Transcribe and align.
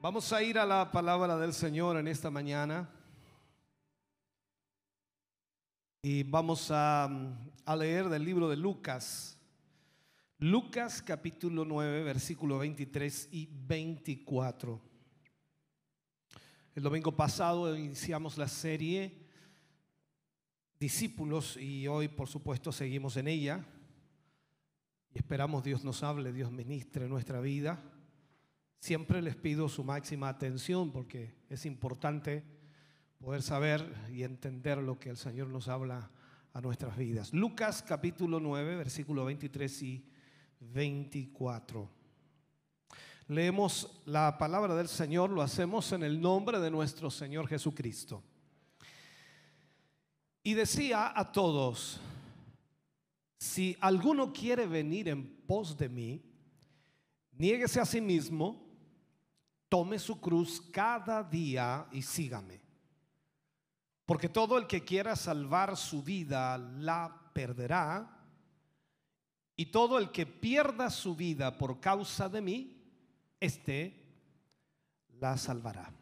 Vamos 0.00 0.32
a 0.32 0.40
ir 0.44 0.56
a 0.60 0.64
la 0.64 0.92
palabra 0.92 1.36
del 1.36 1.52
Señor 1.52 1.96
en 1.96 2.06
esta 2.06 2.30
mañana 2.30 2.88
y 6.00 6.22
vamos 6.22 6.68
a, 6.70 7.10
leer 7.76 8.08
del 8.08 8.24
libro 8.24 8.48
de 8.48 8.56
Lucas. 8.56 9.36
Lucas 10.38 11.02
capítulo 11.02 11.64
9, 11.64 12.04
versículo 12.04 12.58
23 12.58 13.30
y 13.32 13.48
24. 13.50 14.80
El 16.76 16.82
domingo 16.84 17.10
pasado 17.10 17.76
iniciamos 17.76 18.38
la 18.38 18.46
serie 18.46 19.26
Discípulos 20.78 21.56
y 21.56 21.88
hoy 21.88 22.06
por 22.06 22.28
supuesto 22.28 22.70
seguimos 22.70 23.16
en 23.16 23.26
ella 23.26 23.66
y 25.12 25.18
esperamos 25.18 25.64
Dios 25.64 25.82
nos 25.82 26.04
hable, 26.04 26.32
Dios 26.32 26.52
ministre 26.52 27.08
nuestra 27.08 27.40
vida. 27.40 27.82
Siempre 28.80 29.20
les 29.20 29.34
pido 29.34 29.68
su 29.68 29.82
máxima 29.82 30.28
atención 30.28 30.92
porque 30.92 31.34
es 31.50 31.66
importante 31.66 32.44
poder 33.18 33.42
saber 33.42 33.92
y 34.12 34.22
entender 34.22 34.78
lo 34.78 34.98
que 34.98 35.10
el 35.10 35.16
Señor 35.16 35.48
nos 35.48 35.68
habla 35.68 36.10
a 36.52 36.60
nuestras 36.60 36.96
vidas. 36.96 37.32
Lucas 37.32 37.82
capítulo 37.82 38.38
9, 38.38 38.76
versículo 38.76 39.24
23 39.24 39.82
y 39.82 40.04
24. 40.60 41.90
Leemos 43.26 44.00
la 44.06 44.38
palabra 44.38 44.74
del 44.74 44.88
Señor, 44.88 45.30
lo 45.30 45.42
hacemos 45.42 45.92
en 45.92 46.04
el 46.04 46.20
nombre 46.20 46.60
de 46.60 46.70
nuestro 46.70 47.10
Señor 47.10 47.48
Jesucristo. 47.48 48.22
Y 50.42 50.54
decía 50.54 51.12
a 51.14 51.30
todos, 51.30 52.00
si 53.38 53.76
alguno 53.80 54.32
quiere 54.32 54.66
venir 54.66 55.08
en 55.08 55.26
pos 55.46 55.76
de 55.76 55.88
mí, 55.88 56.22
niéguese 57.32 57.80
a 57.80 57.84
sí 57.84 58.00
mismo 58.00 58.67
tome 59.68 59.98
su 59.98 60.20
cruz 60.20 60.60
cada 60.72 61.22
día 61.22 61.86
y 61.92 62.02
sígame. 62.02 62.60
Porque 64.06 64.28
todo 64.28 64.56
el 64.56 64.66
que 64.66 64.84
quiera 64.84 65.14
salvar 65.16 65.76
su 65.76 66.02
vida 66.02 66.56
la 66.56 67.30
perderá. 67.34 68.14
Y 69.54 69.66
todo 69.66 69.98
el 69.98 70.10
que 70.10 70.24
pierda 70.24 70.88
su 70.88 71.14
vida 71.14 71.58
por 71.58 71.80
causa 71.80 72.28
de 72.28 72.40
mí, 72.40 72.82
este 73.40 74.06
la 75.20 75.36
salvará. 75.36 75.92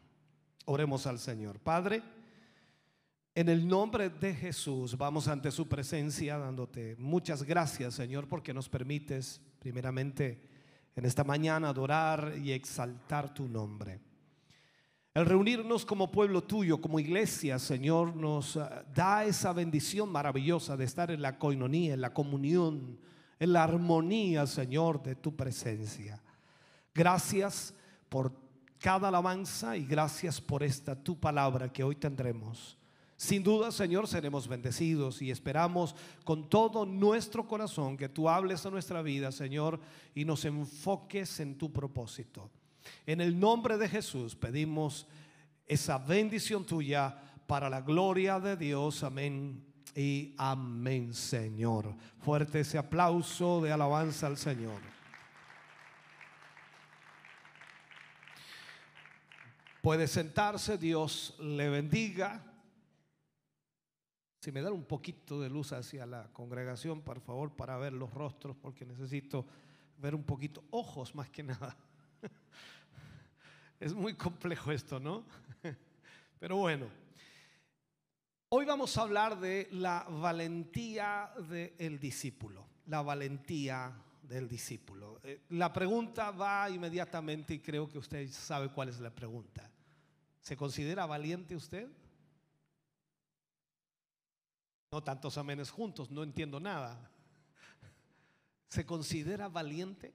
Oremos 0.65 1.07
al 1.07 1.19
Señor. 1.19 1.59
Padre, 1.59 2.03
en 3.33 3.49
el 3.49 3.67
nombre 3.67 4.09
de 4.09 4.33
Jesús 4.33 4.97
vamos 4.97 5.27
ante 5.27 5.51
su 5.51 5.67
presencia 5.67 6.37
dándote 6.37 6.95
muchas 6.97 7.43
gracias, 7.43 7.93
Señor, 7.93 8.27
porque 8.27 8.53
nos 8.53 8.69
permites 8.69 9.41
primeramente 9.59 10.56
en 10.97 11.05
esta 11.05 11.23
mañana 11.23 11.69
adorar 11.69 12.33
y 12.43 12.51
exaltar 12.51 13.31
tu 13.31 13.47
nombre. 13.47 14.01
El 15.13 15.27
reunirnos 15.27 15.85
como 15.85 16.11
pueblo 16.11 16.43
tuyo, 16.43 16.81
como 16.81 16.99
iglesia, 16.99 17.59
Señor, 17.59 18.15
nos 18.15 18.55
eh, 18.55 18.61
da 18.95 19.23
esa 19.23 19.53
bendición 19.53 20.11
maravillosa 20.11 20.75
de 20.75 20.85
estar 20.85 21.11
en 21.11 21.21
la 21.21 21.37
coinonía, 21.37 21.93
en 21.93 22.01
la 22.01 22.13
comunión, 22.15 22.99
en 23.39 23.53
la 23.53 23.63
armonía, 23.63 24.47
Señor, 24.47 25.03
de 25.03 25.15
tu 25.15 25.35
presencia. 25.35 26.19
Gracias 26.95 27.75
por 28.09 28.33
cada 28.79 29.09
alabanza 29.09 29.77
y 29.77 29.85
gracias 29.85 30.41
por 30.41 30.63
esta 30.63 30.95
tu 30.95 31.19
palabra 31.19 31.71
que 31.71 31.83
hoy 31.83 31.95
tendremos. 31.95 32.75
Sin 33.17 33.41
duda, 33.41 33.71
Señor, 33.71 34.07
seremos 34.07 34.47
bendecidos 34.47 35.23
y 35.23 35.31
esperamos 35.31 35.95
con 36.23 36.47
todo 36.47 36.85
nuestro 36.85 37.47
corazón 37.47 37.97
que 37.97 38.09
tú 38.09 38.29
hables 38.29 38.63
a 38.63 38.69
nuestra 38.69 39.01
vida, 39.01 39.31
Señor, 39.31 39.79
y 40.13 40.23
nos 40.23 40.45
enfoques 40.45 41.39
en 41.39 41.57
tu 41.57 41.73
propósito. 41.73 42.51
En 43.07 43.19
el 43.19 43.39
nombre 43.39 43.75
de 43.79 43.89
Jesús 43.89 44.35
pedimos 44.35 45.07
esa 45.65 45.97
bendición 45.97 46.63
tuya 46.63 47.17
para 47.47 47.71
la 47.71 47.81
gloria 47.81 48.39
de 48.39 48.55
Dios. 48.55 49.03
Amén 49.03 49.65
y 49.95 50.35
amén, 50.37 51.11
Señor. 51.11 51.95
Fuerte 52.19 52.59
ese 52.59 52.77
aplauso 52.77 53.61
de 53.61 53.71
alabanza 53.71 54.27
al 54.27 54.37
Señor. 54.37 54.79
Puede 59.81 60.07
sentarse, 60.07 60.77
Dios 60.77 61.35
le 61.39 61.67
bendiga. 61.69 62.43
Si 64.47 64.51
me 64.53 64.61
dan 64.61 64.71
un 64.71 64.85
poquito 64.85 65.41
de 65.41 65.49
luz 65.49 65.73
hacia 65.73 66.05
la 66.05 66.31
congregación, 66.31 67.01
por 67.01 67.19
favor, 67.19 67.51
para 67.51 67.75
ver 67.75 67.91
los 67.91 68.13
rostros, 68.13 68.55
porque 68.55 68.85
necesito 68.85 69.45
ver 69.97 70.15
un 70.15 70.23
poquito, 70.23 70.63
ojos 70.71 71.13
más 71.13 71.29
que 71.29 71.43
nada. 71.43 71.75
Es 73.81 73.93
muy 73.93 74.13
complejo 74.13 74.71
esto, 74.71 75.01
¿no? 75.01 75.25
Pero 76.39 76.55
bueno, 76.55 76.87
hoy 78.47 78.63
vamos 78.63 78.97
a 78.97 79.01
hablar 79.01 79.37
de 79.37 79.67
la 79.71 80.05
valentía 80.09 81.29
del 81.49 81.99
discípulo, 81.99 82.65
la 82.85 83.01
valentía 83.01 83.91
del 84.21 84.47
discípulo. 84.47 85.19
Eh, 85.25 85.41
la 85.49 85.73
pregunta 85.73 86.31
va 86.31 86.69
inmediatamente 86.69 87.55
y 87.55 87.59
creo 87.59 87.89
que 87.89 87.97
usted 87.97 88.31
sabe 88.31 88.69
cuál 88.69 88.87
es 88.87 89.01
la 89.01 89.13
pregunta. 89.13 89.69
¿Se 90.39 90.55
considera 90.55 91.05
valiente 91.05 91.53
usted? 91.53 91.89
No 94.91 95.03
tantos 95.03 95.37
amenes 95.37 95.69
juntos, 95.69 96.09
no 96.09 96.23
entiendo 96.23 96.59
nada. 96.59 97.11
¿Se 98.69 98.85
considera 98.85 99.49
valiente? 99.49 100.13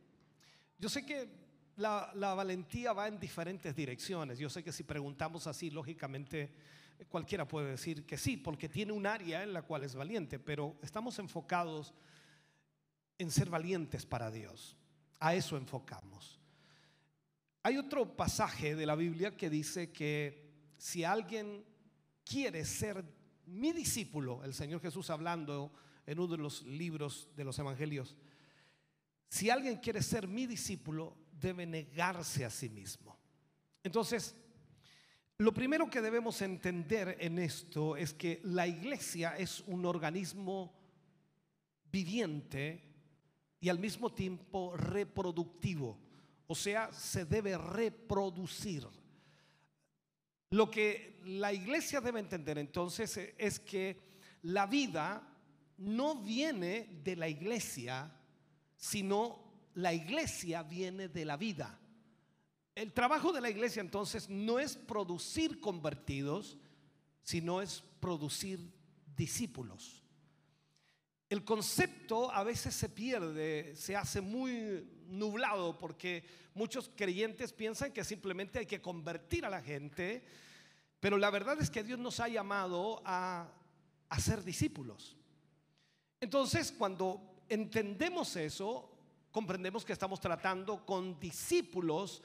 Yo 0.78 0.88
sé 0.88 1.04
que 1.04 1.28
la, 1.76 2.34
valentía 2.34 2.92
va 2.92 3.08
en 3.08 3.18
diferentes 3.18 3.74
direcciones. 3.74 4.38
Yo 4.38 4.48
sé 4.48 4.62
que 4.62 4.72
si 4.72 4.82
preguntamos 4.82 5.46
así, 5.46 5.70
lógicamente 5.70 6.54
cualquiera 7.08 7.48
puede 7.48 7.72
decir 7.72 8.06
que 8.06 8.16
sí, 8.16 8.36
porque 8.36 8.68
tiene 8.68 8.92
un 8.92 9.06
área 9.06 9.42
en 9.42 9.52
la 9.52 9.62
cual 9.62 9.84
es 9.84 9.94
valiente, 9.94 10.38
pero 10.38 10.76
estamos 10.82 11.18
enfocados 11.18 11.92
en 13.18 13.30
ser 13.30 13.50
valientes 13.50 14.06
para 14.06 14.30
Dios. 14.30 14.76
A 15.18 15.34
eso 15.34 15.56
enfocamos. 15.56 16.40
Hay 17.62 17.76
otro 17.76 18.16
pasaje 18.16 18.74
de 18.74 18.86
la 18.86 18.94
Biblia 18.94 19.36
que 19.36 19.50
dice 19.50 19.92
que 19.92 20.50
si 20.78 21.04
alguien 21.04 21.64
quiere 22.24 22.64
ser 22.64 23.04
mi 23.52 23.72
discípulo, 23.72 24.42
el 24.44 24.54
Señor 24.54 24.80
Jesús 24.80 25.10
hablando 25.10 25.72
en 26.06 26.18
uno 26.18 26.36
de 26.36 26.42
los 26.42 26.62
libros 26.62 27.28
de 27.36 27.44
los 27.44 27.58
evangelios, 27.58 28.16
si 29.28 29.50
alguien 29.50 29.76
quiere 29.76 30.02
ser 30.02 30.26
mi 30.26 30.46
discípulo, 30.46 31.16
debe 31.40 31.64
negarse 31.66 32.44
a 32.44 32.50
sí 32.50 32.68
mismo. 32.68 33.16
Entonces, 33.82 34.34
lo 35.38 35.52
primero 35.52 35.88
que 35.88 36.00
debemos 36.00 36.40
entender 36.42 37.16
en 37.18 37.38
esto 37.38 37.96
es 37.96 38.14
que 38.14 38.40
la 38.44 38.66
iglesia 38.66 39.36
es 39.36 39.60
un 39.66 39.84
organismo 39.86 40.72
viviente 41.90 42.82
y 43.60 43.68
al 43.68 43.78
mismo 43.78 44.12
tiempo 44.12 44.76
reproductivo. 44.76 45.98
O 46.46 46.54
sea, 46.54 46.92
se 46.92 47.24
debe 47.24 47.56
reproducir. 47.56 48.86
Lo 50.52 50.70
que 50.70 51.18
la 51.24 51.50
iglesia 51.50 52.02
debe 52.02 52.20
entender 52.20 52.58
entonces 52.58 53.18
es 53.38 53.58
que 53.58 53.96
la 54.42 54.66
vida 54.66 55.26
no 55.78 56.16
viene 56.16 57.00
de 57.02 57.16
la 57.16 57.26
iglesia, 57.26 58.14
sino 58.76 59.70
la 59.76 59.94
iglesia 59.94 60.62
viene 60.62 61.08
de 61.08 61.24
la 61.24 61.38
vida. 61.38 61.80
El 62.74 62.92
trabajo 62.92 63.32
de 63.32 63.40
la 63.40 63.48
iglesia 63.48 63.80
entonces 63.80 64.28
no 64.28 64.58
es 64.58 64.76
producir 64.76 65.58
convertidos, 65.58 66.58
sino 67.22 67.62
es 67.62 67.82
producir 67.98 68.60
discípulos. 69.16 70.01
El 71.32 71.46
concepto 71.46 72.30
a 72.30 72.44
veces 72.44 72.74
se 72.74 72.90
pierde, 72.90 73.74
se 73.74 73.96
hace 73.96 74.20
muy 74.20 74.86
nublado 75.06 75.78
porque 75.78 76.22
muchos 76.52 76.90
creyentes 76.94 77.54
piensan 77.54 77.90
que 77.90 78.04
simplemente 78.04 78.58
hay 78.58 78.66
que 78.66 78.82
convertir 78.82 79.46
a 79.46 79.48
la 79.48 79.62
gente, 79.62 80.26
pero 81.00 81.16
la 81.16 81.30
verdad 81.30 81.58
es 81.58 81.70
que 81.70 81.84
Dios 81.84 81.98
nos 81.98 82.20
ha 82.20 82.28
llamado 82.28 83.00
a, 83.06 83.50
ser 84.18 84.44
discípulos. 84.44 85.16
Entonces, 86.20 86.70
cuando 86.70 87.46
entendemos 87.48 88.36
eso, 88.36 88.92
comprendemos 89.30 89.86
que 89.86 89.94
estamos 89.94 90.20
tratando 90.20 90.84
con 90.84 91.18
discípulos 91.18 92.22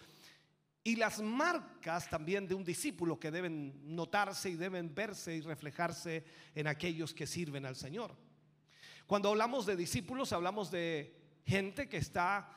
y 0.83 0.97
las 0.97 1.21
marcas 1.21 2.09
también 2.09 2.45
de 2.45 2.55
un 2.55 2.65
discípulo 2.65 3.17
que 3.17 3.31
deben 3.31 3.95
notarse 3.95 4.49
y 4.49 4.55
deben 4.55 4.93
verse 4.93 5.33
y 5.33 5.39
reflejarse 5.39 6.25
en 6.53 6.67
aquellos 6.67 7.13
que 7.13 7.25
sirven 7.25 7.65
al 7.65 7.77
Señor. 7.77 8.26
Cuando 9.07 9.29
hablamos 9.29 9.65
de 9.65 9.75
discípulos, 9.75 10.33
hablamos 10.33 10.69
de 10.69 11.15
gente 11.45 11.87
que 11.87 11.97
está 11.97 12.49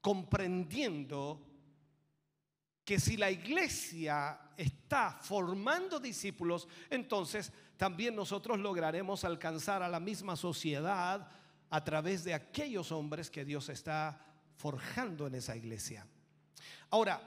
comprendiendo 0.00 1.44
que 2.84 3.00
si 3.00 3.16
la 3.16 3.30
iglesia 3.30 4.40
está 4.56 5.18
formando 5.20 6.00
discípulos, 6.00 6.68
entonces 6.88 7.52
también 7.76 8.16
nosotros 8.16 8.58
lograremos 8.58 9.24
alcanzar 9.24 9.82
a 9.82 9.88
la 9.88 10.00
misma 10.00 10.36
sociedad 10.36 11.28
a 11.68 11.84
través 11.84 12.24
de 12.24 12.32
aquellos 12.32 12.92
hombres 12.92 13.28
que 13.28 13.44
Dios 13.44 13.68
está 13.68 14.24
forjando 14.56 15.26
en 15.26 15.34
esa 15.34 15.54
iglesia. 15.54 16.06
Ahora, 16.90 17.20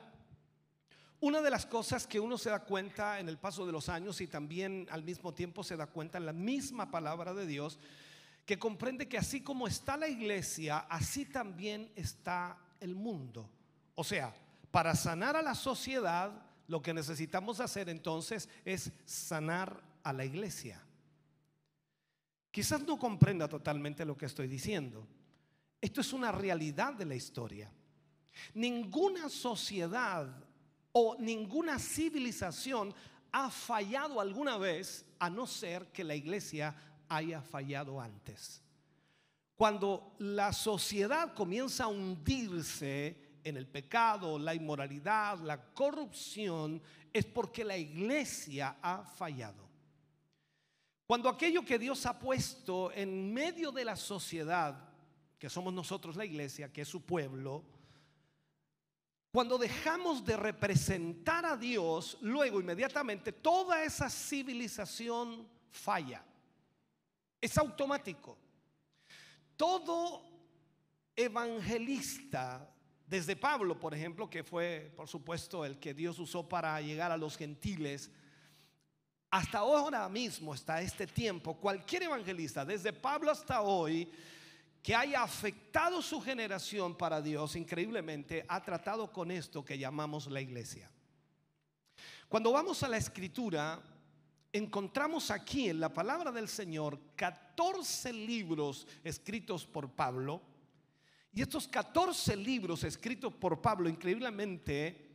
una 1.19 1.41
de 1.41 1.51
las 1.51 1.68
cosas 1.68 2.07
que 2.07 2.19
uno 2.19 2.38
se 2.38 2.50
da 2.50 2.63
cuenta 2.63 3.19
en 3.19 3.29
el 3.29 3.38
paso 3.38 3.65
de 3.65 3.71
los 3.71 3.89
años 3.89 4.19
y 4.21 4.27
también 4.27 4.88
al 4.89 5.03
mismo 5.03 5.33
tiempo 5.33 5.63
se 5.63 5.77
da 5.77 5.85
cuenta 5.85 6.18
en 6.18 6.25
la 6.25 6.33
misma 6.33 6.89
palabra 6.89 7.35
de 7.35 7.45
Dios, 7.45 7.77
que 8.46 8.60
comprende 8.60 9.08
que 9.08 9.18
así 9.18 9.42
como 9.42 9.68
está 9.68 9.98
la 9.98 10.08
iglesia, 10.08 10.80
así 10.90 11.26
también 11.26 11.92
está 11.96 12.58
el 12.80 12.96
mundo. 12.96 13.50
O 13.96 14.04
sea, 14.04 14.34
para 14.72 14.96
sanar 14.96 15.36
a 15.36 15.42
la 15.42 15.56
sociedad, 15.56 16.32
lo 16.68 16.82
que 16.82 16.94
necesitamos 16.94 17.60
hacer 17.60 17.90
entonces 17.90 18.50
es 18.66 18.92
sanar 19.06 19.84
a 20.04 20.14
la 20.14 20.26
iglesia. 20.26 20.82
Quizás 22.50 22.82
no 22.84 22.98
comprenda 22.98 23.48
totalmente 23.48 24.06
lo 24.06 24.18
que 24.18 24.26
estoy 24.26 24.48
diciendo. 24.48 25.08
Esto 25.80 26.02
es 26.02 26.14
una 26.14 26.32
realidad 26.32 26.94
de 26.94 27.06
la 27.06 27.16
historia. 27.16 27.72
Ninguna 28.54 29.30
sociedad 29.30 30.28
o 30.92 31.16
ninguna 31.20 31.80
civilización 31.80 32.94
ha 33.32 33.50
fallado 33.50 34.20
alguna 34.20 34.58
vez 34.58 35.06
a 35.20 35.30
no 35.30 35.48
ser 35.48 35.88
que 35.88 36.04
la 36.04 36.16
iglesia 36.16 36.76
haya 37.12 37.42
fallado 37.42 38.00
antes. 38.00 38.62
Cuando 39.56 40.16
la 40.19 40.54
sociedad 40.54 41.34
comienza 41.34 41.84
a 41.84 41.88
hundirse 41.88 43.40
en 43.44 43.58
el 43.58 43.68
pecado, 43.68 44.40
la 44.40 44.56
inmoralidad, 44.56 45.40
la 45.40 45.74
corrupción, 45.74 46.81
es 47.13 47.25
porque 47.25 47.63
la 47.63 47.78
iglesia 47.78 48.78
ha 48.81 49.04
fallado. 49.04 49.69
Cuando 51.06 51.28
aquello 51.28 51.66
que 51.66 51.78
Dios 51.78 52.06
ha 52.06 52.18
puesto 52.18 52.92
en 52.94 53.34
medio 53.34 53.72
de 53.72 53.84
la 53.84 53.98
sociedad, 53.98 54.90
que 55.38 55.50
somos 55.50 55.74
nosotros 55.74 56.16
la 56.16 56.25
iglesia, 56.25 56.72
que 56.72 56.81
es 56.81 56.88
su 56.88 57.02
pueblo, 57.06 57.66
cuando 59.31 59.57
dejamos 59.57 60.24
de 60.25 60.38
representar 60.38 61.46
a 61.46 61.57
Dios, 61.57 62.18
luego 62.22 62.60
inmediatamente 62.60 63.31
toda 63.31 63.84
esa 63.84 64.10
civilización 64.10 65.48
falla. 65.69 66.24
Es 67.42 67.58
automático. 67.58 68.38
Todo 69.58 70.24
evangelista 71.16 72.72
desde 73.12 73.36
Pablo, 73.36 73.78
por 73.78 73.94
ejemplo, 73.94 74.30
que 74.30 74.42
fue, 74.42 74.94
por 74.96 75.08
supuesto, 75.08 75.66
el 75.66 75.80
que 75.80 75.94
Dios 75.94 76.18
usó 76.20 76.48
para 76.48 76.80
llegar 76.80 77.12
a 77.12 77.18
los 77.18 77.36
gentiles, 77.36 78.10
hasta 79.30 79.58
ahora 79.58 80.08
mismo, 80.08 80.54
hasta 80.54 80.82
este 80.82 81.08
tiempo, 81.08 81.58
cualquier 81.58 82.04
evangelista, 82.04 82.64
desde 82.64 82.94
Pablo 82.94 83.30
hasta 83.30 83.62
hoy, 83.62 84.10
que 84.82 84.96
haya 84.96 85.22
afectado 85.22 86.02
su 86.02 86.22
generación 86.22 86.98
para 86.98 87.22
Dios, 87.22 87.58
increíblemente, 87.58 88.46
ha 88.48 88.62
tratado 88.64 89.12
con 89.12 89.30
esto 89.30 89.66
que 89.66 89.78
llamamos 89.78 90.28
la 90.28 90.40
iglesia. 90.40 90.90
Cuando 92.30 92.54
vamos 92.54 92.82
a 92.82 92.88
la 92.88 92.96
escritura, 92.96 93.82
encontramos 94.53 95.31
aquí 95.31 95.69
en 95.69 95.80
la 95.80 95.94
palabra 95.94 96.31
del 96.31 96.48
Señor 96.48 97.00
14 97.15 98.12
libros 98.13 98.88
escritos 99.03 99.65
por 99.65 99.89
Pablo, 99.92 100.42
y 101.33 101.42
estos 101.42 101.68
14 101.68 102.36
libros 102.36 102.83
escritos 102.83 103.33
por 103.33 103.62
Pablo, 103.62 103.88
increíblemente, 103.88 105.09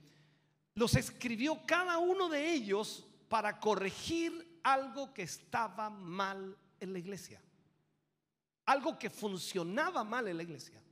los 0.75 0.95
escribió 0.95 1.61
cada 1.67 1.99
uno 1.99 2.29
de 2.29 2.53
ellos 2.53 3.07
para 3.29 3.61
corregir 3.61 4.61
algo 4.63 5.13
que 5.13 5.23
estaba 5.23 5.91
mal 5.91 6.57
en 6.81 6.93
la 6.93 6.99
iglesia. 6.99 7.43
Algo 8.65 8.99
que 8.99 9.11
funcionaba 9.11 10.05
mal 10.05 10.27
en 10.29 10.39
la 10.39 10.43
iglesia. 10.43 10.83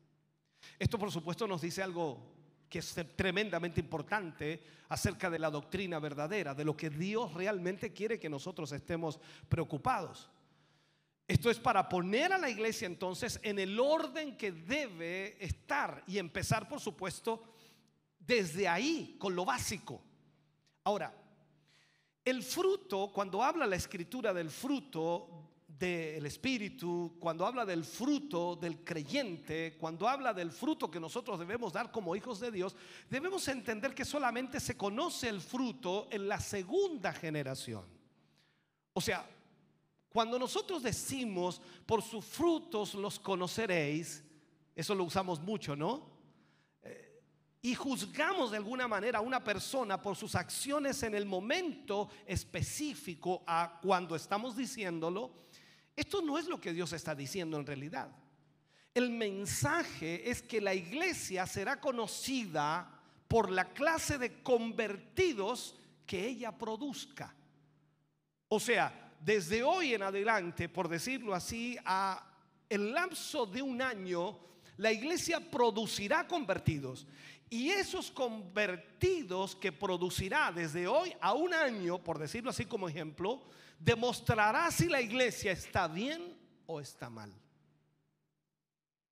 Esto 0.78 0.98
por 0.98 1.10
supuesto 1.10 1.46
nos 1.46 1.62
dice 1.62 1.82
algo 1.82 2.33
que 2.74 2.80
es 2.80 2.92
tremendamente 3.14 3.78
importante 3.78 4.60
acerca 4.88 5.30
de 5.30 5.38
la 5.38 5.48
doctrina 5.48 6.00
verdadera, 6.00 6.56
de 6.56 6.64
lo 6.64 6.76
que 6.76 6.90
Dios 6.90 7.32
realmente 7.32 7.92
quiere 7.92 8.18
que 8.18 8.28
nosotros 8.28 8.72
estemos 8.72 9.20
preocupados. 9.48 10.28
Esto 11.28 11.52
es 11.52 11.60
para 11.60 11.88
poner 11.88 12.32
a 12.32 12.38
la 12.38 12.50
iglesia 12.50 12.86
entonces 12.86 13.38
en 13.44 13.60
el 13.60 13.78
orden 13.78 14.36
que 14.36 14.50
debe 14.50 15.36
estar 15.38 16.02
y 16.08 16.18
empezar, 16.18 16.68
por 16.68 16.80
supuesto, 16.80 17.44
desde 18.18 18.66
ahí, 18.66 19.14
con 19.20 19.36
lo 19.36 19.44
básico. 19.44 20.02
Ahora, 20.82 21.14
el 22.24 22.42
fruto, 22.42 23.12
cuando 23.14 23.40
habla 23.40 23.68
la 23.68 23.76
escritura 23.76 24.34
del 24.34 24.50
fruto 24.50 25.43
del 25.78 26.24
Espíritu, 26.26 27.16
cuando 27.18 27.44
habla 27.46 27.64
del 27.64 27.84
fruto 27.84 28.56
del 28.56 28.84
creyente, 28.84 29.76
cuando 29.78 30.08
habla 30.08 30.32
del 30.32 30.52
fruto 30.52 30.90
que 30.90 31.00
nosotros 31.00 31.38
debemos 31.38 31.72
dar 31.72 31.90
como 31.90 32.14
hijos 32.14 32.38
de 32.40 32.50
Dios, 32.50 32.76
debemos 33.10 33.46
entender 33.48 33.94
que 33.94 34.04
solamente 34.04 34.60
se 34.60 34.76
conoce 34.76 35.28
el 35.28 35.40
fruto 35.40 36.08
en 36.10 36.28
la 36.28 36.38
segunda 36.38 37.12
generación. 37.12 37.84
O 38.92 39.00
sea, 39.00 39.28
cuando 40.08 40.38
nosotros 40.38 40.82
decimos, 40.84 41.60
por 41.86 42.00
sus 42.00 42.24
frutos 42.24 42.94
los 42.94 43.18
conoceréis, 43.18 44.22
eso 44.76 44.94
lo 44.94 45.02
usamos 45.02 45.40
mucho, 45.40 45.74
¿no? 45.74 46.08
Eh, 46.82 47.20
y 47.62 47.74
juzgamos 47.74 48.52
de 48.52 48.58
alguna 48.58 48.86
manera 48.86 49.18
a 49.18 49.22
una 49.22 49.42
persona 49.42 50.00
por 50.00 50.14
sus 50.14 50.36
acciones 50.36 51.02
en 51.02 51.16
el 51.16 51.26
momento 51.26 52.08
específico 52.26 53.42
a 53.44 53.80
cuando 53.82 54.14
estamos 54.14 54.56
diciéndolo, 54.56 55.32
esto 55.96 56.22
no 56.22 56.38
es 56.38 56.46
lo 56.46 56.60
que 56.60 56.72
Dios 56.72 56.92
está 56.92 57.14
diciendo 57.14 57.58
en 57.58 57.66
realidad. 57.66 58.10
El 58.94 59.10
mensaje 59.10 60.30
es 60.30 60.42
que 60.42 60.60
la 60.60 60.74
iglesia 60.74 61.46
será 61.46 61.80
conocida 61.80 62.90
por 63.28 63.50
la 63.50 63.72
clase 63.72 64.18
de 64.18 64.42
convertidos 64.42 65.76
que 66.06 66.26
ella 66.26 66.52
produzca. 66.52 67.34
O 68.48 68.60
sea, 68.60 69.12
desde 69.20 69.62
hoy 69.62 69.94
en 69.94 70.02
adelante, 70.02 70.68
por 70.68 70.88
decirlo 70.88 71.34
así, 71.34 71.76
a 71.84 72.30
el 72.68 72.92
lapso 72.92 73.46
de 73.46 73.62
un 73.62 73.80
año, 73.82 74.38
la 74.76 74.92
iglesia 74.92 75.40
producirá 75.40 76.26
convertidos. 76.26 77.06
Y 77.50 77.70
esos 77.70 78.10
convertidos 78.10 79.54
que 79.56 79.72
producirá 79.72 80.50
desde 80.52 80.86
hoy 80.86 81.14
a 81.20 81.34
un 81.34 81.54
año, 81.54 82.02
por 82.02 82.18
decirlo 82.18 82.50
así 82.50 82.64
como 82.64 82.88
ejemplo, 82.88 83.42
demostrará 83.84 84.70
si 84.70 84.88
la 84.88 85.00
iglesia 85.00 85.52
está 85.52 85.86
bien 85.88 86.36
o 86.66 86.80
está 86.80 87.10
mal. 87.10 87.32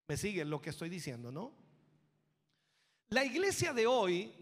¿Me 0.09 0.17
siguen 0.17 0.49
lo 0.49 0.61
que 0.61 0.71
estoy 0.71 0.89
diciendo, 0.89 1.31
no? 1.31 1.53
La 3.09 3.25
iglesia 3.25 3.75
de 3.75 3.87
hoy 3.87 4.33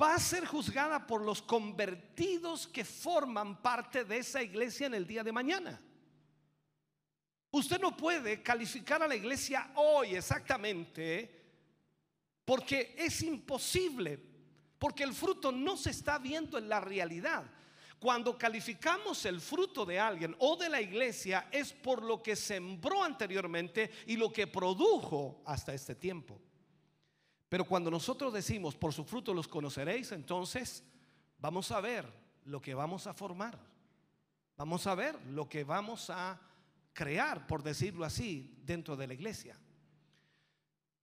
va 0.00 0.14
a 0.14 0.20
ser 0.20 0.46
juzgada 0.46 1.04
por 1.06 1.22
los 1.22 1.42
convertidos 1.42 2.68
que 2.68 2.84
forman 2.84 3.60
parte 3.60 4.04
de 4.04 4.18
esa 4.18 4.42
iglesia 4.42 4.86
en 4.86 4.94
el 4.94 5.06
día 5.06 5.24
de 5.24 5.32
mañana. 5.32 5.80
Usted 7.50 7.80
no 7.80 7.96
puede 7.96 8.42
calificar 8.42 9.02
a 9.02 9.08
la 9.08 9.16
iglesia 9.16 9.72
hoy 9.74 10.14
exactamente 10.14 11.38
porque 12.44 12.94
es 12.96 13.22
imposible, 13.22 14.18
porque 14.78 15.02
el 15.02 15.12
fruto 15.12 15.50
no 15.50 15.76
se 15.76 15.90
está 15.90 16.18
viendo 16.18 16.56
en 16.56 16.68
la 16.68 16.80
realidad. 16.80 17.44
Cuando 18.00 18.38
calificamos 18.38 19.26
el 19.26 19.42
fruto 19.42 19.84
de 19.84 20.00
alguien 20.00 20.34
o 20.38 20.56
de 20.56 20.70
la 20.70 20.80
iglesia 20.80 21.48
es 21.52 21.74
por 21.74 22.02
lo 22.02 22.22
que 22.22 22.34
sembró 22.34 23.04
anteriormente 23.04 23.90
y 24.06 24.16
lo 24.16 24.32
que 24.32 24.46
produjo 24.46 25.42
hasta 25.44 25.74
este 25.74 25.94
tiempo. 25.94 26.40
Pero 27.50 27.66
cuando 27.66 27.90
nosotros 27.90 28.32
decimos, 28.32 28.74
por 28.74 28.94
su 28.94 29.04
fruto 29.04 29.34
los 29.34 29.46
conoceréis, 29.46 30.12
entonces 30.12 30.82
vamos 31.38 31.70
a 31.72 31.80
ver 31.82 32.10
lo 32.46 32.58
que 32.62 32.72
vamos 32.72 33.06
a 33.06 33.12
formar. 33.12 33.58
Vamos 34.56 34.86
a 34.86 34.94
ver 34.94 35.20
lo 35.26 35.46
que 35.46 35.64
vamos 35.64 36.08
a 36.08 36.40
crear, 36.94 37.46
por 37.46 37.62
decirlo 37.62 38.06
así, 38.06 38.62
dentro 38.64 38.96
de 38.96 39.08
la 39.08 39.14
iglesia. 39.14 39.58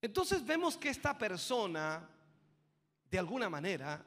Entonces 0.01 0.43
vemos 0.43 0.77
que 0.77 0.89
esta 0.89 1.15
persona, 1.15 2.09
de 3.11 3.19
alguna 3.19 3.49
manera, 3.49 4.03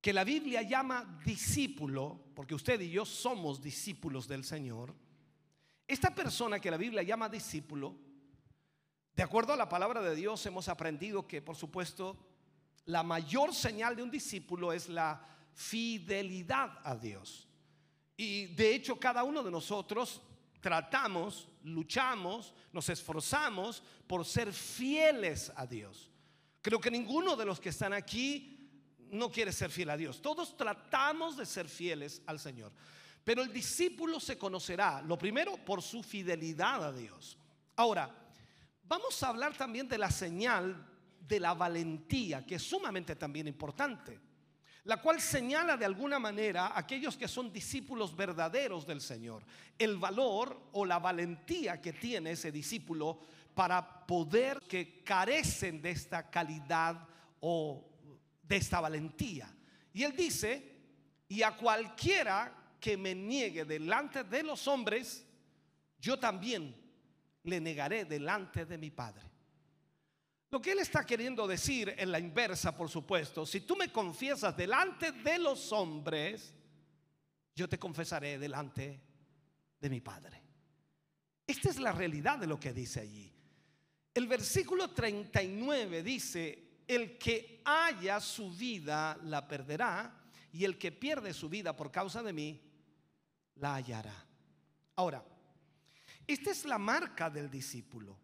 que 0.00 0.12
la 0.12 0.24
Biblia 0.24 0.62
llama 0.62 1.20
discípulo, 1.24 2.20
porque 2.34 2.54
usted 2.54 2.80
y 2.80 2.90
yo 2.90 3.04
somos 3.04 3.60
discípulos 3.60 4.28
del 4.28 4.44
Señor, 4.44 4.94
esta 5.86 6.14
persona 6.14 6.60
que 6.60 6.70
la 6.70 6.76
Biblia 6.76 7.02
llama 7.02 7.28
discípulo, 7.28 7.96
de 9.14 9.22
acuerdo 9.22 9.52
a 9.52 9.56
la 9.56 9.68
palabra 9.68 10.00
de 10.00 10.14
Dios 10.14 10.44
hemos 10.46 10.68
aprendido 10.68 11.26
que, 11.26 11.42
por 11.42 11.56
supuesto, 11.56 12.16
la 12.84 13.02
mayor 13.02 13.52
señal 13.54 13.96
de 13.96 14.02
un 14.02 14.10
discípulo 14.10 14.72
es 14.72 14.88
la 14.88 15.26
fidelidad 15.54 16.78
a 16.84 16.94
Dios. 16.94 17.48
Y 18.16 18.46
de 18.46 18.74
hecho 18.74 18.98
cada 18.98 19.24
uno 19.24 19.42
de 19.42 19.50
nosotros 19.50 20.22
tratamos, 20.60 21.48
luchamos, 21.64 22.54
nos 22.72 22.88
esforzamos 22.88 23.82
por 24.06 24.24
ser 24.24 24.52
fieles 24.52 25.52
a 25.56 25.66
Dios. 25.66 26.10
Creo 26.62 26.80
que 26.80 26.90
ninguno 26.90 27.36
de 27.36 27.44
los 27.44 27.60
que 27.60 27.68
están 27.70 27.92
aquí 27.92 28.57
no 29.12 29.30
quiere 29.30 29.52
ser 29.52 29.70
fiel 29.70 29.90
a 29.90 29.96
Dios. 29.96 30.20
Todos 30.20 30.56
tratamos 30.56 31.36
de 31.36 31.46
ser 31.46 31.68
fieles 31.68 32.22
al 32.26 32.38
Señor. 32.38 32.72
Pero 33.24 33.42
el 33.42 33.52
discípulo 33.52 34.20
se 34.20 34.38
conocerá, 34.38 35.02
lo 35.02 35.18
primero, 35.18 35.56
por 35.58 35.82
su 35.82 36.02
fidelidad 36.02 36.84
a 36.84 36.92
Dios. 36.92 37.36
Ahora, 37.76 38.10
vamos 38.84 39.22
a 39.22 39.28
hablar 39.28 39.54
también 39.54 39.86
de 39.86 39.98
la 39.98 40.10
señal 40.10 40.86
de 41.20 41.38
la 41.38 41.52
valentía, 41.54 42.46
que 42.46 42.54
es 42.54 42.62
sumamente 42.62 43.16
también 43.16 43.46
importante, 43.46 44.18
la 44.84 45.02
cual 45.02 45.20
señala 45.20 45.76
de 45.76 45.84
alguna 45.84 46.18
manera 46.18 46.68
a 46.68 46.78
aquellos 46.78 47.16
que 47.16 47.28
son 47.28 47.52
discípulos 47.52 48.16
verdaderos 48.16 48.86
del 48.86 49.02
Señor, 49.02 49.44
el 49.78 49.98
valor 49.98 50.70
o 50.72 50.86
la 50.86 50.98
valentía 50.98 51.82
que 51.82 51.92
tiene 51.92 52.30
ese 52.30 52.50
discípulo 52.50 53.20
para 53.54 54.06
poder 54.06 54.60
que 54.62 55.02
carecen 55.04 55.82
de 55.82 55.90
esta 55.90 56.30
calidad 56.30 57.06
o 57.40 57.87
de 58.48 58.56
esta 58.56 58.80
valentía. 58.80 59.54
Y 59.92 60.02
él 60.02 60.16
dice, 60.16 60.76
y 61.28 61.42
a 61.42 61.56
cualquiera 61.56 62.76
que 62.80 62.96
me 62.96 63.14
niegue 63.14 63.64
delante 63.64 64.24
de 64.24 64.42
los 64.42 64.66
hombres, 64.66 65.26
yo 66.00 66.18
también 66.18 66.74
le 67.42 67.60
negaré 67.60 68.04
delante 68.04 68.64
de 68.64 68.78
mi 68.78 68.90
Padre. 68.90 69.24
Lo 70.50 70.62
que 70.62 70.72
él 70.72 70.78
está 70.78 71.04
queriendo 71.04 71.46
decir 71.46 71.94
en 71.98 72.10
la 72.10 72.18
inversa, 72.18 72.74
por 72.74 72.88
supuesto, 72.88 73.44
si 73.44 73.60
tú 73.60 73.76
me 73.76 73.92
confiesas 73.92 74.56
delante 74.56 75.12
de 75.12 75.38
los 75.38 75.72
hombres, 75.72 76.54
yo 77.54 77.68
te 77.68 77.78
confesaré 77.78 78.38
delante 78.38 79.00
de 79.78 79.90
mi 79.90 80.00
Padre. 80.00 80.42
Esta 81.46 81.68
es 81.68 81.78
la 81.78 81.92
realidad 81.92 82.38
de 82.38 82.46
lo 82.46 82.58
que 82.58 82.72
dice 82.72 83.00
allí. 83.00 83.30
El 84.14 84.26
versículo 84.26 84.90
39 84.90 86.02
dice, 86.02 86.67
el 86.88 87.18
que 87.18 87.60
haya 87.66 88.18
su 88.18 88.50
vida 88.50 89.18
la 89.24 89.46
perderá 89.46 90.18
y 90.52 90.64
el 90.64 90.78
que 90.78 90.90
pierde 90.90 91.34
su 91.34 91.48
vida 91.48 91.76
por 91.76 91.92
causa 91.92 92.22
de 92.22 92.32
mí 92.32 92.60
la 93.56 93.74
hallará. 93.74 94.26
Ahora, 94.96 95.22
esta 96.26 96.50
es 96.50 96.64
la 96.64 96.78
marca 96.78 97.28
del 97.28 97.50
discípulo. 97.50 98.16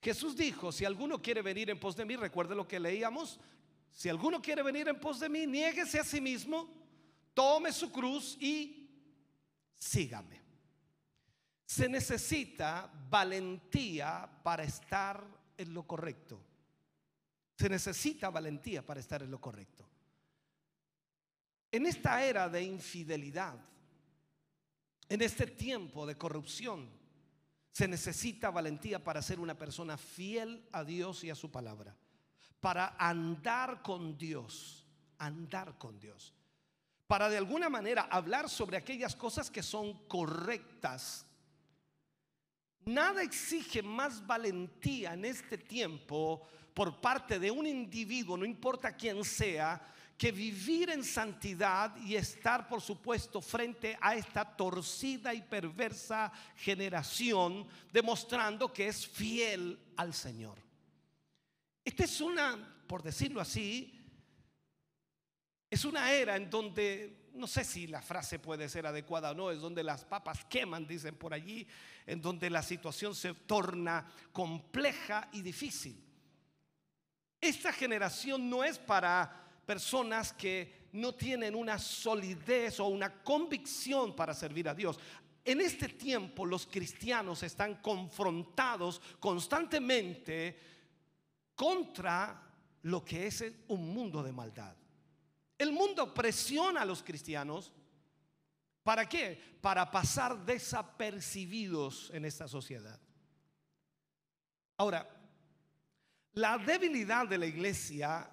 Jesús 0.00 0.36
dijo, 0.36 0.70
si 0.70 0.84
alguno 0.84 1.20
quiere 1.20 1.42
venir 1.42 1.68
en 1.70 1.80
pos 1.80 1.96
de 1.96 2.04
mí, 2.04 2.14
recuerde 2.14 2.54
lo 2.54 2.68
que 2.68 2.78
leíamos, 2.78 3.40
si 3.90 4.08
alguno 4.08 4.40
quiere 4.40 4.62
venir 4.62 4.88
en 4.88 5.00
pos 5.00 5.18
de 5.18 5.28
mí, 5.28 5.46
niéguese 5.46 5.98
a 5.98 6.04
sí 6.04 6.20
mismo, 6.20 6.68
tome 7.32 7.72
su 7.72 7.90
cruz 7.90 8.36
y 8.40 8.88
sígame. 9.74 10.42
Se 11.64 11.88
necesita 11.88 12.90
valentía 13.08 14.28
para 14.42 14.62
estar 14.62 15.24
en 15.56 15.74
lo 15.74 15.84
correcto. 15.86 16.40
Se 17.56 17.68
necesita 17.68 18.30
valentía 18.30 18.84
para 18.84 19.00
estar 19.00 19.22
en 19.22 19.30
lo 19.30 19.40
correcto. 19.40 19.88
En 21.70 21.86
esta 21.86 22.24
era 22.24 22.48
de 22.48 22.62
infidelidad, 22.62 23.58
en 25.08 25.22
este 25.22 25.46
tiempo 25.46 26.06
de 26.06 26.16
corrupción, 26.16 26.88
se 27.72 27.88
necesita 27.88 28.50
valentía 28.50 29.02
para 29.02 29.20
ser 29.20 29.40
una 29.40 29.58
persona 29.58 29.98
fiel 29.98 30.68
a 30.70 30.84
Dios 30.84 31.24
y 31.24 31.30
a 31.30 31.34
su 31.34 31.50
palabra, 31.50 31.96
para 32.60 32.94
andar 32.96 33.82
con 33.82 34.16
Dios, 34.16 34.86
andar 35.18 35.76
con 35.76 35.98
Dios, 35.98 36.32
para 37.08 37.28
de 37.28 37.36
alguna 37.36 37.68
manera 37.68 38.02
hablar 38.02 38.48
sobre 38.48 38.76
aquellas 38.76 39.16
cosas 39.16 39.50
que 39.50 39.64
son 39.64 40.06
correctas. 40.06 41.26
Nada 42.84 43.24
exige 43.24 43.82
más 43.82 44.24
valentía 44.24 45.14
en 45.14 45.24
este 45.24 45.58
tiempo 45.58 46.46
por 46.74 47.00
parte 47.00 47.38
de 47.38 47.50
un 47.50 47.66
individuo, 47.66 48.36
no 48.36 48.44
importa 48.44 48.96
quién 48.96 49.24
sea, 49.24 49.80
que 50.18 50.30
vivir 50.32 50.90
en 50.90 51.02
santidad 51.02 51.96
y 51.96 52.16
estar, 52.16 52.68
por 52.68 52.80
supuesto, 52.80 53.40
frente 53.40 53.96
a 54.00 54.14
esta 54.14 54.44
torcida 54.56 55.32
y 55.34 55.42
perversa 55.42 56.32
generación, 56.56 57.66
demostrando 57.92 58.72
que 58.72 58.88
es 58.88 59.06
fiel 59.06 59.78
al 59.96 60.14
Señor. 60.14 60.58
Esta 61.84 62.04
es 62.04 62.20
una, 62.20 62.82
por 62.86 63.02
decirlo 63.02 63.40
así, 63.40 64.00
es 65.68 65.84
una 65.84 66.12
era 66.12 66.36
en 66.36 66.48
donde, 66.48 67.30
no 67.34 67.48
sé 67.48 67.64
si 67.64 67.88
la 67.88 68.00
frase 68.00 68.38
puede 68.38 68.68
ser 68.68 68.86
adecuada 68.86 69.32
o 69.32 69.34
no, 69.34 69.50
es 69.50 69.60
donde 69.60 69.82
las 69.82 70.04
papas 70.04 70.44
queman, 70.44 70.86
dicen 70.86 71.16
por 71.16 71.34
allí, 71.34 71.66
en 72.06 72.20
donde 72.20 72.48
la 72.50 72.62
situación 72.62 73.14
se 73.14 73.34
torna 73.34 74.08
compleja 74.32 75.28
y 75.32 75.42
difícil. 75.42 76.03
Esta 77.44 77.74
generación 77.74 78.48
no 78.48 78.64
es 78.64 78.78
para 78.78 79.30
personas 79.66 80.32
que 80.32 80.88
no 80.92 81.14
tienen 81.14 81.54
una 81.54 81.78
solidez 81.78 82.80
o 82.80 82.86
una 82.86 83.22
convicción 83.22 84.16
para 84.16 84.32
servir 84.32 84.66
a 84.66 84.74
Dios. 84.74 84.98
En 85.44 85.60
este 85.60 85.90
tiempo 85.90 86.46
los 86.46 86.66
cristianos 86.66 87.42
están 87.42 87.82
confrontados 87.82 88.98
constantemente 89.20 90.58
contra 91.54 92.50
lo 92.80 93.04
que 93.04 93.26
es 93.26 93.44
un 93.68 93.92
mundo 93.92 94.22
de 94.22 94.32
maldad. 94.32 94.74
El 95.58 95.70
mundo 95.70 96.14
presiona 96.14 96.80
a 96.80 96.86
los 96.86 97.02
cristianos. 97.02 97.70
¿Para 98.82 99.06
qué? 99.06 99.38
Para 99.60 99.90
pasar 99.90 100.46
desapercibidos 100.46 102.10
en 102.14 102.24
esta 102.24 102.48
sociedad. 102.48 102.98
Ahora, 104.78 105.13
la 106.34 106.58
debilidad 106.58 107.28
de 107.28 107.38
la 107.38 107.46
iglesia 107.46 108.28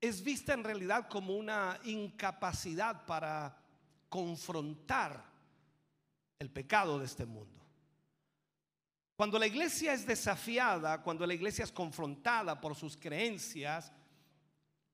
es 0.00 0.22
vista 0.22 0.52
en 0.54 0.64
realidad 0.64 1.08
como 1.08 1.34
una 1.34 1.78
incapacidad 1.84 3.04
para 3.06 3.56
confrontar 4.08 5.24
el 6.38 6.50
pecado 6.50 6.98
de 6.98 7.06
este 7.06 7.26
mundo. 7.26 7.58
Cuando 9.16 9.38
la 9.38 9.46
iglesia 9.46 9.92
es 9.92 10.06
desafiada, 10.06 11.02
cuando 11.02 11.26
la 11.26 11.34
iglesia 11.34 11.64
es 11.64 11.72
confrontada 11.72 12.58
por 12.58 12.74
sus 12.74 12.96
creencias, 12.96 13.92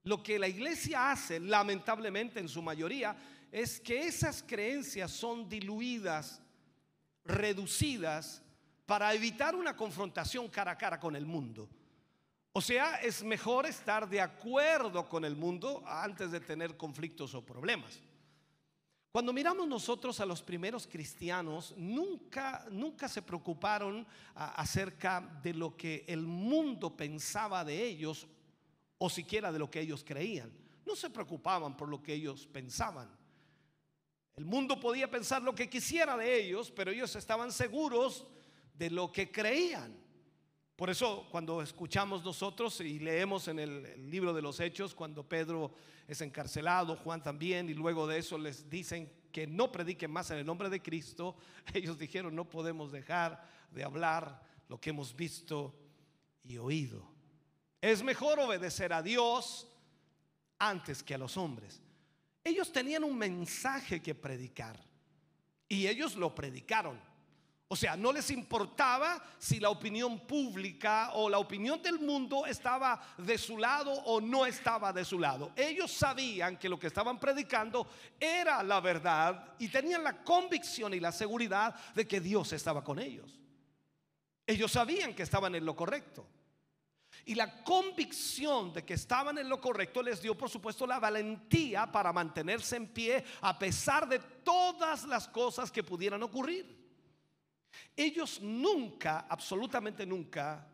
lo 0.03 0.23
que 0.23 0.39
la 0.39 0.49
iglesia 0.49 1.13
hace, 1.13 1.39
lamentablemente 1.39 2.41
en 2.41 2.49
su 2.49 2.63
mayoría, 2.63 3.17
es 3.53 3.81
que 3.81 4.07
esas 4.07 4.43
creencias 4.43 5.13
son 5.13 5.49
diluidas, 5.49 6.41
reducidas, 7.25 8.43
para 8.85 9.13
evitar 9.15 9.55
una 9.55 9.77
confrontación 9.77 10.49
cara 10.49 10.73
a 10.73 10.79
cara 10.79 10.99
con 10.99 11.17
el 11.17 11.27
mundo. 11.27 11.69
O 12.57 12.63
sea, 12.63 12.95
es 13.03 13.23
mejor 13.23 13.67
estar 13.67 14.09
de 14.09 14.19
acuerdo 14.19 15.07
con 15.11 15.27
el 15.27 15.37
mundo 15.37 15.85
antes 15.87 16.31
de 16.31 16.41
tener 16.41 16.75
conflictos 16.75 17.35
o 17.35 17.45
problemas. 17.45 18.01
Cuando 19.13 19.31
miramos 19.35 19.69
nosotros 19.69 20.21
a 20.21 20.25
los 20.25 20.41
primeros 20.41 20.87
cristianos, 20.87 21.75
nunca, 21.77 22.67
nunca 22.71 23.11
se 23.11 23.21
preocuparon 23.21 24.07
acerca 24.35 25.21
de 25.43 25.53
lo 25.53 25.77
que 25.77 26.07
el 26.09 26.23
mundo 26.23 26.97
pensaba 26.97 27.63
de 27.63 27.85
ellos 27.85 28.27
o 28.97 29.11
siquiera 29.11 29.53
de 29.53 29.59
lo 29.59 29.71
que 29.71 29.81
ellos 29.81 30.03
creían. 30.03 30.51
No 30.87 30.97
se 30.97 31.11
preocupaban 31.11 31.77
por 31.77 31.91
lo 31.91 32.03
que 32.03 32.15
ellos 32.15 32.49
pensaban. 32.51 33.15
El 34.35 34.47
mundo 34.47 34.81
podía 34.81 35.11
pensar 35.11 35.43
lo 35.43 35.55
que 35.55 35.69
quisiera 35.69 36.17
de 36.17 36.41
ellos, 36.41 36.71
pero 36.71 36.91
ellos 36.91 37.15
estaban 37.17 37.53
seguros 37.53 38.27
de 38.73 38.89
lo 38.89 39.13
que 39.13 39.31
creían. 39.31 40.06
Por 40.77 40.91
eso 40.91 41.27
cuando 41.31 41.63
escuchamos 41.63 42.23
nosotros 42.23 42.83
y 42.83 42.99
leemos 42.99 43.49
en 43.49 43.59
el, 43.59 44.11
libro 44.11 44.35
de 44.35 44.43
los 44.43 44.61
Hechos, 44.61 44.95
cuando 44.95 45.27
Pedro 45.27 45.73
es 46.07 46.21
encarcelado, 46.21 46.97
Juan 46.97 47.23
también, 47.23 47.71
y 47.71 47.75
luego 47.75 48.07
de 48.07 48.19
eso 48.19 48.37
les 48.37 48.69
dicen 48.69 49.11
que 49.33 49.47
no 49.47 49.73
prediquen 49.73 50.11
más 50.11 50.31
en 50.31 50.39
el 50.39 50.45
nombre 50.45 50.69
de 50.69 50.83
Cristo, 50.83 51.37
ellos 51.75 51.99
dijeron, 51.99 52.37
no 52.37 52.49
podemos 52.51 52.93
dejar 52.93 53.43
de 53.71 53.85
hablar 53.85 54.43
lo 54.69 54.79
que 54.79 54.91
hemos 54.91 55.17
visto 55.17 55.75
y 56.45 56.59
oído. 56.59 57.11
Es 57.81 58.03
mejor 58.03 58.39
obedecer 58.39 58.93
a 58.93 59.03
Dios 59.03 59.67
antes 60.59 61.03
que 61.03 61.15
a 61.15 61.19
los 61.19 61.39
hombres. 61.39 61.81
Ellos 62.45 62.71
tenían 62.71 63.03
un 63.03 63.17
mensaje 63.17 64.03
que 64.03 64.15
predicar 64.15 64.79
y 65.69 65.87
ellos 65.87 66.17
lo 66.17 66.35
predicaron. 66.35 67.01
O 67.69 67.75
sea, 67.75 67.97
no 67.97 68.13
les 68.13 68.31
importaba 68.31 69.21
si 69.39 69.59
la 69.59 69.71
opinión 69.71 70.21
pública 70.21 71.11
o 71.15 71.29
la 71.29 71.41
opinión 71.41 71.83
del 71.83 71.99
mundo 71.99 72.47
estaba 72.47 73.01
de 73.19 73.37
su 73.37 73.59
lado 73.59 73.93
o 73.93 74.21
no 74.21 74.47
estaba 74.47 74.93
de 74.93 75.05
su 75.05 75.19
lado. 75.19 75.51
Ellos 75.57 75.91
sabían 75.91 76.59
que 76.59 76.69
lo 76.69 76.79
que 76.79 76.87
estaban 76.87 77.19
predicando 77.19 77.89
era 78.21 78.63
la 78.63 78.79
verdad 78.79 79.55
y 79.59 79.69
tenían 79.69 80.05
la 80.05 80.23
convicción 80.23 80.95
y 80.95 81.01
la 81.01 81.11
seguridad 81.11 81.75
de 81.93 82.07
que 82.07 82.21
Dios 82.21 82.53
estaba 82.53 82.85
con 82.85 83.01
ellos. 83.01 83.41
Ellos 84.47 84.71
sabían 84.71 85.13
que 85.13 85.25
estaban 85.25 85.57
en 85.57 85.65
lo 85.65 85.75
correcto. 85.75 86.25
Y 87.25 87.35
la 87.35 87.65
convicción 87.65 88.73
de 88.73 88.85
que 88.85 88.95
estaban 88.95 89.39
en 89.39 89.49
lo 89.49 89.61
correcto 89.61 90.05
les 90.05 90.23
dio, 90.23 90.39
por 90.39 90.49
supuesto, 90.49 90.87
la 90.87 91.01
valentía 91.01 91.91
para 91.91 92.13
mantenerse 92.13 92.77
en 92.77 92.87
pie 92.87 93.25
a 93.41 93.59
pesar 93.59 94.09
de 94.09 94.21
todas 94.21 95.03
las 95.05 95.27
cosas 95.27 95.73
que 95.73 95.83
pudieran 95.83 96.23
ocurrir. 96.23 96.86
Ellos 97.97 98.41
nunca, 98.41 99.27
absolutamente 99.29 100.07
nunca, 100.07 100.67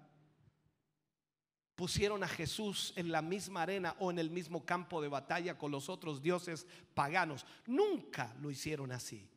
pusieron 1.75 2.23
a 2.23 2.29
Jesús 2.29 2.93
en 2.97 3.11
la 3.11 3.23
misma 3.23 3.63
arena 3.63 3.97
o 3.99 4.11
en 4.11 4.19
el 4.19 4.31
mismo 4.31 4.65
campo 4.65 5.01
de 5.03 5.09
batalla 5.09 5.59
con 5.59 5.73
los 5.73 5.89
otros 5.89 6.23
dioses 6.23 6.67
paganos. 6.95 7.45
Nunca 7.67 8.35
lo 8.41 8.51
hicieron 8.51 8.93
así. 8.93 9.29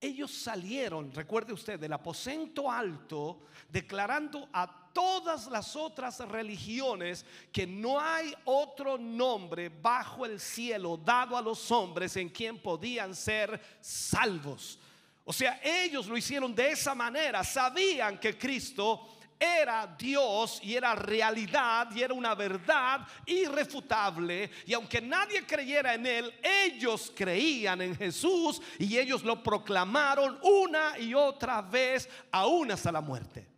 Ellos 0.00 0.30
salieron, 0.30 1.12
recuerde 1.12 1.52
usted, 1.52 1.80
del 1.80 1.94
aposento 1.94 2.70
alto 2.70 3.46
declarando 3.70 4.48
a 4.52 4.92
todas 4.92 5.46
las 5.46 5.74
otras 5.76 6.18
religiones 6.28 7.24
que 7.50 7.66
no 7.66 7.98
hay 7.98 8.34
otro 8.44 8.98
nombre 8.98 9.70
bajo 9.70 10.26
el 10.26 10.38
cielo 10.38 10.96
dado 10.96 11.36
a 11.36 11.42
los 11.42 11.70
hombres 11.72 12.16
en 12.16 12.28
quien 12.28 12.60
podían 12.60 13.14
ser 13.14 13.60
salvos. 13.80 14.78
O 15.24 15.32
sea, 15.32 15.60
ellos 15.62 16.06
lo 16.06 16.16
hicieron 16.16 16.54
de 16.54 16.72
esa 16.72 16.94
manera, 16.94 17.42
sabían 17.42 18.18
que 18.18 18.36
Cristo 18.36 19.08
era 19.38 19.86
Dios 19.98 20.60
y 20.62 20.74
era 20.74 20.94
realidad 20.94 21.88
y 21.94 22.02
era 22.02 22.14
una 22.14 22.34
verdad 22.34 23.06
irrefutable. 23.26 24.50
Y 24.66 24.74
aunque 24.74 25.00
nadie 25.00 25.44
creyera 25.46 25.94
en 25.94 26.06
Él, 26.06 26.34
ellos 26.42 27.12
creían 27.14 27.80
en 27.82 27.96
Jesús 27.96 28.60
y 28.78 28.98
ellos 28.98 29.22
lo 29.24 29.42
proclamaron 29.42 30.38
una 30.42 30.98
y 30.98 31.14
otra 31.14 31.62
vez, 31.62 32.08
aún 32.30 32.70
hasta 32.70 32.92
la 32.92 33.00
muerte. 33.00 33.48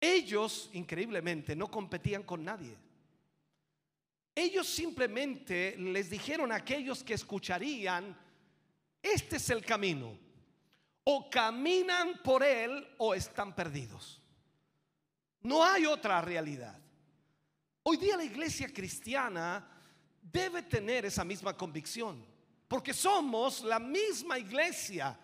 Ellos, 0.00 0.68
increíblemente, 0.72 1.54
no 1.54 1.70
competían 1.70 2.24
con 2.24 2.44
nadie. 2.44 2.76
Ellos 4.34 4.66
simplemente 4.66 5.76
les 5.78 6.08
dijeron 6.08 6.52
a 6.52 6.56
aquellos 6.56 7.04
que 7.04 7.14
escucharían, 7.14 8.16
este 9.02 9.36
es 9.36 9.50
el 9.50 9.64
camino 9.64 10.18
o 11.04 11.28
caminan 11.28 12.22
por 12.22 12.42
él 12.42 12.86
o 12.98 13.14
están 13.14 13.54
perdidos. 13.54 14.22
No 15.42 15.64
hay 15.64 15.86
otra 15.86 16.20
realidad. 16.22 16.78
Hoy 17.82 17.96
día 17.96 18.16
la 18.16 18.24
iglesia 18.24 18.72
cristiana 18.72 19.68
debe 20.22 20.62
tener 20.62 21.04
esa 21.04 21.24
misma 21.24 21.56
convicción, 21.56 22.24
porque 22.68 22.94
somos 22.94 23.62
la 23.62 23.80
misma 23.80 24.38
iglesia 24.38 25.18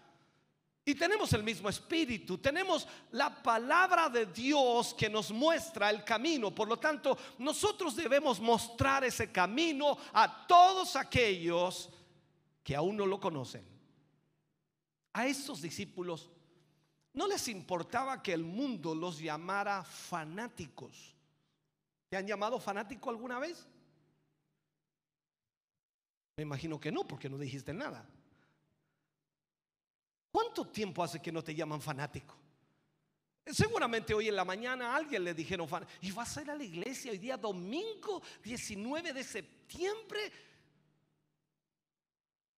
y 0.91 0.95
tenemos 0.95 1.33
el 1.33 1.43
mismo 1.43 1.69
espíritu, 1.69 2.39
tenemos 2.39 2.87
la 3.13 3.43
palabra 3.43 4.09
de 4.09 4.27
Dios 4.27 4.95
que 4.95 5.11
nos 5.11 5.31
muestra 5.31 5.91
el 5.91 6.03
camino, 6.03 6.55
por 6.55 6.69
lo 6.69 6.79
tanto 6.79 7.17
nosotros 7.39 7.95
debemos 7.95 8.41
mostrar 8.41 9.05
ese 9.05 9.31
camino 9.31 9.99
a 10.13 10.47
todos 10.47 10.97
aquellos 10.97 11.91
que 12.63 12.75
aún 12.75 12.97
no 12.97 13.07
lo 13.07 13.21
conocen 13.21 13.65
a 15.13 15.27
estos 15.27 15.61
discípulos 15.61 16.31
no 17.13 17.27
les 17.27 17.49
importaba 17.49 18.23
que 18.23 18.33
el 18.33 18.45
mundo 18.45 18.95
los 18.95 19.19
llamara 19.19 19.83
fanáticos. 19.83 21.17
¿Te 22.09 22.17
han 22.17 22.27
llamado 22.27 22.61
fanático 22.61 23.11
alguna 23.11 23.41
vez? 23.41 23.67
Me 26.37 26.43
imagino 26.43 26.79
que 26.79 26.93
no, 26.93 27.05
porque 27.05 27.29
no 27.29 27.37
dijiste 27.37 27.75
nada. 27.75 28.09
¿Cuánto 30.39 30.69
tiempo 30.69 31.03
hace 31.03 31.21
que 31.21 31.33
no 31.33 31.43
te 31.43 31.53
llaman 31.53 31.83
fanático? 31.83 32.37
Seguramente 33.45 34.15
hoy 34.15 34.29
en 34.29 34.37
la 34.37 34.45
mañana 34.45 34.95
alguien 34.95 35.25
le 35.25 35.35
dijeron, 35.35 35.69
y 36.01 36.13
vas 36.13 36.37
a 36.37 36.43
ir 36.43 36.51
a 36.53 36.55
la 36.55 36.63
iglesia 36.63 37.11
hoy 37.11 37.19
día 37.19 37.37
domingo 37.37 38.23
19 38.45 39.13
de 39.13 39.25
septiembre. 39.25 40.33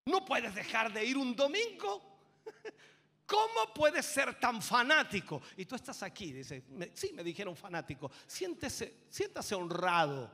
No 0.05 0.27
puedes 0.27 0.55
dejar 0.55 0.93
de 0.93 1.07
ir 1.07 1.17
un 1.17 1.35
domingo. 1.35 2.19
¿Cómo 3.25 3.73
puedes 3.75 4.05
ser 4.05 4.39
tan 4.39 4.61
fanático? 4.61 5.41
Y 5.57 5.65
tú 5.65 5.75
estás 5.75 6.03
aquí, 6.03 6.35
dice, 6.35 6.63
sí, 6.93 7.13
me 7.15 7.25
dijeron 7.25 7.57
fanático. 7.57 8.11
Siéntese, 8.27 9.07
siéntase 9.09 9.55
honrado. 9.55 10.31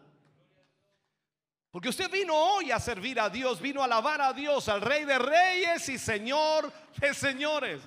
Porque 1.77 1.91
usted 1.91 2.11
vino 2.11 2.35
hoy 2.35 2.71
a 2.71 2.81
servir 2.81 3.21
a 3.21 3.29
Dios, 3.29 3.61
vino 3.61 3.83
a 3.83 3.85
alabar 3.85 4.19
a 4.23 4.33
Dios, 4.33 4.67
al 4.71 4.81
Rey 4.81 5.05
de 5.05 5.19
Reyes 5.19 5.87
y 5.91 5.99
Señor 5.99 6.73
de 6.99 7.13
Señores. 7.13 7.83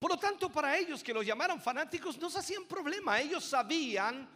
Por 0.00 0.10
lo 0.10 0.18
tanto, 0.18 0.50
para 0.50 0.76
ellos 0.76 1.00
que 1.00 1.14
los 1.14 1.24
llamaran 1.24 1.62
fanáticos 1.62 2.18
no 2.18 2.28
se 2.28 2.40
hacían 2.40 2.64
problema. 2.64 3.20
Ellos 3.20 3.44
sabían 3.44 4.28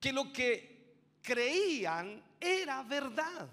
que 0.00 0.10
lo 0.10 0.32
que 0.32 1.18
creían 1.20 2.24
era 2.40 2.82
verdad. 2.82 3.50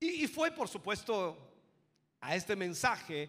Y, 0.00 0.26
fue, 0.26 0.52
por 0.52 0.68
supuesto, 0.68 1.52
a 2.22 2.34
este 2.34 2.56
mensaje 2.56 3.28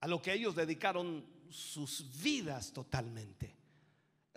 a 0.00 0.08
lo 0.08 0.22
que 0.22 0.32
ellos 0.32 0.54
dedicaron 0.54 1.22
sus 1.50 2.18
vidas 2.22 2.72
totalmente. 2.72 3.55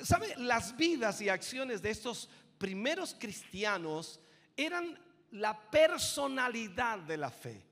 ¿Sabe? 0.03 0.33
Las 0.38 0.75
vidas 0.75 1.21
y 1.21 1.29
acciones 1.29 1.81
de 1.81 1.91
estos 1.91 2.29
primeros 2.57 3.15
cristianos 3.17 4.19
eran 4.55 4.99
la 5.31 5.69
personalidad 5.69 6.99
de 6.99 7.17
la 7.17 7.29
fe. 7.29 7.65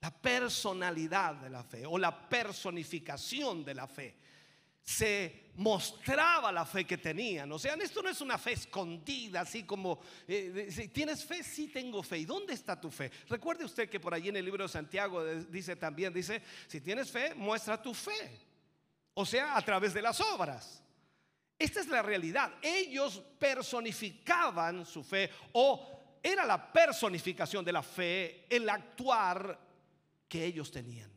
La 0.00 0.10
personalidad 0.10 1.34
de 1.34 1.50
la 1.50 1.64
fe 1.64 1.84
o 1.86 1.98
la 1.98 2.28
personificación 2.28 3.64
de 3.64 3.74
la 3.74 3.86
fe 3.86 4.16
se 4.86 5.50
mostraba 5.56 6.52
la 6.52 6.64
fe 6.64 6.84
que 6.84 6.98
tenían. 6.98 7.50
O 7.50 7.58
sea, 7.58 7.74
esto 7.74 8.02
no 8.02 8.08
es 8.08 8.20
una 8.20 8.38
fe 8.38 8.52
escondida, 8.52 9.40
así 9.40 9.64
como, 9.64 9.98
eh, 10.28 10.68
si 10.70 10.88
tienes 10.88 11.24
fe, 11.24 11.42
sí 11.42 11.68
tengo 11.68 12.04
fe. 12.04 12.18
¿Y 12.18 12.24
dónde 12.24 12.54
está 12.54 12.80
tu 12.80 12.88
fe? 12.88 13.10
Recuerde 13.28 13.64
usted 13.64 13.90
que 13.90 13.98
por 13.98 14.14
allí 14.14 14.28
en 14.28 14.36
el 14.36 14.44
libro 14.44 14.62
de 14.62 14.68
Santiago 14.68 15.24
dice 15.46 15.74
también, 15.74 16.12
dice, 16.12 16.40
si 16.68 16.80
tienes 16.80 17.10
fe, 17.10 17.34
muestra 17.34 17.82
tu 17.82 17.92
fe. 17.92 18.46
O 19.14 19.26
sea, 19.26 19.56
a 19.56 19.62
través 19.62 19.92
de 19.92 20.02
las 20.02 20.20
obras. 20.20 20.82
Esta 21.58 21.80
es 21.80 21.88
la 21.88 22.02
realidad. 22.02 22.54
Ellos 22.60 23.22
personificaban 23.38 24.84
su 24.84 25.02
fe 25.02 25.30
o 25.52 26.18
era 26.22 26.44
la 26.44 26.72
personificación 26.72 27.64
de 27.64 27.72
la 27.72 27.82
fe 27.82 28.46
el 28.50 28.68
actuar 28.68 29.58
que 30.28 30.44
ellos 30.44 30.70
tenían. 30.70 31.10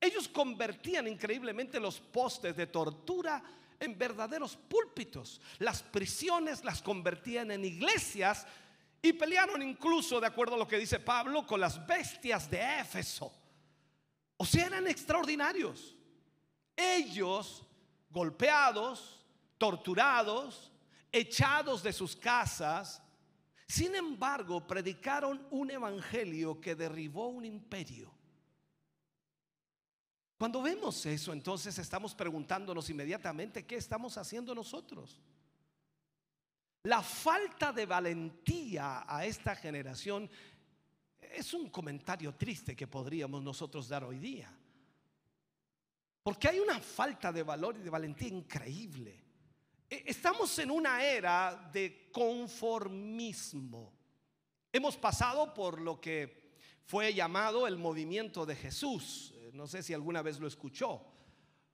Ellos 0.00 0.28
convertían 0.28 1.08
increíblemente 1.08 1.80
los 1.80 2.00
postes 2.00 2.56
de 2.56 2.66
tortura 2.66 3.42
en 3.78 3.98
verdaderos 3.98 4.56
púlpitos. 4.56 5.40
Las 5.58 5.82
prisiones 5.82 6.64
las 6.64 6.80
convertían 6.80 7.50
en 7.50 7.64
iglesias 7.64 8.46
y 9.02 9.12
pelearon 9.12 9.62
incluso, 9.62 10.20
de 10.20 10.26
acuerdo 10.26 10.54
a 10.54 10.58
lo 10.58 10.68
que 10.68 10.78
dice 10.78 11.00
Pablo, 11.00 11.46
con 11.46 11.60
las 11.60 11.84
bestias 11.86 12.50
de 12.50 12.80
Éfeso. 12.80 13.32
O 14.36 14.44
sea, 14.44 14.66
eran 14.66 14.86
extraordinarios. 14.86 15.96
Ellos, 16.76 17.64
golpeados, 18.10 19.25
torturados, 19.58 20.72
echados 21.12 21.82
de 21.82 21.92
sus 21.92 22.16
casas, 22.16 23.02
sin 23.68 23.94
embargo, 23.96 24.66
predicaron 24.66 25.46
un 25.50 25.70
evangelio 25.70 26.60
que 26.60 26.74
derribó 26.74 27.28
un 27.28 27.44
imperio. 27.44 28.12
Cuando 30.38 30.62
vemos 30.62 31.04
eso, 31.06 31.32
entonces 31.32 31.78
estamos 31.78 32.14
preguntándonos 32.14 32.88
inmediatamente 32.90 33.66
qué 33.66 33.76
estamos 33.76 34.18
haciendo 34.18 34.54
nosotros. 34.54 35.20
La 36.82 37.02
falta 37.02 37.72
de 37.72 37.86
valentía 37.86 39.04
a 39.08 39.24
esta 39.24 39.56
generación 39.56 40.30
es 41.18 41.52
un 41.52 41.70
comentario 41.70 42.34
triste 42.34 42.76
que 42.76 42.86
podríamos 42.86 43.42
nosotros 43.42 43.88
dar 43.88 44.04
hoy 44.04 44.18
día. 44.18 44.52
Porque 46.22 46.48
hay 46.48 46.60
una 46.60 46.78
falta 46.78 47.32
de 47.32 47.42
valor 47.42 47.76
y 47.78 47.82
de 47.82 47.90
valentía 47.90 48.28
increíble. 48.28 49.25
E, 49.88 50.04
estamos 50.06 50.58
en 50.58 50.70
una 50.70 51.02
era 51.02 51.70
de 51.72 52.10
conformismo. 52.12 53.92
Hemos 54.72 54.96
pasado 54.96 55.54
por 55.54 55.80
lo 55.80 56.00
que 56.00 56.54
fue 56.84 57.14
llamado 57.14 57.66
el 57.66 57.78
movimiento 57.78 58.46
de 58.46 58.56
Jesús 58.56 59.32
no 59.56 59.66
sé 59.66 59.82
si 59.82 59.94
alguna 59.94 60.22
vez 60.22 60.38
lo 60.38 60.46
escuchó. 60.46 61.04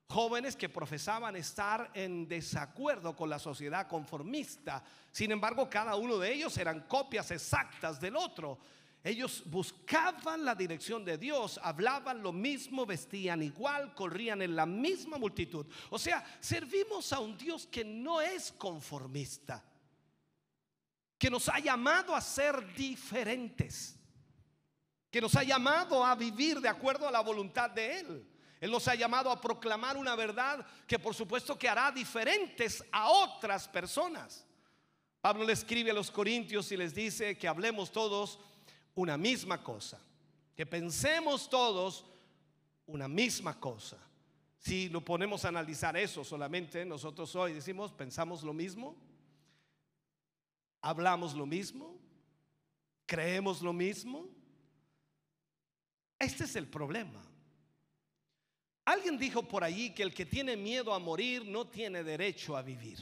Jóvenes 0.09 0.57
que 0.57 0.69
profesaban 0.69 1.37
estar 1.37 1.91
en 1.95 2.29
desacuerdo 2.29 3.17
con 3.17 3.31
la 3.31 3.39
sociedad 3.39 3.89
conformista. 3.89 4.85
Sin 5.11 5.33
embargo, 5.33 5.69
cada 5.69 5.97
uno 5.97 6.19
de 6.19 6.33
ellos 6.33 6.57
eran 6.59 6.83
copias 6.83 7.31
exactas 7.31 8.01
del 8.01 8.17
otro. 8.17 8.59
Ellos 9.05 9.43
buscaban 9.47 10.45
la 10.45 10.55
dirección 10.55 11.05
de 11.05 11.19
Dios, 11.19 11.59
hablaban 11.63 12.23
lo 12.23 12.33
mismo, 12.33 12.87
vestían 12.87 13.43
igual, 13.43 13.95
corrían 13.95 14.43
en 14.43 14.55
la 14.55 14.65
misma 14.65 15.19
multitud. 15.19 15.67
O 15.91 15.99
sea, 15.99 16.25
servimos 16.41 17.13
a 17.13 17.19
un 17.19 17.37
Dios 17.37 17.67
que 17.67 17.85
no 17.85 18.21
es 18.21 18.53
conformista, 18.53 19.65
que 21.19 21.31
nos 21.31 21.49
ha 21.49 21.59
llamado 21.59 22.15
a 22.15 22.21
ser 22.21 22.75
diferentes 22.75 23.99
que 25.13 25.21
nos 25.21 25.37
ha 25.37 25.43
llamado 25.43 26.05
a 26.05 26.15
vivir 26.15 26.59
de 26.59 26.71
acuerdo 26.71 27.07
a 27.07 27.11
la 27.11 27.21
voluntad 27.21 27.69
de 27.69 28.01
Él. 28.01 28.27
Él 28.59 28.71
nos 28.71 28.89
ha 28.89 28.95
llamado 28.95 29.31
a 29.31 29.39
proclamar 29.39 29.99
una 29.99 30.17
verdad 30.17 30.67
que 30.87 30.99
por 30.99 31.15
supuesto 31.15 31.59
que 31.59 31.69
hará 31.69 31.93
diferentes 31.93 32.83
a 32.91 33.11
otras 33.11 33.69
personas. 33.69 34.47
Pablo 35.21 35.45
le 35.45 35.53
escribe 35.53 35.91
a 35.91 35.95
los 35.95 36.11
Corintios 36.11 36.73
y 36.73 36.79
les 36.79 36.95
dice 36.95 37.37
que 37.37 37.47
hablemos 37.47 37.93
todos 37.93 38.39
una 38.95 39.17
misma 39.17 39.63
cosa, 39.63 40.01
que 40.55 40.67
pensemos 40.67 41.49
todos 41.49 42.05
una 42.87 43.09
misma 43.09 43.59
cosa. 43.59 43.99
Si 44.59 44.89
lo 44.89 45.05
ponemos 45.05 45.45
a 45.45 45.49
analizar 45.49 45.97
eso 45.97 46.23
solamente, 46.23 46.85
nosotros 46.85 47.35
hoy 47.35 47.53
decimos, 47.53 47.91
pensamos 47.93 48.43
lo 48.43 48.53
mismo, 48.53 48.97
hablamos 50.81 51.35
lo 51.35 51.47
mismo, 51.47 51.99
creemos 53.07 53.61
lo 53.63 53.73
mismo. 53.73 54.29
Este 56.19 56.45
es 56.45 56.55
el 56.55 56.69
problema. 56.69 57.21
Alguien 58.85 59.19
dijo 59.19 59.43
por 59.43 59.65
allí 59.65 59.95
que 59.95 60.03
el 60.03 60.13
que 60.13 60.27
tiene 60.27 60.57
miedo 60.57 60.93
a 60.93 60.99
morir 60.99 61.45
no 61.45 61.67
tiene 61.67 62.03
derecho 62.03 62.57
a 62.57 62.63
vivir. 62.63 62.99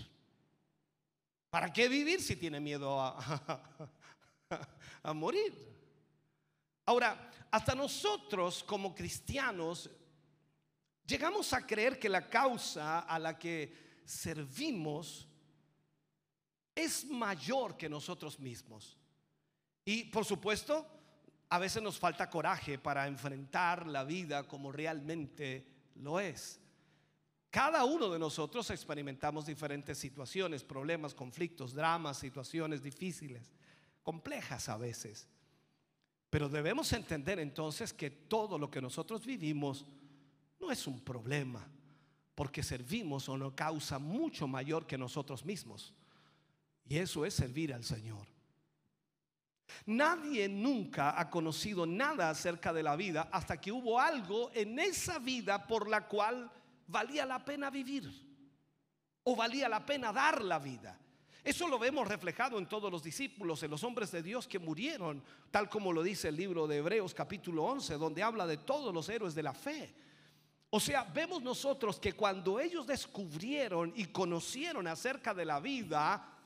¿Para 1.48 1.72
qué 1.72 1.88
vivir 1.88 2.22
si 2.22 2.36
tiene 2.36 2.60
miedo 2.60 3.00
a, 3.00 3.60
a, 5.02 5.12
morir? 5.12 5.52
Ahora, 6.86 7.30
hasta 7.50 7.74
nosotros 7.74 8.62
como 8.64 8.94
cristianos 8.94 9.90
llegamos 11.06 11.52
a 11.52 11.66
creer 11.66 11.98
que 11.98 12.08
la 12.08 12.28
causa 12.28 13.00
a 13.00 13.18
la 13.18 13.38
que 13.38 14.00
servimos 14.04 15.28
es 16.74 17.04
mayor 17.04 17.76
que 17.76 17.88
nosotros 17.88 18.38
mismos. 18.38 18.96
Y 19.84 20.04
por 20.04 20.24
supuesto, 20.24 20.86
a 21.48 21.58
veces 21.58 21.82
nos 21.82 21.98
falta 21.98 22.30
coraje 22.30 22.78
para 22.78 23.06
enfrentar 23.06 23.86
la 23.86 24.04
vida 24.04 24.46
como 24.46 24.70
realmente 24.70 25.66
lo 25.96 26.20
es. 26.20 26.60
Cada 27.50 27.84
uno 27.84 28.08
de 28.08 28.18
nosotros 28.20 28.70
experimentamos 28.70 29.46
diferentes 29.46 29.98
situaciones, 29.98 30.62
problemas, 30.62 31.14
conflictos, 31.14 31.74
dramas, 31.74 32.18
situaciones 32.18 32.80
difíciles, 32.80 33.50
complejas 34.04 34.68
a 34.68 34.76
veces. 34.76 35.26
Pero 36.30 36.48
debemos 36.48 36.92
entender 36.92 37.40
entonces 37.40 37.92
que 37.92 38.08
todo 38.08 38.56
lo 38.56 38.70
que 38.70 38.80
nosotros 38.80 39.26
vivimos 39.26 39.84
no 40.60 40.70
es 40.70 40.86
un 40.86 41.00
problema, 41.00 41.68
porque 42.36 42.62
servimos 42.62 43.28
a 43.28 43.32
una 43.32 43.54
causa 43.54 43.98
mucho 43.98 44.46
mayor 44.46 44.86
que 44.86 44.96
nosotros 44.96 45.44
mismos. 45.44 45.92
Y 46.88 46.98
eso 46.98 47.26
es 47.26 47.34
servir 47.34 47.74
al 47.74 47.84
Señor. 47.84 48.26
Nadie 49.86 50.48
nunca 50.48 51.20
ha 51.20 51.30
conocido 51.30 51.86
nada 51.86 52.30
acerca 52.30 52.72
de 52.72 52.82
la 52.82 52.96
vida 52.96 53.28
hasta 53.32 53.60
que 53.60 53.72
hubo 53.72 54.00
algo 54.00 54.50
en 54.54 54.78
esa 54.78 55.18
vida 55.18 55.66
por 55.66 55.88
la 55.88 56.06
cual 56.06 56.50
valía 56.86 57.24
la 57.26 57.44
pena 57.44 57.70
vivir 57.70 58.10
o 59.22 59.36
valía 59.36 59.68
la 59.68 59.84
pena 59.84 60.12
dar 60.12 60.42
la 60.42 60.58
vida. 60.58 60.98
Eso 61.42 61.66
lo 61.68 61.78
vemos 61.78 62.06
reflejado 62.06 62.58
en 62.58 62.66
todos 62.66 62.90
los 62.90 63.02
discípulos, 63.02 63.62
en 63.62 63.70
los 63.70 63.82
hombres 63.82 64.10
de 64.10 64.22
Dios 64.22 64.46
que 64.46 64.58
murieron, 64.58 65.22
tal 65.50 65.70
como 65.70 65.92
lo 65.92 66.02
dice 66.02 66.28
el 66.28 66.36
libro 66.36 66.66
de 66.66 66.78
Hebreos 66.78 67.14
capítulo 67.14 67.64
11, 67.64 67.94
donde 67.94 68.22
habla 68.22 68.46
de 68.46 68.58
todos 68.58 68.92
los 68.92 69.08
héroes 69.08 69.34
de 69.34 69.42
la 69.42 69.54
fe. 69.54 69.94
O 70.68 70.78
sea, 70.78 71.02
vemos 71.04 71.42
nosotros 71.42 71.98
que 71.98 72.12
cuando 72.12 72.60
ellos 72.60 72.86
descubrieron 72.86 73.92
y 73.96 74.06
conocieron 74.06 74.86
acerca 74.86 75.34
de 75.34 75.44
la 75.44 75.58
vida, 75.60 76.38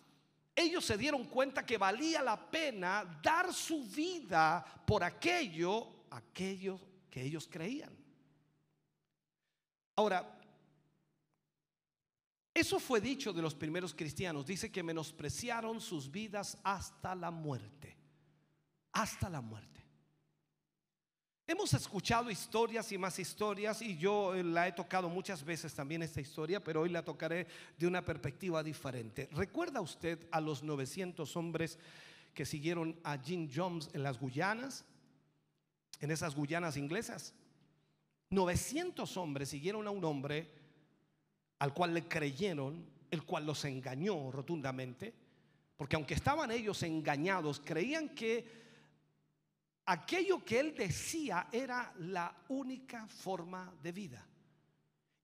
ellos 0.55 0.85
se 0.85 0.97
dieron 0.97 1.25
cuenta 1.25 1.67
que 1.67 1.77
valía 1.77 2.23
la 2.23 2.51
pena 2.51 3.21
dar 3.23 3.53
su 3.53 3.85
vida 3.85 4.65
por 4.87 5.03
aquello, 5.03 5.89
aquello 6.11 6.81
que 7.11 7.23
ellos 7.23 7.49
creían. 7.51 7.95
Ahora, 9.97 10.34
eso 12.55 12.79
fue 12.79 13.01
dicho 13.01 13.33
de 13.33 13.43
los 13.43 13.55
primeros 13.55 13.93
cristianos. 13.93 14.47
Dice 14.47 14.71
que 14.71 14.85
menospreciaron 14.85 15.81
sus 15.81 16.09
vidas 16.09 16.57
hasta 16.63 17.17
la 17.17 17.33
muerte. 17.33 17.97
Hasta 18.93 19.29
la 19.29 19.41
muerte. 19.41 19.75
Hemos 21.47 21.75
escuchado 21.75 22.31
historias 22.31 22.91
y 22.93 22.97
más 22.97 23.19
historias 23.19 23.83
y 23.83 23.99
yo 23.99 24.35
eh, 24.35 24.43
la 24.43 24.67
he 24.67 24.73
tocado 24.73 25.11
muchas 25.11 25.45
veces 25.45 25.75
también 25.75 26.03
esta 26.03 26.21
historia, 26.21 26.63
pero 26.63 26.81
hoy 26.81 26.89
la 26.89 27.05
tocaré 27.05 27.47
de 27.77 27.87
una 27.87 28.03
perspectiva 28.03 28.63
diferente. 28.63 29.29
¿Recuerda 29.33 29.83
usted 29.83 30.27
a 30.31 30.41
los 30.41 30.63
900 30.63 31.37
hombres 31.37 31.79
que 32.33 32.47
siguieron 32.47 32.99
a 33.05 33.19
Jim 33.19 33.51
Jones 33.55 33.91
en 33.93 34.05
las 34.05 34.19
Guyanas? 34.19 34.87
En 36.01 36.11
esas 36.11 36.35
Guyanas 36.35 36.79
inglesas. 36.79 37.35
900 38.31 39.15
hombres 39.19 39.51
siguieron 39.51 39.87
a 39.87 39.91
un 39.91 40.05
hombre 40.05 40.64
al 41.59 41.73
cual 41.73 41.95
le 41.95 42.07
creyeron, 42.09 42.85
el 43.11 43.25
cual 43.25 43.47
los 43.47 43.65
engañó 43.65 44.31
rotundamente, 44.31 45.15
porque 45.77 45.97
aunque 45.97 46.15
estaban 46.15 46.51
ellos 46.51 46.83
engañados, 46.83 47.61
creían 47.65 48.11
que 48.11 48.65
aquello 49.87 50.45
que 50.45 50.61
él 50.61 50.75
decía 50.75 51.49
era 51.53 51.93
la 51.99 52.35
única 52.49 53.07
forma 53.07 53.73
de 53.83 53.93
vida. 53.93 54.27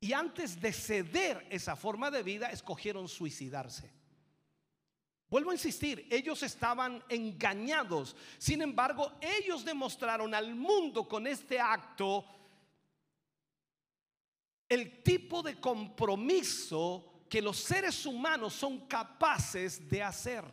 Y 0.01 0.12
antes 0.12 0.61
de 0.61 0.73
ceder 0.73 1.47
esa 1.51 1.77
forma 1.77 2.11
de 2.11 2.23
vida, 2.23 2.51
escogieron 2.51 3.07
suicidarse. 3.09 3.90
Vuelvo 5.29 5.51
a 5.51 5.55
insistir, 5.55 6.09
ellos 6.11 6.43
estaban 6.43 7.05
engañados. 7.09 8.16
Sin 8.38 8.62
embargo, 8.62 9.12
ellos 9.21 9.64
demostraron 9.64 10.35
al 10.35 10.57
mundo 10.57 11.07
con 11.07 11.27
este 11.27 11.61
acto 11.61 12.25
el 14.70 15.02
tipo 15.02 15.42
de 15.42 15.61
compromiso 15.61 17.24
que 17.28 17.42
los 17.42 17.59
seres 17.59 18.06
humanos 18.06 18.54
son 18.54 18.87
capaces 18.87 19.88
de 19.88 20.02
hacer. 20.02 20.44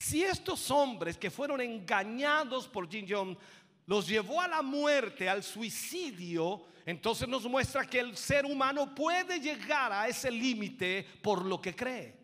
Si 0.00 0.24
estos 0.24 0.70
hombres 0.70 1.18
que 1.18 1.30
fueron 1.30 1.60
engañados 1.60 2.66
por 2.66 2.88
Jin 2.88 3.06
Jong 3.08 3.36
los 3.86 4.08
llevó 4.08 4.40
a 4.40 4.48
la 4.48 4.62
muerte, 4.62 5.28
al 5.28 5.42
suicidio, 5.42 6.64
entonces 6.86 7.28
nos 7.28 7.44
muestra 7.44 7.86
que 7.86 8.00
el 8.00 8.16
ser 8.16 8.46
humano 8.46 8.94
puede 8.94 9.40
llegar 9.40 9.92
a 9.92 10.08
ese 10.08 10.30
límite 10.30 11.06
por 11.22 11.44
lo 11.44 11.60
que 11.60 11.76
cree. 11.76 12.16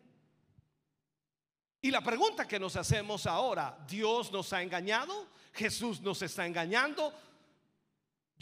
Y 1.82 1.90
la 1.90 2.00
pregunta 2.00 2.48
que 2.48 2.58
nos 2.58 2.76
hacemos 2.76 3.26
ahora, 3.26 3.78
¿Dios 3.86 4.32
nos 4.32 4.54
ha 4.54 4.62
engañado? 4.62 5.28
¿Jesús 5.52 6.00
nos 6.00 6.22
está 6.22 6.46
engañando? 6.46 7.12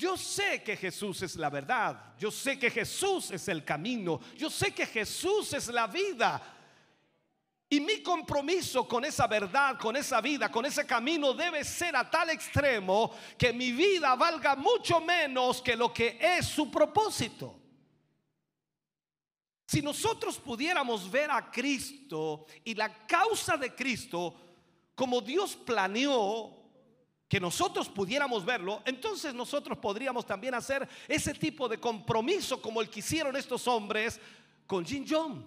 Yo 0.02 0.16
sé 0.16 0.64
que 0.64 0.76
Jesús 0.76 1.22
es 1.22 1.36
la 1.36 1.48
verdad, 1.48 2.16
yo 2.18 2.28
sé 2.28 2.58
que 2.58 2.72
Jesús 2.72 3.30
es 3.30 3.46
el 3.46 3.64
camino, 3.64 4.18
yo 4.36 4.50
sé 4.50 4.74
que 4.74 4.84
Jesús 4.84 5.52
es 5.52 5.68
la 5.68 5.86
vida. 5.86 6.42
Y 7.68 7.78
mi 7.78 8.02
compromiso 8.02 8.88
con 8.88 9.04
esa 9.04 9.28
verdad, 9.28 9.78
con 9.78 9.94
esa 9.94 10.20
vida, 10.20 10.50
con 10.50 10.66
ese 10.66 10.84
camino 10.84 11.32
debe 11.34 11.62
ser 11.62 11.94
a 11.94 12.10
tal 12.10 12.30
extremo 12.30 13.14
que 13.38 13.52
mi 13.52 13.70
vida 13.70 14.16
valga 14.16 14.56
mucho 14.56 15.00
menos 15.00 15.62
que 15.62 15.76
lo 15.76 15.94
que 15.94 16.18
es 16.20 16.48
su 16.48 16.68
propósito. 16.68 17.60
Si 19.68 19.80
nosotros 19.82 20.36
pudiéramos 20.38 21.08
ver 21.08 21.30
a 21.30 21.48
Cristo 21.48 22.46
y 22.64 22.74
la 22.74 23.06
causa 23.06 23.56
de 23.56 23.72
Cristo 23.72 24.34
como 24.96 25.20
Dios 25.20 25.54
planeó 25.54 26.61
que 27.32 27.40
nosotros 27.40 27.88
pudiéramos 27.88 28.44
verlo, 28.44 28.82
entonces 28.84 29.32
nosotros 29.32 29.78
podríamos 29.78 30.26
también 30.26 30.52
hacer 30.52 30.86
ese 31.08 31.32
tipo 31.32 31.66
de 31.66 31.80
compromiso 31.80 32.60
como 32.60 32.82
el 32.82 32.90
que 32.90 33.00
hicieron 33.00 33.34
estos 33.36 33.66
hombres 33.66 34.20
con 34.66 34.84
Jin 34.84 35.06
Jong. 35.08 35.42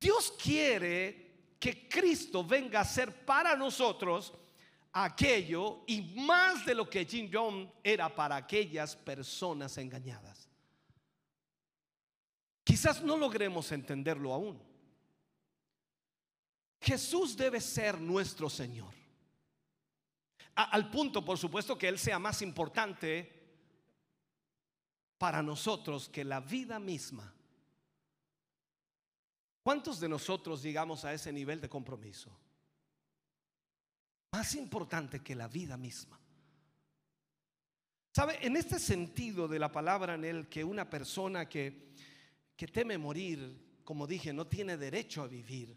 Dios 0.00 0.32
quiere 0.40 1.56
que 1.58 1.88
Cristo 1.88 2.44
venga 2.44 2.82
a 2.82 2.84
ser 2.84 3.24
para 3.24 3.56
nosotros 3.56 4.32
aquello 4.92 5.82
y 5.88 6.02
más 6.20 6.64
de 6.64 6.76
lo 6.76 6.88
que 6.88 7.04
Jim 7.04 7.28
Jong 7.28 7.68
era 7.82 8.14
para 8.14 8.36
aquellas 8.36 8.94
personas 8.94 9.76
engañadas. 9.76 10.48
Quizás 12.62 13.02
no 13.02 13.16
logremos 13.16 13.72
entenderlo 13.72 14.32
aún. 14.32 14.62
Jesús 16.80 17.36
debe 17.36 17.60
ser 17.60 18.00
nuestro 18.00 18.48
Señor. 18.48 18.99
Al 20.54 20.90
punto, 20.90 21.24
por 21.24 21.38
supuesto, 21.38 21.78
que 21.78 21.88
Él 21.88 21.98
sea 21.98 22.18
más 22.18 22.42
importante 22.42 23.38
para 25.18 25.42
nosotros 25.42 26.08
que 26.08 26.24
la 26.24 26.40
vida 26.40 26.78
misma 26.78 27.34
¿Cuántos 29.62 30.00
de 30.00 30.08
nosotros 30.08 30.62
llegamos 30.62 31.04
a 31.04 31.12
ese 31.12 31.32
nivel 31.32 31.60
de 31.60 31.68
compromiso? 31.68 32.36
Más 34.32 34.54
importante 34.54 35.20
que 35.20 35.34
la 35.34 35.48
vida 35.48 35.76
misma. 35.76 36.18
¿Sabe? 38.12 38.44
En 38.44 38.56
este 38.56 38.78
sentido 38.78 39.46
de 39.46 39.58
la 39.58 39.70
palabra 39.70 40.14
en 40.14 40.24
el 40.24 40.48
que 40.48 40.64
una 40.64 40.88
persona 40.88 41.48
que, 41.48 41.92
que 42.56 42.66
teme 42.66 42.96
morir, 42.98 43.80
como 43.84 44.06
dije, 44.06 44.32
no 44.32 44.46
tiene 44.46 44.76
derecho 44.76 45.22
a 45.22 45.28
vivir, 45.28 45.76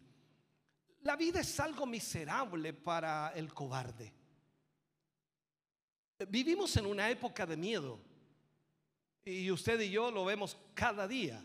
la 1.02 1.16
vida 1.16 1.42
es 1.42 1.60
algo 1.60 1.86
miserable 1.86 2.74
para 2.74 3.34
el 3.36 3.54
cobarde. 3.54 4.14
Vivimos 6.30 6.76
en 6.78 6.86
una 6.86 7.10
época 7.10 7.46
de 7.46 7.58
miedo 7.58 8.00
y 9.26 9.50
usted 9.52 9.80
y 9.80 9.90
yo 9.90 10.12
lo 10.12 10.26
vemos 10.26 10.58
cada 10.74 11.08
día. 11.08 11.42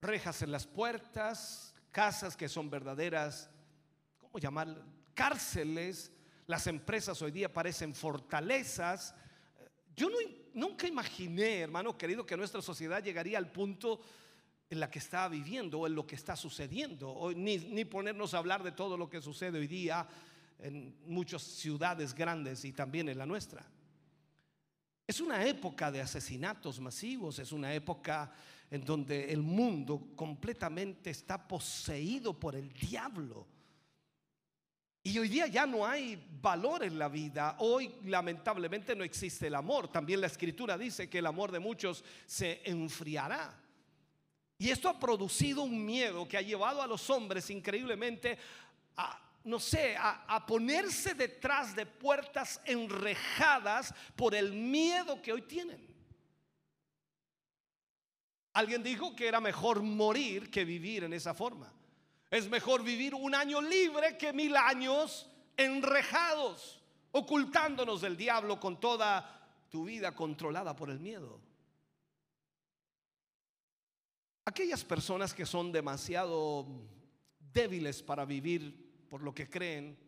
Rejas 0.00 0.42
en 0.42 0.52
las 0.52 0.66
puertas, 0.66 1.74
casas 1.90 2.36
que 2.36 2.48
son 2.48 2.70
verdaderas, 2.70 3.50
¿cómo 4.18 4.38
llamar? 4.38 4.82
Cárceles. 5.14 6.12
Las 6.46 6.66
empresas 6.66 7.20
hoy 7.20 7.30
día 7.30 7.52
parecen 7.52 7.94
fortalezas. 7.94 9.14
Yo 9.96 10.08
nunca 10.54 10.86
imaginé, 10.86 11.60
hermano 11.60 11.98
querido, 11.98 12.24
que 12.24 12.36
nuestra 12.36 12.62
sociedad 12.62 13.02
llegaría 13.02 13.38
al 13.38 13.50
punto 13.50 14.00
en 14.70 14.80
la 14.80 14.90
que 14.90 14.98
está 14.98 15.28
viviendo 15.28 15.80
o 15.80 15.86
en 15.86 15.94
lo 15.94 16.06
que 16.06 16.14
está 16.14 16.36
sucediendo, 16.36 17.32
ni, 17.34 17.56
ni 17.56 17.84
ponernos 17.84 18.34
a 18.34 18.38
hablar 18.38 18.62
de 18.62 18.72
todo 18.72 18.96
lo 18.96 19.08
que 19.08 19.22
sucede 19.22 19.58
hoy 19.58 19.66
día 19.66 20.06
en 20.58 20.96
muchas 21.06 21.42
ciudades 21.42 22.14
grandes 22.14 22.64
y 22.64 22.72
también 22.72 23.08
en 23.08 23.18
la 23.18 23.26
nuestra. 23.26 23.64
Es 25.06 25.20
una 25.20 25.44
época 25.46 25.90
de 25.90 26.00
asesinatos 26.00 26.80
masivos, 26.80 27.38
es 27.38 27.52
una 27.52 27.72
época 27.72 28.30
en 28.70 28.84
donde 28.84 29.32
el 29.32 29.40
mundo 29.40 30.10
completamente 30.14 31.10
está 31.10 31.48
poseído 31.48 32.38
por 32.38 32.54
el 32.54 32.70
diablo. 32.72 33.46
Y 35.02 35.18
hoy 35.18 35.28
día 35.28 35.46
ya 35.46 35.66
no 35.66 35.86
hay 35.86 36.22
valor 36.42 36.84
en 36.84 36.98
la 36.98 37.08
vida. 37.08 37.56
Hoy 37.60 37.94
lamentablemente 38.04 38.94
no 38.94 39.04
existe 39.04 39.46
el 39.46 39.54
amor. 39.54 39.88
También 39.88 40.20
la 40.20 40.26
escritura 40.26 40.76
dice 40.76 41.08
que 41.08 41.20
el 41.20 41.26
amor 41.26 41.50
de 41.50 41.60
muchos 41.60 42.04
se 42.26 42.60
enfriará. 42.68 43.58
Y 44.58 44.68
esto 44.68 44.88
ha 44.88 45.00
producido 45.00 45.62
un 45.62 45.86
miedo 45.86 46.28
que 46.28 46.36
ha 46.36 46.42
llevado 46.42 46.82
a 46.82 46.86
los 46.86 47.08
hombres 47.08 47.48
increíblemente 47.48 48.36
a 48.96 49.27
no 49.48 49.58
sé, 49.58 49.96
a, 49.98 50.44
ponerse 50.46 51.14
detrás 51.14 51.74
de 51.74 51.86
puertas 51.86 52.60
enrejadas 52.66 53.94
por 54.14 54.34
el 54.34 54.52
miedo 54.52 55.22
que 55.22 55.32
hoy 55.32 55.42
tienen. 55.42 55.88
Alguien 58.52 58.82
dijo 58.82 59.16
que 59.16 59.26
era 59.26 59.40
mejor 59.40 59.82
morir 59.82 60.50
que 60.50 60.66
vivir 60.66 61.04
en 61.04 61.14
esa 61.14 61.32
forma. 61.32 61.72
Es 62.30 62.46
mejor 62.48 62.82
vivir 62.82 63.14
un 63.14 63.34
año 63.34 63.62
libre 63.62 64.18
que 64.18 64.34
mil 64.34 64.54
años 64.54 65.30
enrejados, 65.56 66.82
ocultándonos 67.12 68.02
del 68.02 68.18
diablo 68.18 68.60
con 68.60 68.78
toda 68.78 69.66
tu 69.70 69.84
vida 69.84 70.14
controlada 70.14 70.76
por 70.76 70.90
el 70.90 71.00
miedo. 71.00 71.40
Aquellas 74.44 74.84
personas 74.84 75.32
que 75.32 75.46
son 75.46 75.72
demasiado 75.72 76.66
débiles 77.38 78.02
para 78.02 78.26
vivir 78.26 78.87
por 79.08 79.22
lo 79.22 79.34
que 79.34 79.48
creen, 79.48 79.98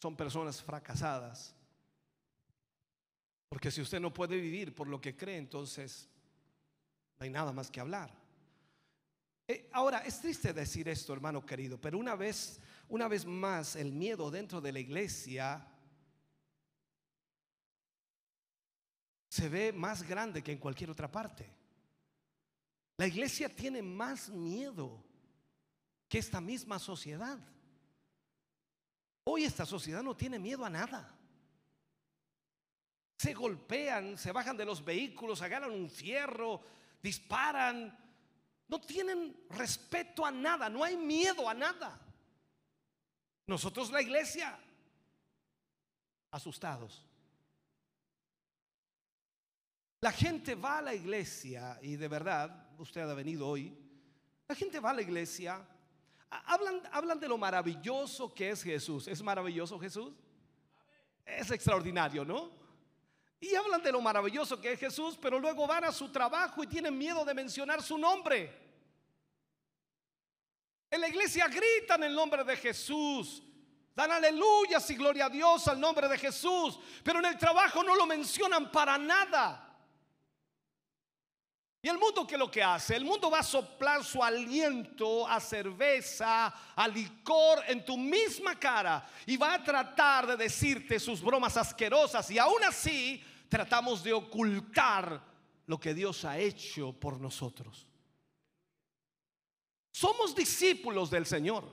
son 0.00 0.16
personas 0.16 0.62
fracasadas. 0.62 1.54
Porque 3.48 3.70
si 3.70 3.80
usted 3.80 4.00
no 4.00 4.12
puede 4.12 4.36
vivir 4.36 4.74
por 4.74 4.88
lo 4.88 5.00
que 5.00 5.16
cree, 5.16 5.36
entonces 5.36 6.08
no 7.18 7.24
hay 7.24 7.30
nada 7.30 7.52
más 7.52 7.70
que 7.70 7.80
hablar. 7.80 8.12
Eh, 9.46 9.68
ahora, 9.72 9.98
es 9.98 10.20
triste 10.20 10.52
decir 10.52 10.88
esto, 10.88 11.12
hermano 11.12 11.44
querido, 11.44 11.80
pero 11.80 11.98
una 11.98 12.16
vez, 12.16 12.60
una 12.88 13.08
vez 13.08 13.26
más, 13.26 13.76
el 13.76 13.92
miedo 13.92 14.30
dentro 14.30 14.60
de 14.60 14.72
la 14.72 14.80
iglesia 14.80 15.68
se 19.28 19.48
ve 19.48 19.72
más 19.72 20.02
grande 20.02 20.42
que 20.42 20.52
en 20.52 20.58
cualquier 20.58 20.90
otra 20.90 21.10
parte. 21.10 21.50
La 22.96 23.06
iglesia 23.06 23.48
tiene 23.48 23.82
más 23.82 24.30
miedo 24.30 25.04
que 26.08 26.18
esta 26.18 26.40
misma 26.40 26.78
sociedad. 26.78 27.38
Hoy 29.24 29.44
esta 29.44 29.64
sociedad 29.64 30.02
no 30.02 30.14
tiene 30.14 30.38
miedo 30.38 30.64
a 30.64 30.70
nada. 30.70 31.18
Se 33.16 33.32
golpean, 33.32 34.18
se 34.18 34.32
bajan 34.32 34.56
de 34.56 34.66
los 34.66 34.84
vehículos, 34.84 35.40
agarran 35.40 35.70
un 35.70 35.88
fierro, 35.88 36.62
disparan. 37.02 37.98
No 38.68 38.80
tienen 38.80 39.46
respeto 39.50 40.26
a 40.26 40.30
nada, 40.30 40.68
no 40.68 40.84
hay 40.84 40.96
miedo 40.96 41.48
a 41.48 41.54
nada. 41.54 42.00
Nosotros 43.46 43.90
la 43.90 44.02
iglesia, 44.02 44.58
asustados. 46.30 47.06
La 50.00 50.12
gente 50.12 50.54
va 50.54 50.78
a 50.78 50.82
la 50.82 50.94
iglesia 50.94 51.78
y 51.80 51.96
de 51.96 52.08
verdad, 52.08 52.68
usted 52.78 53.00
ha 53.00 53.14
venido 53.14 53.48
hoy, 53.48 53.74
la 54.46 54.54
gente 54.54 54.80
va 54.80 54.90
a 54.90 54.94
la 54.94 55.02
iglesia 55.02 55.66
Hablan, 56.46 56.82
hablan 56.92 57.20
de 57.20 57.28
lo 57.28 57.38
maravilloso 57.38 58.32
que 58.32 58.50
es 58.50 58.62
Jesús. 58.62 59.08
¿Es 59.08 59.22
maravilloso 59.22 59.78
Jesús? 59.78 60.12
Es 61.24 61.50
extraordinario, 61.50 62.24
¿no? 62.24 62.50
Y 63.40 63.54
hablan 63.54 63.82
de 63.82 63.92
lo 63.92 64.00
maravilloso 64.00 64.60
que 64.60 64.72
es 64.72 64.80
Jesús, 64.80 65.18
pero 65.20 65.38
luego 65.38 65.66
van 65.66 65.84
a 65.84 65.92
su 65.92 66.10
trabajo 66.10 66.62
y 66.62 66.66
tienen 66.66 66.96
miedo 66.96 67.24
de 67.24 67.34
mencionar 67.34 67.82
su 67.82 67.98
nombre. 67.98 68.64
En 70.90 71.00
la 71.00 71.08
iglesia 71.08 71.48
gritan 71.48 72.02
el 72.04 72.14
nombre 72.14 72.44
de 72.44 72.56
Jesús. 72.56 73.42
Dan 73.94 74.10
aleluyas 74.10 74.88
y 74.90 74.96
gloria 74.96 75.26
a 75.26 75.30
Dios 75.30 75.68
al 75.68 75.78
nombre 75.78 76.08
de 76.08 76.18
Jesús. 76.18 76.78
Pero 77.02 77.20
en 77.20 77.26
el 77.26 77.38
trabajo 77.38 77.82
no 77.82 77.94
lo 77.94 78.06
mencionan 78.06 78.70
para 78.70 78.98
nada. 78.98 79.63
¿Y 81.84 81.88
el 81.90 81.98
mundo 81.98 82.26
qué 82.26 82.36
es 82.36 82.38
lo 82.38 82.50
que 82.50 82.62
hace? 82.62 82.96
El 82.96 83.04
mundo 83.04 83.30
va 83.30 83.40
a 83.40 83.42
soplar 83.42 84.02
su 84.02 84.24
aliento 84.24 85.28
a 85.28 85.38
cerveza, 85.38 86.46
a 86.74 86.88
licor 86.88 87.62
en 87.68 87.84
tu 87.84 87.98
misma 87.98 88.58
cara 88.58 89.06
y 89.26 89.36
va 89.36 89.52
a 89.52 89.62
tratar 89.62 90.28
de 90.28 90.38
decirte 90.38 90.98
sus 90.98 91.20
bromas 91.20 91.58
asquerosas 91.58 92.30
y 92.30 92.38
aún 92.38 92.64
así 92.64 93.22
tratamos 93.50 94.02
de 94.02 94.14
ocultar 94.14 95.22
lo 95.66 95.78
que 95.78 95.92
Dios 95.92 96.24
ha 96.24 96.38
hecho 96.38 96.94
por 96.94 97.20
nosotros. 97.20 97.86
Somos 99.92 100.34
discípulos 100.34 101.10
del 101.10 101.26
Señor. 101.26 101.68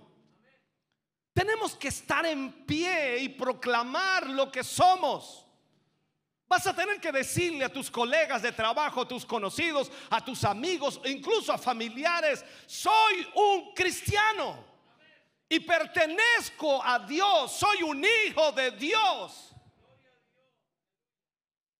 Tenemos 1.32 1.74
que 1.76 1.88
estar 1.88 2.26
en 2.26 2.66
pie 2.66 3.20
y 3.20 3.30
proclamar 3.30 4.30
lo 4.30 4.52
que 4.52 4.66
somos. 4.66 5.46
Vas 6.52 6.68
a 6.68 6.76
tener 6.76 7.00
que 7.00 7.14
decirle 7.14 7.64
a 7.64 7.72
tus 7.72 7.90
colegas 7.90 8.42
de 8.42 8.52
trabajo, 8.52 9.00
a 9.00 9.08
tus 9.08 9.26
conocidos, 9.26 9.90
a 10.10 10.20
tus 10.20 10.44
amigos, 10.44 11.00
incluso 11.06 11.54
a 11.54 11.58
familiares, 11.58 12.44
soy 12.68 13.26
un 13.36 13.74
cristiano 13.74 14.62
y 15.48 15.62
pertenezco 15.62 16.84
a 16.84 17.00
Dios, 17.00 17.54
soy 17.54 17.84
un 17.84 18.04
hijo 18.04 18.52
de 18.52 18.72
Dios. 18.72 19.56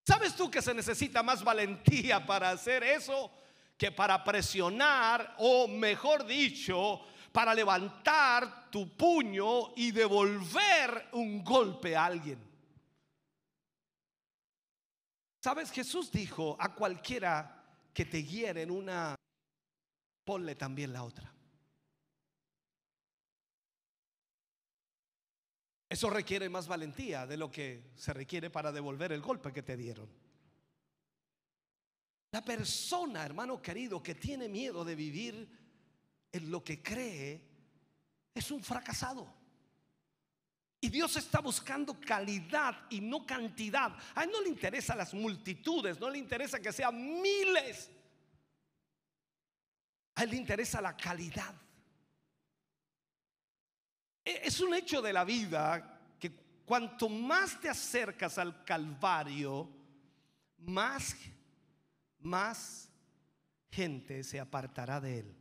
¿Sabes 0.06 0.34
tú 0.34 0.50
que 0.50 0.62
se 0.62 0.72
necesita 0.72 1.22
más 1.22 1.44
valentía 1.44 2.24
para 2.24 2.48
hacer 2.48 2.82
eso 2.82 3.30
que 3.76 3.92
para 3.92 4.24
presionar 4.24 5.34
o 5.36 5.68
mejor 5.68 6.24
dicho, 6.24 7.02
para 7.30 7.52
levantar 7.52 8.70
tu 8.70 8.88
puño 8.96 9.74
y 9.76 9.90
devolver 9.90 11.10
un 11.12 11.44
golpe 11.44 11.94
a 11.94 12.06
alguien? 12.06 12.51
Sabes, 15.42 15.72
Jesús 15.72 16.12
dijo 16.12 16.56
a 16.60 16.72
cualquiera 16.72 17.64
que 17.92 18.04
te 18.04 18.22
hiere 18.22 18.62
en 18.62 18.70
una, 18.70 19.16
ponle 20.24 20.54
también 20.54 20.92
la 20.92 21.02
otra. 21.02 21.34
Eso 25.88 26.08
requiere 26.10 26.48
más 26.48 26.68
valentía 26.68 27.26
de 27.26 27.36
lo 27.36 27.50
que 27.50 27.90
se 27.96 28.12
requiere 28.12 28.50
para 28.50 28.70
devolver 28.70 29.10
el 29.10 29.20
golpe 29.20 29.52
que 29.52 29.64
te 29.64 29.76
dieron. 29.76 30.08
La 32.30 32.44
persona, 32.44 33.26
hermano 33.26 33.60
querido, 33.60 34.00
que 34.00 34.14
tiene 34.14 34.48
miedo 34.48 34.84
de 34.84 34.94
vivir 34.94 35.48
en 36.30 36.50
lo 36.52 36.62
que 36.62 36.80
cree, 36.80 37.42
es 38.32 38.48
un 38.52 38.62
fracasado. 38.62 39.41
Y 40.84 40.88
Dios 40.88 41.16
está 41.16 41.38
buscando 41.38 41.98
calidad 42.00 42.86
y 42.90 43.00
no 43.00 43.24
cantidad. 43.24 43.96
A 44.16 44.24
él 44.24 44.30
no 44.32 44.40
le 44.40 44.48
interesa 44.48 44.96
las 44.96 45.14
multitudes, 45.14 46.00
no 46.00 46.10
le 46.10 46.18
interesa 46.18 46.58
que 46.58 46.72
sean 46.72 47.22
miles. 47.22 47.88
A 50.16 50.24
él 50.24 50.30
le 50.30 50.36
interesa 50.38 50.80
la 50.80 50.96
calidad. 50.96 51.54
E, 54.24 54.40
es 54.42 54.58
un 54.58 54.74
hecho 54.74 55.00
de 55.00 55.12
la 55.12 55.22
vida 55.22 56.00
que 56.18 56.32
cuanto 56.66 57.08
más 57.08 57.60
te 57.60 57.68
acercas 57.68 58.36
al 58.36 58.64
Calvario, 58.64 59.70
más, 60.58 61.14
más 62.18 62.90
gente 63.70 64.24
se 64.24 64.40
apartará 64.40 65.00
de 65.00 65.20
él. 65.20 65.36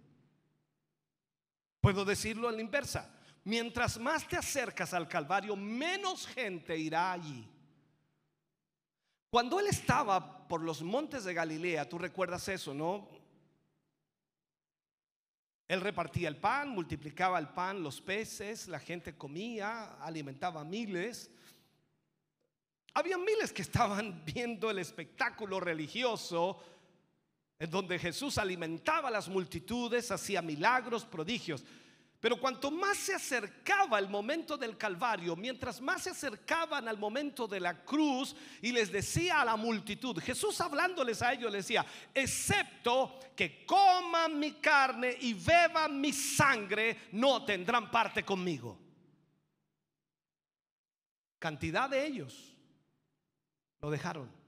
Puedo 1.79 2.05
decirlo 2.05 2.47
en 2.51 2.57
la 2.57 2.61
inversa 2.61 3.17
mientras 3.43 3.99
más 3.99 4.27
te 4.27 4.37
acercas 4.37 4.93
al 4.93 5.07
Calvario, 5.07 5.55
menos 5.55 6.27
gente 6.27 6.77
irá 6.77 7.11
allí. 7.11 7.47
Cuando 9.29 9.59
él 9.59 9.67
estaba 9.67 10.47
por 10.47 10.61
los 10.61 10.81
montes 10.81 11.23
de 11.23 11.33
Galilea, 11.33 11.87
tú 11.87 11.97
recuerdas 11.97 12.47
eso, 12.49 12.73
¿no? 12.73 13.07
Él 15.67 15.79
repartía 15.79 16.27
el 16.27 16.35
pan, 16.35 16.69
multiplicaba 16.69 17.39
el 17.39 17.47
pan, 17.47 17.81
los 17.81 18.01
peces, 18.01 18.67
la 18.67 18.79
gente 18.79 19.15
comía, 19.15 19.93
alimentaba 20.01 20.59
a 20.59 20.65
miles. 20.65 21.31
Había 22.93 23.17
miles 23.17 23.53
que 23.53 23.61
estaban 23.61 24.25
viendo 24.35 24.69
el 24.69 24.79
espectáculo 24.79 25.61
religioso 25.61 26.61
en 27.57 27.69
donde 27.69 27.99
Jesús 27.99 28.37
alimentaba 28.37 29.07
a 29.07 29.11
las 29.11 29.29
multitudes, 29.29 30.11
hacía 30.11 30.41
milagros, 30.41 31.05
prodigios. 31.05 31.63
Pero 32.21 32.39
cuanto 32.39 32.69
más 32.69 32.97
se 32.97 33.15
acercaba 33.15 33.97
el 33.97 34.07
momento 34.07 34.55
del 34.55 34.77
Calvario, 34.77 35.35
mientras 35.35 35.81
más 35.81 36.03
se 36.03 36.11
acercaban 36.11 36.87
al 36.87 36.99
momento 36.99 37.47
de 37.47 37.59
la 37.59 37.83
cruz 37.83 38.35
y 38.61 38.71
les 38.71 38.91
decía 38.91 39.41
a 39.41 39.45
la 39.45 39.55
multitud, 39.55 40.19
Jesús 40.19 40.61
hablándoles 40.61 41.23
a 41.23 41.33
ellos 41.33 41.51
les 41.51 41.65
decía, 41.65 41.83
excepto 42.13 43.19
que 43.35 43.65
coman 43.65 44.39
mi 44.39 44.51
carne 44.51 45.17
y 45.19 45.33
beban 45.33 45.99
mi 45.99 46.13
sangre, 46.13 47.07
no 47.13 47.43
tendrán 47.43 47.89
parte 47.89 48.23
conmigo. 48.23 48.77
Cantidad 51.39 51.89
de 51.89 52.05
ellos 52.05 52.55
lo 53.81 53.89
dejaron. 53.89 54.40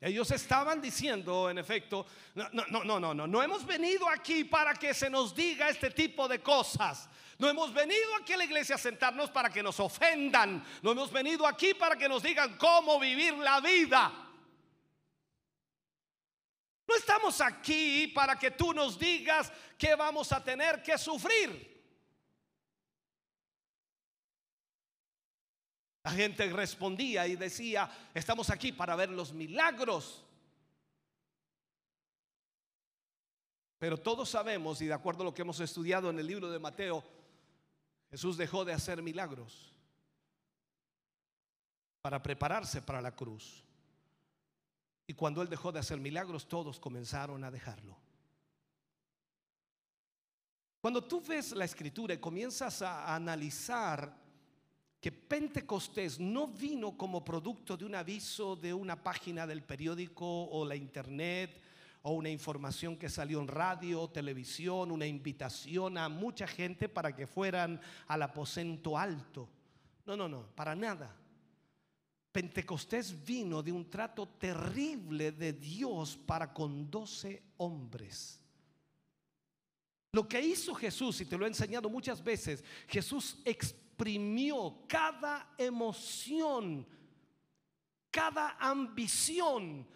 Ellos 0.00 0.30
estaban 0.30 0.80
diciendo, 0.80 1.48
en 1.48 1.58
efecto, 1.58 2.06
no, 2.34 2.48
no, 2.52 2.84
no, 2.84 3.00
no, 3.00 3.14
no, 3.14 3.26
no 3.26 3.42
hemos 3.42 3.64
venido 3.64 4.08
aquí 4.08 4.44
para 4.44 4.74
que 4.74 4.92
se 4.92 5.08
nos 5.08 5.34
diga 5.34 5.70
este 5.70 5.90
tipo 5.90 6.28
de 6.28 6.40
cosas. 6.40 7.08
No 7.38 7.48
hemos 7.48 7.72
venido 7.72 8.14
aquí 8.20 8.34
a 8.34 8.36
la 8.36 8.44
iglesia 8.44 8.74
a 8.74 8.78
sentarnos 8.78 9.30
para 9.30 9.50
que 9.50 9.62
nos 9.62 9.80
ofendan. 9.80 10.64
No 10.82 10.92
hemos 10.92 11.10
venido 11.10 11.46
aquí 11.46 11.74
para 11.74 11.96
que 11.96 12.08
nos 12.08 12.22
digan 12.22 12.56
cómo 12.58 12.98
vivir 12.98 13.34
la 13.34 13.60
vida. 13.60 14.12
No 16.86 16.94
estamos 16.94 17.40
aquí 17.40 18.06
para 18.08 18.38
que 18.38 18.52
tú 18.52 18.72
nos 18.72 18.98
digas 18.98 19.52
que 19.76 19.94
vamos 19.94 20.30
a 20.32 20.42
tener 20.42 20.82
que 20.82 20.96
sufrir. 20.96 21.75
La 26.06 26.12
gente 26.12 26.48
respondía 26.50 27.26
y 27.26 27.34
decía, 27.34 27.90
estamos 28.14 28.48
aquí 28.50 28.70
para 28.70 28.94
ver 28.94 29.10
los 29.10 29.32
milagros. 29.32 30.22
Pero 33.76 33.98
todos 33.98 34.30
sabemos, 34.30 34.80
y 34.80 34.86
de 34.86 34.92
acuerdo 34.92 35.22
a 35.22 35.24
lo 35.24 35.34
que 35.34 35.42
hemos 35.42 35.58
estudiado 35.58 36.08
en 36.08 36.20
el 36.20 36.28
libro 36.28 36.48
de 36.48 36.60
Mateo, 36.60 37.02
Jesús 38.08 38.36
dejó 38.36 38.64
de 38.64 38.72
hacer 38.72 39.02
milagros 39.02 39.72
para 42.02 42.22
prepararse 42.22 42.82
para 42.82 43.02
la 43.02 43.10
cruz. 43.10 43.64
Y 45.08 45.14
cuando 45.14 45.42
Él 45.42 45.48
dejó 45.48 45.72
de 45.72 45.80
hacer 45.80 45.98
milagros, 45.98 46.46
todos 46.46 46.78
comenzaron 46.78 47.42
a 47.42 47.50
dejarlo. 47.50 47.96
Cuando 50.80 51.02
tú 51.02 51.20
ves 51.20 51.50
la 51.50 51.64
escritura 51.64 52.14
y 52.14 52.18
comienzas 52.18 52.80
a 52.82 53.12
analizar 53.12 54.24
que 55.06 55.12
Pentecostés 55.12 56.18
no 56.18 56.48
vino 56.48 56.98
como 56.98 57.24
producto 57.24 57.76
de 57.76 57.84
un 57.84 57.94
aviso 57.94 58.56
de 58.56 58.74
una 58.74 59.00
página 59.00 59.46
del 59.46 59.62
periódico 59.62 60.26
o 60.26 60.64
la 60.64 60.74
internet 60.74 61.62
o 62.02 62.14
una 62.14 62.28
información 62.28 62.96
que 62.96 63.08
salió 63.08 63.40
en 63.40 63.46
radio, 63.46 64.08
televisión, 64.08 64.90
una 64.90 65.06
invitación 65.06 65.96
a 65.96 66.08
mucha 66.08 66.48
gente 66.48 66.88
para 66.88 67.14
que 67.14 67.28
fueran 67.28 67.80
al 68.08 68.20
aposento 68.20 68.98
alto. 68.98 69.48
No, 70.06 70.16
no, 70.16 70.28
no, 70.28 70.48
para 70.56 70.74
nada. 70.74 71.14
Pentecostés 72.32 73.24
vino 73.24 73.62
de 73.62 73.70
un 73.70 73.88
trato 73.88 74.26
terrible 74.26 75.30
de 75.30 75.52
Dios 75.52 76.16
para 76.16 76.52
con 76.52 76.90
doce 76.90 77.44
hombres. 77.58 78.40
Lo 80.10 80.26
que 80.26 80.40
hizo 80.40 80.74
Jesús, 80.74 81.20
y 81.20 81.26
te 81.26 81.38
lo 81.38 81.44
he 81.44 81.48
enseñado 81.48 81.88
muchas 81.88 82.24
veces, 82.24 82.64
Jesús 82.88 83.38
exprimió 83.96 84.82
cada 84.86 85.54
emoción, 85.56 86.86
cada 88.10 88.56
ambición, 88.60 89.88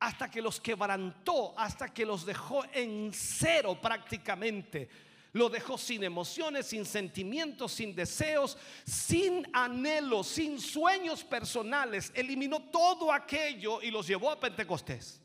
hasta 0.00 0.30
que 0.30 0.40
los 0.40 0.58
quebrantó, 0.58 1.52
hasta 1.58 1.92
que 1.92 2.06
los 2.06 2.24
dejó 2.24 2.64
en 2.72 3.10
cero 3.12 3.78
prácticamente. 3.80 4.88
Lo 5.34 5.50
dejó 5.50 5.76
sin 5.76 6.02
emociones, 6.02 6.66
sin 6.66 6.86
sentimientos, 6.86 7.72
sin 7.72 7.94
deseos, 7.94 8.56
sin 8.86 9.46
anhelos, 9.52 10.28
sin 10.28 10.58
sueños 10.58 11.22
personales. 11.22 12.10
Eliminó 12.14 12.70
todo 12.70 13.12
aquello 13.12 13.82
y 13.82 13.90
los 13.90 14.06
llevó 14.06 14.30
a 14.30 14.40
Pentecostés. 14.40 15.20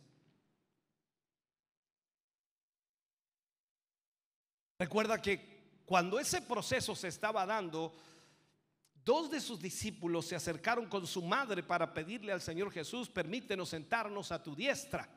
Recuerda 4.79 5.21
que 5.21 5.81
cuando 5.85 6.19
ese 6.19 6.41
proceso 6.41 6.93
se 6.93 7.07
estaba 7.07 7.45
dando, 7.45 7.93
Dos 9.07 9.31
de 9.31 9.39
sus 9.39 9.61
discípulos 9.61 10.25
se 10.25 10.35
acercaron 10.35 10.87
con 10.87 11.07
su 11.07 11.21
madre 11.21 11.63
para 11.63 11.93
pedirle 11.93 12.33
al 12.33 12.41
Señor 12.41 12.69
Jesús, 12.73 13.07
permítenos 13.07 13.69
sentarnos 13.69 14.33
a 14.33 14.43
tu 14.43 14.53
diestra. 14.53 15.07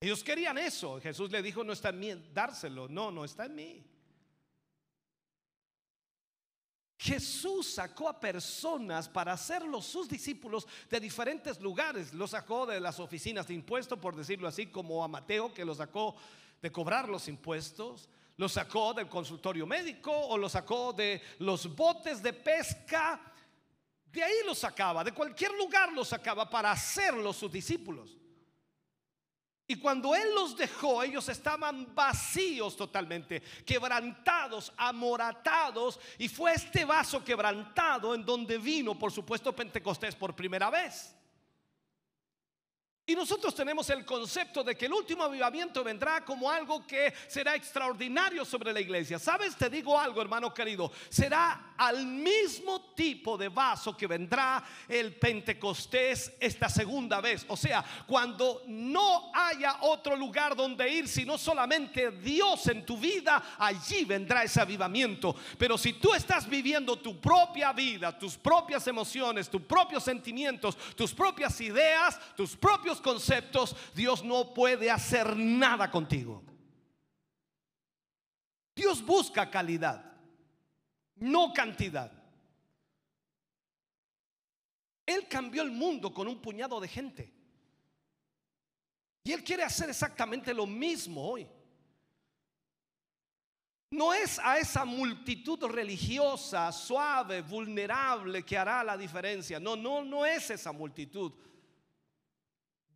Ellos 0.00 0.24
querían 0.24 0.56
eso. 0.56 0.98
Jesús 1.02 1.30
le 1.30 1.42
dijo, 1.42 1.62
no 1.62 1.74
está 1.74 1.90
en 1.90 1.98
mí 1.98 2.30
dárselo. 2.32 2.88
No, 2.88 3.10
no 3.10 3.26
está 3.26 3.44
en 3.44 3.54
mí. 3.54 3.84
Jesús 6.96 7.74
sacó 7.74 8.08
a 8.08 8.18
personas 8.18 9.06
para 9.06 9.34
hacerlos 9.34 9.84
sus 9.84 10.08
discípulos 10.08 10.66
de 10.88 10.98
diferentes 10.98 11.60
lugares. 11.60 12.14
Los 12.14 12.30
sacó 12.30 12.64
de 12.64 12.80
las 12.80 12.98
oficinas 13.00 13.48
de 13.48 13.52
impuestos, 13.52 13.98
por 13.98 14.16
decirlo 14.16 14.48
así, 14.48 14.68
como 14.68 15.04
a 15.04 15.08
Mateo, 15.08 15.52
que 15.52 15.66
lo 15.66 15.74
sacó 15.74 16.16
de 16.62 16.72
cobrar 16.72 17.06
los 17.10 17.28
impuestos 17.28 18.08
lo 18.36 18.48
sacó 18.48 18.92
del 18.92 19.08
consultorio 19.08 19.66
médico 19.66 20.12
o 20.12 20.36
lo 20.36 20.48
sacó 20.48 20.92
de 20.92 21.22
los 21.38 21.74
botes 21.74 22.22
de 22.22 22.32
pesca. 22.32 23.20
De 24.12 24.22
ahí 24.22 24.36
lo 24.44 24.54
sacaba, 24.54 25.02
de 25.02 25.12
cualquier 25.12 25.52
lugar 25.52 25.92
lo 25.92 26.04
sacaba 26.04 26.48
para 26.48 26.70
hacerlos 26.70 27.36
sus 27.36 27.50
discípulos. 27.50 28.16
Y 29.68 29.76
cuando 29.76 30.14
Él 30.14 30.32
los 30.32 30.56
dejó, 30.56 31.02
ellos 31.02 31.28
estaban 31.28 31.92
vacíos 31.92 32.76
totalmente, 32.76 33.42
quebrantados, 33.64 34.72
amoratados. 34.76 35.98
Y 36.18 36.28
fue 36.28 36.52
este 36.52 36.84
vaso 36.84 37.24
quebrantado 37.24 38.14
en 38.14 38.24
donde 38.24 38.58
vino, 38.58 38.96
por 38.96 39.10
supuesto, 39.10 39.54
Pentecostés 39.54 40.14
por 40.14 40.36
primera 40.36 40.70
vez. 40.70 41.15
Y 43.08 43.14
nosotros 43.14 43.54
tenemos 43.54 43.88
el 43.90 44.04
concepto 44.04 44.64
de 44.64 44.74
que 44.74 44.86
el 44.86 44.92
último 44.92 45.22
avivamiento 45.22 45.84
vendrá 45.84 46.24
como 46.24 46.50
algo 46.50 46.84
que 46.84 47.14
será 47.28 47.54
extraordinario 47.54 48.44
sobre 48.44 48.72
la 48.72 48.80
iglesia. 48.80 49.16
¿Sabes? 49.20 49.54
Te 49.54 49.70
digo 49.70 49.96
algo, 49.96 50.20
hermano 50.20 50.52
querido. 50.52 50.90
Será 51.08 51.74
al 51.76 52.04
mismo 52.04 52.80
tipo 52.96 53.38
de 53.38 53.48
vaso 53.48 53.96
que 53.96 54.08
vendrá 54.08 54.64
el 54.88 55.14
Pentecostés 55.14 56.32
esta 56.40 56.68
segunda 56.68 57.20
vez. 57.20 57.46
O 57.46 57.56
sea, 57.56 57.84
cuando 58.08 58.64
no 58.66 59.30
haya 59.32 59.76
otro 59.82 60.16
lugar 60.16 60.56
donde 60.56 60.90
ir, 60.90 61.06
sino 61.06 61.38
solamente 61.38 62.10
Dios 62.10 62.66
en 62.66 62.84
tu 62.84 62.98
vida, 62.98 63.54
allí 63.56 64.04
vendrá 64.04 64.42
ese 64.42 64.60
avivamiento. 64.60 65.36
Pero 65.56 65.78
si 65.78 65.92
tú 65.92 66.12
estás 66.12 66.48
viviendo 66.48 66.96
tu 66.96 67.20
propia 67.20 67.72
vida, 67.72 68.18
tus 68.18 68.36
propias 68.36 68.84
emociones, 68.88 69.48
tus 69.48 69.62
propios 69.62 70.02
sentimientos, 70.02 70.76
tus 70.96 71.14
propias 71.14 71.60
ideas, 71.60 72.18
tus 72.34 72.56
propios 72.56 72.95
conceptos, 73.00 73.76
Dios 73.94 74.24
no 74.24 74.54
puede 74.54 74.90
hacer 74.90 75.36
nada 75.36 75.90
contigo. 75.90 76.42
Dios 78.74 79.04
busca 79.04 79.50
calidad, 79.50 80.04
no 81.16 81.52
cantidad. 81.52 82.12
Él 85.06 85.26
cambió 85.28 85.62
el 85.62 85.70
mundo 85.70 86.12
con 86.12 86.26
un 86.28 86.40
puñado 86.42 86.80
de 86.80 86.88
gente. 86.88 87.32
Y 89.22 89.32
Él 89.32 89.42
quiere 89.42 89.62
hacer 89.62 89.88
exactamente 89.88 90.52
lo 90.52 90.66
mismo 90.66 91.30
hoy. 91.30 91.48
No 93.90 94.12
es 94.12 94.38
a 94.40 94.58
esa 94.58 94.84
multitud 94.84 95.64
religiosa, 95.64 96.70
suave, 96.72 97.40
vulnerable 97.40 98.42
que 98.42 98.58
hará 98.58 98.82
la 98.82 98.96
diferencia. 98.96 99.60
No, 99.60 99.76
no, 99.76 100.04
no 100.04 100.26
es 100.26 100.50
esa 100.50 100.72
multitud. 100.72 101.32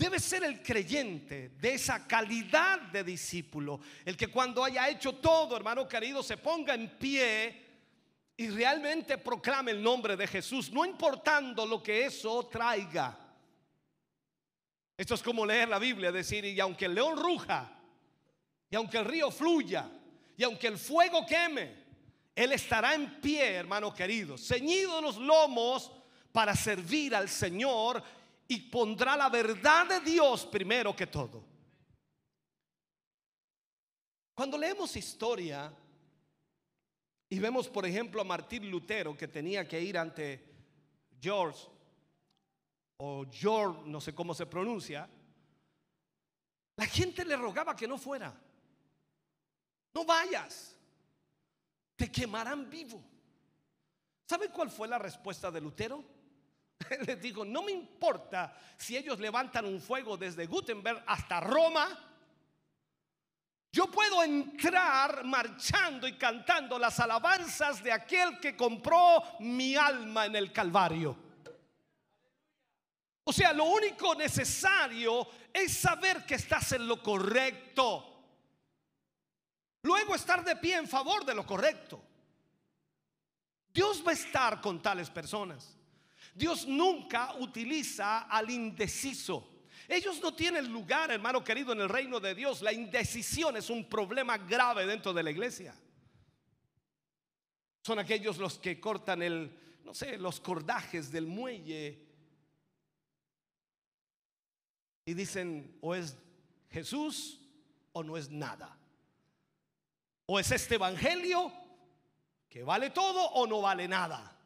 Debe 0.00 0.18
ser 0.18 0.44
el 0.44 0.62
creyente 0.62 1.50
de 1.60 1.74
esa 1.74 2.06
calidad 2.06 2.80
de 2.80 3.04
discípulo, 3.04 3.80
el 4.02 4.16
que 4.16 4.28
cuando 4.28 4.64
haya 4.64 4.88
hecho 4.88 5.16
todo, 5.16 5.54
hermano 5.54 5.86
querido, 5.86 6.22
se 6.22 6.38
ponga 6.38 6.72
en 6.72 6.88
pie 6.96 7.66
y 8.34 8.48
realmente 8.48 9.18
proclame 9.18 9.72
el 9.72 9.82
nombre 9.82 10.16
de 10.16 10.26
Jesús, 10.26 10.72
no 10.72 10.86
importando 10.86 11.66
lo 11.66 11.82
que 11.82 12.06
eso 12.06 12.46
traiga. 12.46 13.14
Esto 14.96 15.16
es 15.16 15.22
como 15.22 15.44
leer 15.44 15.68
la 15.68 15.78
Biblia, 15.78 16.10
decir, 16.10 16.46
y 16.46 16.58
aunque 16.60 16.86
el 16.86 16.94
león 16.94 17.18
ruja, 17.18 17.70
y 18.70 18.76
aunque 18.76 18.96
el 18.96 19.04
río 19.04 19.30
fluya, 19.30 19.86
y 20.34 20.42
aunque 20.44 20.68
el 20.68 20.78
fuego 20.78 21.26
queme, 21.26 21.76
Él 22.34 22.52
estará 22.52 22.94
en 22.94 23.20
pie, 23.20 23.52
hermano 23.52 23.92
querido, 23.92 24.38
ceñido 24.38 25.02
los 25.02 25.18
lomos 25.18 25.92
para 26.32 26.56
servir 26.56 27.14
al 27.14 27.28
Señor 27.28 28.02
y 28.50 28.58
pondrá 28.62 29.16
la 29.16 29.28
verdad 29.28 29.86
de 29.86 30.00
Dios 30.00 30.44
primero 30.44 30.94
que 30.94 31.06
todo. 31.06 31.40
Cuando 34.34 34.58
leemos 34.58 34.96
historia 34.96 35.72
y 37.28 37.38
vemos, 37.38 37.68
por 37.68 37.86
ejemplo, 37.86 38.20
a 38.20 38.24
Martín 38.24 38.68
Lutero 38.68 39.16
que 39.16 39.28
tenía 39.28 39.68
que 39.68 39.80
ir 39.80 39.96
ante 39.96 40.44
George, 41.20 41.68
o 42.96 43.24
George, 43.30 43.82
no 43.84 44.00
sé 44.00 44.16
cómo 44.16 44.34
se 44.34 44.46
pronuncia, 44.46 45.08
la 46.74 46.86
gente 46.86 47.24
le 47.24 47.36
rogaba 47.36 47.76
que 47.76 47.86
no 47.86 47.98
fuera. 47.98 48.34
No 49.94 50.04
vayas, 50.04 50.76
te 51.94 52.10
quemarán 52.10 52.68
vivo. 52.68 53.00
¿Sabe 54.28 54.48
cuál 54.48 54.70
fue 54.70 54.88
la 54.88 54.98
respuesta 54.98 55.52
de 55.52 55.60
Lutero? 55.60 56.19
Les 57.06 57.20
dijo, 57.20 57.44
no 57.44 57.62
me 57.62 57.72
importa 57.72 58.56
si 58.76 58.96
ellos 58.96 59.18
levantan 59.18 59.64
un 59.64 59.80
fuego 59.80 60.16
desde 60.16 60.46
Gutenberg 60.46 61.02
hasta 61.06 61.40
Roma. 61.40 61.88
Yo 63.72 63.88
puedo 63.90 64.22
entrar 64.22 65.24
marchando 65.24 66.08
y 66.08 66.14
cantando 66.14 66.78
las 66.78 66.98
alabanzas 66.98 67.82
de 67.82 67.92
aquel 67.92 68.40
que 68.40 68.56
compró 68.56 69.22
mi 69.40 69.76
alma 69.76 70.26
en 70.26 70.34
el 70.34 70.52
Calvario. 70.52 71.16
O 73.22 73.32
sea, 73.32 73.52
lo 73.52 73.64
único 73.64 74.14
necesario 74.16 75.28
es 75.52 75.76
saber 75.76 76.26
que 76.26 76.34
estás 76.34 76.72
en 76.72 76.88
lo 76.88 77.00
correcto. 77.00 78.06
Luego 79.82 80.16
estar 80.16 80.44
de 80.44 80.56
pie 80.56 80.76
en 80.76 80.88
favor 80.88 81.24
de 81.24 81.34
lo 81.34 81.46
correcto. 81.46 82.02
Dios 83.72 84.02
va 84.04 84.10
a 84.10 84.14
estar 84.14 84.60
con 84.60 84.82
tales 84.82 85.08
personas. 85.10 85.76
Dios 86.34 86.66
nunca 86.66 87.34
utiliza 87.38 88.22
al 88.22 88.50
indeciso. 88.50 89.64
Ellos 89.88 90.20
no 90.22 90.34
tienen 90.34 90.72
lugar, 90.72 91.10
hermano 91.10 91.42
querido, 91.42 91.72
en 91.72 91.80
el 91.80 91.88
reino 91.88 92.20
de 92.20 92.34
Dios. 92.34 92.62
La 92.62 92.72
indecisión 92.72 93.56
es 93.56 93.70
un 93.70 93.88
problema 93.88 94.38
grave 94.38 94.86
dentro 94.86 95.12
de 95.12 95.22
la 95.22 95.30
iglesia. 95.30 95.74
Son 97.82 97.98
aquellos 97.98 98.38
los 98.38 98.58
que 98.58 98.78
cortan 98.78 99.22
el, 99.22 99.58
no 99.84 99.94
sé, 99.94 100.18
los 100.18 100.40
cordajes 100.40 101.10
del 101.10 101.26
muelle 101.26 102.06
y 105.04 105.14
dicen, 105.14 105.76
o 105.80 105.94
es 105.94 106.16
Jesús 106.70 107.40
o 107.92 108.04
no 108.04 108.16
es 108.16 108.30
nada. 108.30 108.78
O 110.26 110.38
es 110.38 110.52
este 110.52 110.76
evangelio 110.76 111.52
que 112.48 112.62
vale 112.62 112.90
todo 112.90 113.20
o 113.30 113.46
no 113.46 113.60
vale 113.60 113.88
nada. 113.88 114.39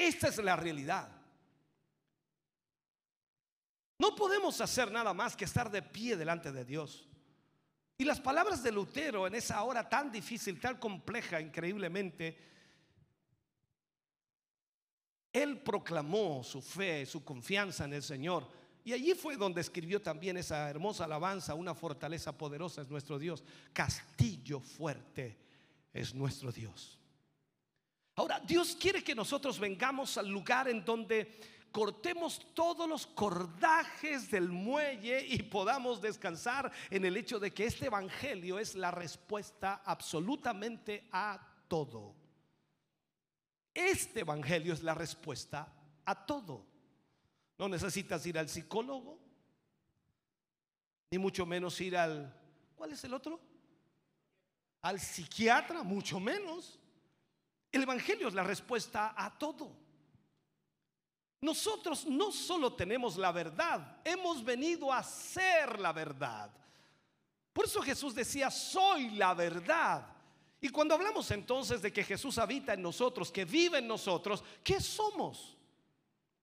Esta 0.00 0.28
es 0.28 0.38
la 0.38 0.56
realidad. 0.56 1.10
No 3.98 4.14
podemos 4.16 4.58
hacer 4.62 4.90
nada 4.90 5.12
más 5.12 5.36
que 5.36 5.44
estar 5.44 5.70
de 5.70 5.82
pie 5.82 6.16
delante 6.16 6.50
de 6.50 6.64
Dios. 6.64 7.06
Y 7.98 8.04
las 8.04 8.18
palabras 8.18 8.62
de 8.62 8.72
Lutero 8.72 9.26
en 9.26 9.34
esa 9.34 9.62
hora 9.62 9.86
tan 9.86 10.10
difícil, 10.10 10.58
tan 10.58 10.78
compleja, 10.78 11.38
increíblemente, 11.38 12.38
él 15.30 15.60
proclamó 15.60 16.42
su 16.42 16.62
fe, 16.62 17.04
su 17.04 17.22
confianza 17.22 17.84
en 17.84 17.92
el 17.92 18.02
Señor. 18.02 18.48
Y 18.82 18.94
allí 18.94 19.12
fue 19.12 19.36
donde 19.36 19.60
escribió 19.60 20.00
también 20.00 20.38
esa 20.38 20.70
hermosa 20.70 21.04
alabanza, 21.04 21.54
una 21.54 21.74
fortaleza 21.74 22.38
poderosa 22.38 22.80
es 22.80 22.88
nuestro 22.88 23.18
Dios, 23.18 23.44
castillo 23.74 24.60
fuerte 24.60 25.36
es 25.92 26.14
nuestro 26.14 26.50
Dios. 26.50 26.99
Ahora, 28.20 28.38
Dios 28.38 28.76
quiere 28.78 29.02
que 29.02 29.14
nosotros 29.14 29.58
vengamos 29.58 30.18
al 30.18 30.28
lugar 30.28 30.68
en 30.68 30.84
donde 30.84 31.40
cortemos 31.72 32.52
todos 32.52 32.86
los 32.86 33.06
cordajes 33.06 34.30
del 34.30 34.50
muelle 34.50 35.24
y 35.26 35.42
podamos 35.42 36.02
descansar 36.02 36.70
en 36.90 37.06
el 37.06 37.16
hecho 37.16 37.38
de 37.38 37.50
que 37.50 37.64
este 37.64 37.86
Evangelio 37.86 38.58
es 38.58 38.74
la 38.74 38.90
respuesta 38.90 39.80
absolutamente 39.86 41.08
a 41.10 41.40
todo. 41.66 42.14
Este 43.72 44.20
Evangelio 44.20 44.74
es 44.74 44.82
la 44.82 44.92
respuesta 44.92 45.72
a 46.04 46.26
todo. 46.26 46.66
No 47.56 47.70
necesitas 47.70 48.26
ir 48.26 48.38
al 48.38 48.50
psicólogo, 48.50 49.18
ni 51.10 51.16
mucho 51.16 51.46
menos 51.46 51.80
ir 51.80 51.96
al... 51.96 52.38
¿Cuál 52.76 52.92
es 52.92 53.02
el 53.02 53.14
otro? 53.14 53.40
Al 54.82 55.00
psiquiatra, 55.00 55.82
mucho 55.82 56.20
menos. 56.20 56.78
El 57.72 57.82
Evangelio 57.82 58.28
es 58.28 58.34
la 58.34 58.42
respuesta 58.42 59.14
a 59.16 59.36
todo. 59.38 59.70
Nosotros 61.42 62.06
no 62.06 62.32
solo 62.32 62.74
tenemos 62.74 63.16
la 63.16 63.32
verdad, 63.32 63.98
hemos 64.04 64.44
venido 64.44 64.92
a 64.92 65.02
ser 65.02 65.80
la 65.80 65.92
verdad. 65.92 66.50
Por 67.52 67.64
eso 67.64 67.80
Jesús 67.80 68.14
decía, 68.14 68.50
soy 68.50 69.10
la 69.10 69.34
verdad. 69.34 70.06
Y 70.60 70.68
cuando 70.68 70.94
hablamos 70.94 71.30
entonces 71.30 71.80
de 71.80 71.92
que 71.92 72.04
Jesús 72.04 72.36
habita 72.38 72.74
en 72.74 72.82
nosotros, 72.82 73.32
que 73.32 73.46
vive 73.46 73.78
en 73.78 73.88
nosotros, 73.88 74.44
¿qué 74.62 74.80
somos? 74.80 75.56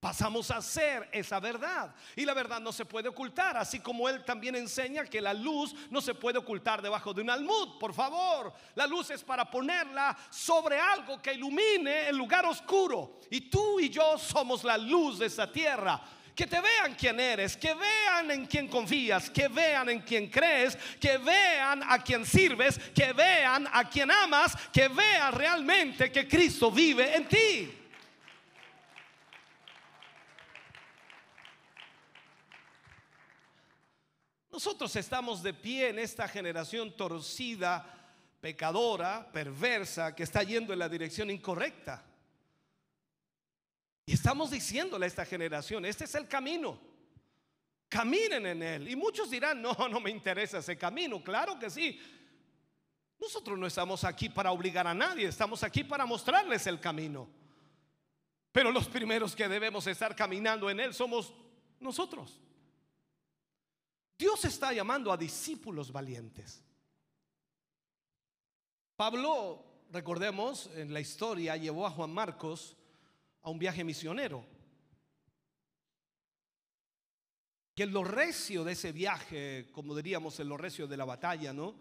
Pasamos 0.08 0.50
a 0.52 0.62
ser 0.62 1.10
esa 1.12 1.38
verdad. 1.38 1.94
Y 2.16 2.24
la 2.24 2.34
verdad 2.34 2.62
no 2.62 2.72
se 2.72 2.86
puede 2.86 3.10
ocultar, 3.10 3.58
así 3.58 3.82
como 3.82 4.08
Él 4.08 4.24
también 4.24 4.56
enseña 4.56 5.04
que 5.04 5.20
la 5.20 5.34
luz 5.34 5.76
no 5.90 6.00
se 6.00 6.16
puede 6.16 6.38
ocultar 6.38 6.82
debajo 6.82 7.14
de 7.14 7.24
un 7.24 7.30
almud. 7.30 7.78
Por 7.78 7.94
favor, 7.94 8.54
la 8.76 8.88
luz 8.88 9.10
es 9.10 9.22
para 9.22 9.52
ponerla 9.52 10.18
sobre 10.30 10.80
algo 10.80 11.22
que 11.22 11.34
ilumine 11.34 12.08
el 12.08 12.16
lugar 12.16 12.46
oscuro. 12.46 13.20
Y 13.30 13.50
tú 13.50 13.82
y 13.82 13.90
yo 13.90 14.18
somos 14.18 14.64
la 14.64 14.78
luz 14.78 15.20
de 15.20 15.26
esa 15.26 15.52
tierra. 15.52 16.02
Que 16.34 16.48
te 16.48 16.62
vean 16.62 16.96
quién 16.96 17.20
eres, 17.20 17.58
que 17.58 17.74
vean 17.74 18.32
en 18.32 18.46
quién 18.46 18.70
confías, 18.70 19.30
que 19.30 19.50
vean 19.50 19.90
en 19.90 20.00
quién 20.04 20.30
crees, 20.30 20.78
que 21.02 21.18
vean 21.18 21.84
a 21.86 22.02
quién 22.02 22.26
sirves, 22.26 22.80
que 22.96 23.12
vean 23.12 23.68
a 23.74 23.90
quién 23.90 24.10
amas, 24.10 24.56
que 24.72 24.88
vean 24.88 25.34
realmente 25.34 26.10
que 26.10 26.26
Cristo 26.30 26.72
vive 26.72 27.14
en 27.14 27.28
ti. 27.28 27.87
Nosotros 34.58 34.96
estamos 34.96 35.44
de 35.44 35.54
pie 35.54 35.90
en 35.90 36.00
esta 36.00 36.28
generación 36.28 36.92
torcida, 36.98 37.86
pecadora, 38.42 39.32
perversa, 39.32 40.16
que 40.16 40.24
está 40.24 40.42
yendo 40.42 40.74
en 40.74 40.80
la 40.80 40.90
dirección 40.90 41.30
incorrecta. 41.30 42.04
Y 44.04 44.14
estamos 44.14 44.50
diciéndole 44.50 45.06
a 45.06 45.10
esta 45.10 45.26
generación, 45.26 45.86
este 45.86 46.06
es 46.06 46.16
el 46.16 46.28
camino. 46.28 46.80
Caminen 47.88 48.48
en 48.48 48.64
él. 48.64 48.88
Y 48.88 48.96
muchos 48.96 49.30
dirán, 49.30 49.62
no, 49.62 49.76
no 49.92 50.00
me 50.00 50.10
interesa 50.10 50.58
ese 50.58 50.76
camino. 50.76 51.24
Claro 51.24 51.60
que 51.60 51.70
sí. 51.70 52.02
Nosotros 53.20 53.60
no 53.60 53.68
estamos 53.68 54.04
aquí 54.04 54.28
para 54.28 54.52
obligar 54.52 54.88
a 54.88 54.96
nadie, 54.96 55.28
estamos 55.28 55.62
aquí 55.62 55.84
para 55.84 56.08
mostrarles 56.08 56.66
el 56.66 56.80
camino. 56.80 57.30
Pero 58.52 58.72
los 58.72 58.88
primeros 58.88 59.36
que 59.36 59.48
debemos 59.48 59.86
estar 59.86 60.16
caminando 60.16 60.68
en 60.68 60.80
él 60.80 60.96
somos 60.96 61.32
nosotros. 61.80 62.42
Dios 64.18 64.44
está 64.46 64.74
llamando 64.74 65.12
a 65.12 65.18
discípulos 65.18 65.92
valientes. 65.92 66.64
Pablo, 68.96 69.64
recordemos, 69.92 70.72
en 70.76 70.92
la 70.92 71.00
historia 71.00 71.56
llevó 71.56 71.86
a 71.86 71.92
Juan 71.92 72.12
Marcos 72.12 72.76
a 73.44 73.52
un 73.52 73.60
viaje 73.60 73.84
misionero. 73.84 74.44
Que 77.76 77.84
en 77.84 77.94
lo 77.94 78.04
recio 78.04 78.64
de 78.64 78.72
ese 78.72 78.92
viaje, 78.92 79.70
como 79.72 79.96
diríamos 79.96 80.40
en 80.40 80.50
lo 80.50 80.58
recio 80.58 80.88
de 80.88 80.98
la 80.98 81.06
batalla, 81.06 81.54
¿no? 81.54 81.76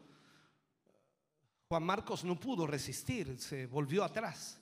Juan 1.68 1.84
Marcos 1.84 2.22
no 2.22 2.38
pudo 2.38 2.66
resistir, 2.66 3.40
se 3.40 3.66
volvió 3.66 4.04
atrás. 4.04 4.60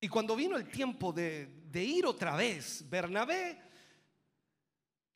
Y 0.00 0.08
cuando 0.08 0.34
vino 0.34 0.56
el 0.56 0.68
tiempo 0.68 1.12
de, 1.12 1.46
de 1.70 1.84
ir 1.84 2.04
otra 2.04 2.34
vez, 2.34 2.84
Bernabé 2.90 3.69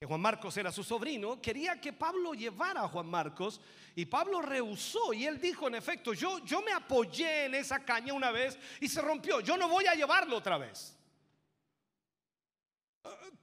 Juan 0.05 0.21
Marcos 0.21 0.57
era 0.57 0.73
su 0.73 0.83
sobrino, 0.83 1.41
quería 1.41 1.81
que 1.81 1.93
Pablo 1.93 2.35
llevara 2.35 2.83
a 2.83 2.89
Juan 2.89 3.07
Marcos 3.07 3.61
y 3.95 4.07
Pablo 4.07 4.43
rehusó 4.43 5.13
y 5.13 5.25
él 5.25 5.41
dijo, 5.41 5.69
en 5.69 5.77
efecto, 5.77 6.13
yo, 6.13 6.45
yo 6.45 6.63
me 6.63 6.73
apoyé 6.73 7.47
en 7.47 7.55
esa 7.55 7.85
caña 7.85 8.13
una 8.13 8.31
vez 8.31 8.59
y 8.81 8.89
se 8.89 9.01
rompió, 9.01 9.41
yo 9.41 9.57
no 9.57 9.69
voy 9.69 9.87
a 9.87 9.95
llevarlo 9.95 10.37
otra 10.37 10.59
vez. 10.59 10.97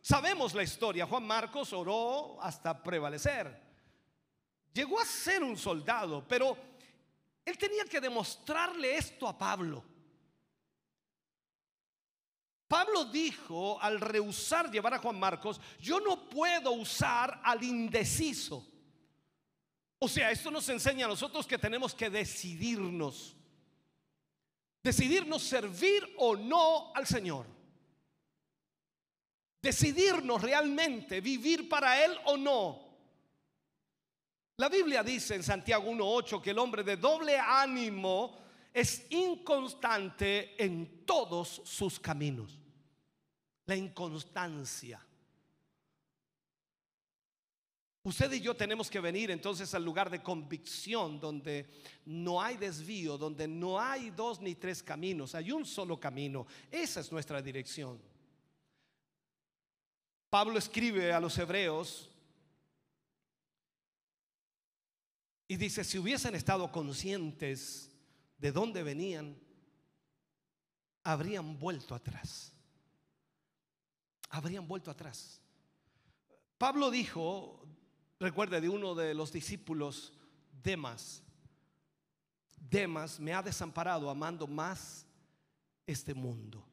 Sabemos 0.01 0.53
la 0.53 0.63
historia, 0.63 1.05
Juan 1.05 1.23
Marcos 1.23 1.71
oró 1.73 2.41
hasta 2.41 2.81
prevalecer. 2.81 3.61
Llegó 4.73 4.99
a 4.99 5.05
ser 5.05 5.43
un 5.43 5.57
soldado, 5.57 6.25
pero 6.27 6.57
él 7.45 7.57
tenía 7.57 7.85
que 7.85 8.01
demostrarle 8.01 8.97
esto 8.97 9.27
a 9.27 9.37
Pablo. 9.37 9.83
Pablo 12.71 13.03
dijo 13.03 13.77
al 13.81 13.99
rehusar 13.99 14.71
llevar 14.71 14.93
a 14.93 14.99
Juan 14.99 15.19
Marcos, 15.19 15.59
yo 15.81 15.99
no 15.99 16.29
puedo 16.29 16.71
usar 16.71 17.41
al 17.43 17.61
indeciso. 17.61 18.65
O 19.99 20.07
sea, 20.07 20.31
esto 20.31 20.49
nos 20.49 20.69
enseña 20.69 21.05
a 21.05 21.09
nosotros 21.09 21.45
que 21.45 21.57
tenemos 21.57 21.93
que 21.93 22.09
decidirnos. 22.09 23.35
Decidirnos 24.81 25.43
servir 25.43 26.15
o 26.17 26.37
no 26.37 26.93
al 26.95 27.05
Señor. 27.05 27.45
Decidirnos 29.61 30.41
realmente 30.41 31.19
vivir 31.19 31.67
para 31.67 32.01
Él 32.05 32.17
o 32.23 32.37
no. 32.37 32.87
La 34.55 34.69
Biblia 34.69 35.03
dice 35.03 35.35
en 35.35 35.43
Santiago 35.43 35.91
1.8 35.91 36.41
que 36.41 36.51
el 36.51 36.59
hombre 36.59 36.83
de 36.85 36.95
doble 36.95 37.37
ánimo 37.37 38.39
es 38.73 39.07
inconstante 39.09 40.55
en 40.63 41.05
todos 41.05 41.63
sus 41.65 41.99
caminos. 41.99 42.60
La 43.71 43.77
inconstancia. 43.77 44.99
Usted 48.03 48.33
y 48.33 48.41
yo 48.41 48.53
tenemos 48.53 48.89
que 48.89 48.99
venir 48.99 49.31
entonces 49.31 49.73
al 49.73 49.85
lugar 49.85 50.09
de 50.09 50.21
convicción 50.21 51.21
donde 51.21 51.69
no 52.03 52.41
hay 52.41 52.57
desvío, 52.57 53.17
donde 53.17 53.47
no 53.47 53.79
hay 53.79 54.09
dos 54.09 54.41
ni 54.41 54.55
tres 54.55 54.83
caminos, 54.83 55.35
hay 55.35 55.53
un 55.53 55.65
solo 55.65 55.97
camino. 55.97 56.45
Esa 56.69 56.99
es 56.99 57.13
nuestra 57.13 57.41
dirección. 57.41 57.97
Pablo 60.29 60.57
escribe 60.57 61.13
a 61.13 61.21
los 61.21 61.37
hebreos 61.37 62.09
y 65.47 65.55
dice, 65.55 65.85
si 65.85 65.97
hubiesen 65.97 66.35
estado 66.35 66.69
conscientes 66.73 67.89
de 68.37 68.51
dónde 68.51 68.83
venían, 68.83 69.39
habrían 71.05 71.57
vuelto 71.57 71.95
atrás. 71.95 72.50
Habrían 74.31 74.67
vuelto 74.67 74.89
atrás. 74.89 75.39
Pablo 76.57 76.89
dijo, 76.89 77.61
Recuerde 78.21 78.61
de 78.61 78.69
uno 78.69 78.93
de 78.93 79.15
los 79.15 79.31
discípulos, 79.31 80.13
Demas. 80.61 81.23
Demas 82.55 83.19
me 83.19 83.33
ha 83.33 83.41
desamparado 83.41 84.11
amando 84.11 84.45
más 84.45 85.07
este 85.87 86.13
mundo. 86.13 86.63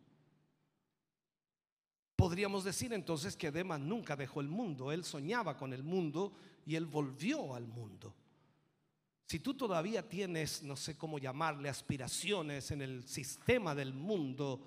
Podríamos 2.17 2.65
decir 2.65 2.93
entonces 2.93 3.35
que 3.35 3.51
Demas 3.51 3.81
nunca 3.81 4.15
dejó 4.15 4.43
el 4.43 4.49
mundo, 4.49 4.93
él 4.93 5.05
soñaba 5.05 5.57
con 5.57 5.73
el 5.73 5.83
mundo 5.83 6.35
y 6.67 6.75
él 6.75 6.85
volvió 6.85 7.55
al 7.55 7.67
mundo. 7.67 8.15
Si 9.25 9.39
tú 9.41 9.55
todavía 9.55 10.07
tienes, 10.07 10.63
no 10.63 10.77
sé 10.77 10.99
cómo 10.99 11.19
llamarle, 11.19 11.71
aspiraciones 11.71 12.71
en 12.73 12.83
el 12.83 13.09
sistema 13.09 13.75
del 13.75 13.95
mundo, 13.95 14.61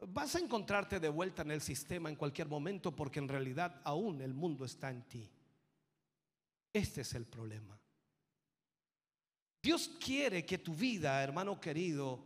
vas 0.00 0.34
a 0.34 0.38
encontrarte 0.38 1.00
de 1.00 1.08
vuelta 1.08 1.42
en 1.42 1.50
el 1.50 1.60
sistema 1.60 2.08
en 2.08 2.16
cualquier 2.16 2.48
momento 2.48 2.94
porque 2.94 3.18
en 3.18 3.28
realidad 3.28 3.80
aún 3.84 4.20
el 4.20 4.34
mundo 4.34 4.64
está 4.64 4.90
en 4.90 5.02
ti. 5.02 5.30
Este 6.72 7.02
es 7.02 7.14
el 7.14 7.26
problema. 7.26 7.78
Dios 9.62 9.90
quiere 9.98 10.44
que 10.44 10.58
tu 10.58 10.74
vida, 10.74 11.22
hermano 11.22 11.58
querido, 11.58 12.22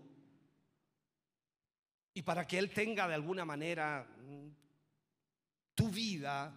y 2.15 2.23
para 2.23 2.47
que 2.47 2.59
Él 2.59 2.71
tenga 2.71 3.07
de 3.07 3.15
alguna 3.15 3.45
manera 3.45 4.05
mm, 4.27 4.49
tu 5.75 5.89
vida, 5.89 6.53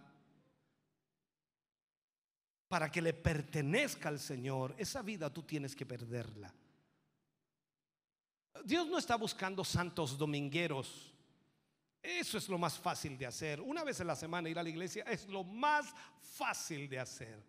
para 2.66 2.90
que 2.90 3.02
le 3.02 3.12
pertenezca 3.12 4.08
al 4.08 4.18
Señor, 4.18 4.74
esa 4.78 5.02
vida 5.02 5.32
tú 5.32 5.42
tienes 5.42 5.76
que 5.76 5.86
perderla. 5.86 6.52
Dios 8.64 8.86
no 8.88 8.98
está 8.98 9.16
buscando 9.16 9.64
santos 9.64 10.16
domingueros. 10.16 11.12
Eso 12.02 12.36
es 12.36 12.48
lo 12.48 12.58
más 12.58 12.78
fácil 12.78 13.16
de 13.16 13.26
hacer. 13.26 13.60
Una 13.60 13.84
vez 13.84 14.00
en 14.00 14.08
la 14.08 14.16
semana 14.16 14.48
ir 14.48 14.58
a 14.58 14.62
la 14.62 14.68
iglesia 14.68 15.04
es 15.04 15.28
lo 15.28 15.44
más 15.44 15.94
fácil 16.20 16.88
de 16.88 16.98
hacer. 16.98 17.42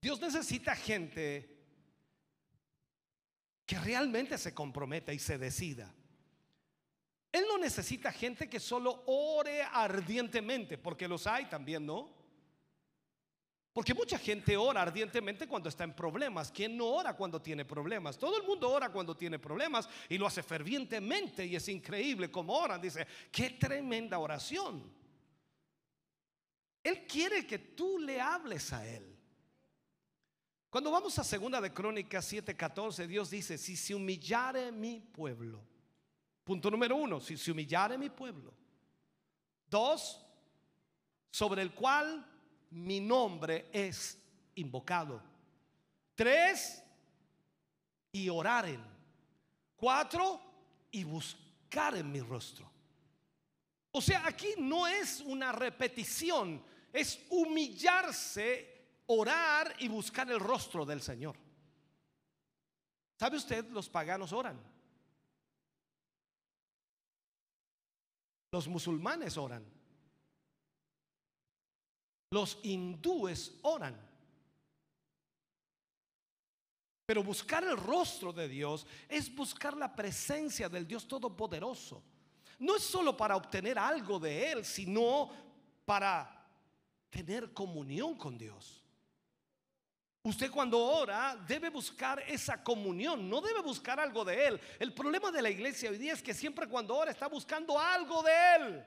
Dios 0.00 0.20
necesita 0.20 0.76
gente 0.76 1.56
que 3.64 3.78
realmente 3.78 4.38
se 4.38 4.54
comprometa 4.54 5.12
y 5.12 5.18
se 5.18 5.38
decida. 5.38 5.92
Él 7.32 7.44
no 7.48 7.58
necesita 7.58 8.12
gente 8.12 8.48
que 8.48 8.60
solo 8.60 9.02
ore 9.06 9.62
ardientemente, 9.62 10.78
porque 10.78 11.08
los 11.08 11.26
hay 11.26 11.46
también, 11.46 11.84
¿no? 11.84 12.17
Porque 13.72 13.94
mucha 13.94 14.18
gente 14.18 14.56
ora 14.56 14.82
ardientemente 14.82 15.46
cuando 15.46 15.68
está 15.68 15.84
en 15.84 15.94
problemas. 15.94 16.50
¿Quién 16.50 16.76
no 16.76 16.86
ora 16.86 17.14
cuando 17.14 17.40
tiene 17.40 17.64
problemas? 17.64 18.18
Todo 18.18 18.36
el 18.36 18.46
mundo 18.46 18.68
ora 18.70 18.90
cuando 18.90 19.16
tiene 19.16 19.38
problemas 19.38 19.88
y 20.08 20.18
lo 20.18 20.26
hace 20.26 20.42
fervientemente 20.42 21.46
y 21.46 21.54
es 21.54 21.68
increíble 21.68 22.30
como 22.30 22.54
oran. 22.54 22.80
Dice, 22.80 23.06
qué 23.30 23.50
tremenda 23.50 24.18
oración. 24.18 24.92
Él 26.82 27.06
quiere 27.06 27.46
que 27.46 27.58
tú 27.58 27.98
le 27.98 28.20
hables 28.20 28.72
a 28.72 28.86
Él. 28.86 29.16
Cuando 30.70 30.90
vamos 30.90 31.18
a 31.18 31.24
segunda 31.24 31.60
de 31.60 31.72
Crónicas 31.72 32.30
7:14, 32.30 33.06
Dios 33.06 33.30
dice, 33.30 33.56
si 33.56 33.76
se 33.76 33.94
humillare 33.94 34.70
mi 34.70 35.00
pueblo. 35.00 35.64
Punto 36.44 36.70
número 36.70 36.96
uno, 36.96 37.20
si 37.20 37.36
se 37.36 37.52
humillare 37.52 37.96
mi 37.96 38.10
pueblo. 38.10 38.54
Dos, 39.68 40.24
sobre 41.30 41.62
el 41.62 41.74
cual 41.74 42.26
mi 42.70 43.00
nombre 43.00 43.68
es 43.72 44.18
invocado. 44.56 45.22
Tres, 46.14 46.82
y 48.12 48.28
oraren. 48.28 48.82
Cuatro, 49.76 50.40
y 50.90 51.04
buscar 51.04 51.96
en 51.96 52.10
mi 52.10 52.20
rostro. 52.20 52.68
O 53.92 54.00
sea, 54.00 54.26
aquí 54.26 54.48
no 54.58 54.86
es 54.86 55.20
una 55.20 55.52
repetición, 55.52 56.62
es 56.92 57.20
humillarse 57.30 58.78
orar 59.06 59.74
y 59.78 59.88
buscar 59.88 60.30
el 60.30 60.40
rostro 60.40 60.84
del 60.84 61.00
Señor. 61.00 61.36
¿Sabe 63.18 63.36
usted? 63.36 63.68
Los 63.70 63.88
paganos 63.88 64.32
oran. 64.32 64.60
Los 68.52 68.68
musulmanes 68.68 69.36
oran. 69.36 69.77
Los 72.30 72.58
hindúes 72.62 73.58
oran. 73.62 74.08
Pero 77.06 77.22
buscar 77.22 77.64
el 77.64 77.76
rostro 77.76 78.32
de 78.32 78.48
Dios 78.48 78.86
es 79.08 79.34
buscar 79.34 79.74
la 79.76 79.94
presencia 79.96 80.68
del 80.68 80.86
Dios 80.86 81.08
Todopoderoso. 81.08 82.02
No 82.58 82.76
es 82.76 82.82
solo 82.82 83.16
para 83.16 83.36
obtener 83.36 83.78
algo 83.78 84.18
de 84.18 84.52
Él, 84.52 84.64
sino 84.64 85.30
para 85.86 86.46
tener 87.08 87.54
comunión 87.54 88.14
con 88.14 88.36
Dios. 88.36 88.84
Usted 90.22 90.50
cuando 90.50 90.78
ora 90.78 91.36
debe 91.46 91.70
buscar 91.70 92.22
esa 92.26 92.62
comunión, 92.62 93.30
no 93.30 93.40
debe 93.40 93.62
buscar 93.62 93.98
algo 93.98 94.24
de 94.24 94.46
Él. 94.46 94.60
El 94.78 94.92
problema 94.92 95.30
de 95.30 95.40
la 95.40 95.48
iglesia 95.48 95.88
hoy 95.88 95.96
día 95.96 96.12
es 96.12 96.22
que 96.22 96.34
siempre 96.34 96.68
cuando 96.68 96.94
ora 96.94 97.12
está 97.12 97.28
buscando 97.28 97.78
algo 97.78 98.22
de 98.22 98.32
Él. 98.56 98.84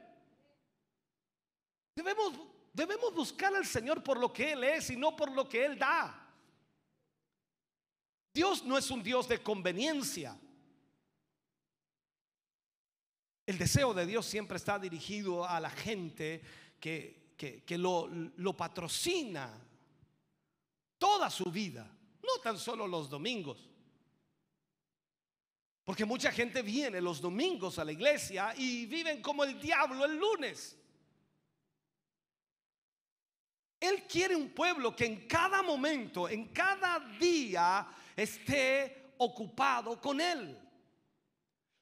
Debemos, 1.95 2.33
debemos 2.73 3.13
buscar 3.13 3.53
al 3.55 3.65
Señor 3.65 4.03
por 4.03 4.19
lo 4.19 4.31
que 4.31 4.53
Él 4.53 4.63
es 4.63 4.89
y 4.89 4.95
no 4.95 5.15
por 5.15 5.31
lo 5.31 5.47
que 5.47 5.65
Él 5.65 5.77
da. 5.77 6.17
Dios 8.33 8.63
no 8.63 8.77
es 8.77 8.89
un 8.89 9.03
Dios 9.03 9.27
de 9.27 9.43
conveniencia. 9.43 10.39
El 13.45 13.57
deseo 13.57 13.93
de 13.93 14.05
Dios 14.05 14.25
siempre 14.25 14.57
está 14.57 14.79
dirigido 14.79 15.45
a 15.45 15.59
la 15.59 15.69
gente 15.69 16.41
que, 16.79 17.33
que, 17.35 17.77
lo, 17.77 18.07
lo 18.07 18.55
patrocina, 18.55 19.51
toda 20.97 21.29
su 21.29 21.51
vida, 21.51 21.91
no 22.21 22.41
tan 22.41 22.57
solo 22.57 22.87
los 22.87 23.09
domingos. 23.09 23.69
Porque 25.83 26.05
mucha 26.05 26.31
gente 26.31 26.61
viene 26.61 27.01
los 27.01 27.19
domingos 27.19 27.79
a 27.79 27.83
la 27.83 27.91
iglesia 27.91 28.53
y 28.55 28.85
viven 28.85 29.21
como 29.21 29.43
el 29.43 29.59
diablo 29.59 30.05
el 30.05 30.15
lunes. 30.15 30.77
Él 33.81 34.03
quiere 34.07 34.35
un 34.35 34.49
pueblo 34.49 34.95
que 34.95 35.05
en 35.05 35.27
cada 35.27 35.63
momento, 35.63 36.29
en 36.29 36.49
cada 36.49 36.99
día, 37.19 37.87
esté 38.15 39.13
ocupado 39.17 39.99
con 39.99 40.21
Él. 40.21 40.55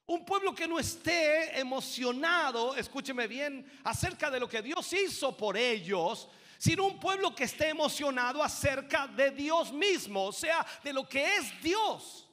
Un 0.06 0.24
pueblo 0.24 0.54
que 0.54 0.66
no 0.66 0.78
esté 0.78 1.60
emocionado, 1.60 2.74
escúcheme 2.74 3.28
bien, 3.28 3.70
acerca 3.84 4.30
de 4.30 4.40
lo 4.40 4.48
que 4.48 4.62
Dios 4.62 4.90
hizo 4.94 5.36
por 5.36 5.58
ellos, 5.58 6.26
sino 6.56 6.86
un 6.86 6.98
pueblo 6.98 7.34
que 7.34 7.44
esté 7.44 7.68
emocionado 7.68 8.42
acerca 8.42 9.06
de 9.06 9.30
Dios 9.30 9.70
mismo, 9.70 10.24
o 10.24 10.32
sea, 10.32 10.66
de 10.82 10.94
lo 10.94 11.06
que 11.06 11.36
es 11.36 11.62
Dios. 11.62 12.26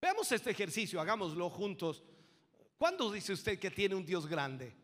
Veamos 0.00 0.32
este 0.32 0.50
ejercicio, 0.50 1.00
hagámoslo 1.02 1.50
juntos. 1.50 2.02
¿Cuándo 2.78 3.12
dice 3.12 3.34
usted 3.34 3.58
que 3.58 3.70
tiene 3.70 3.94
un 3.94 4.06
Dios 4.06 4.26
grande? 4.26 4.81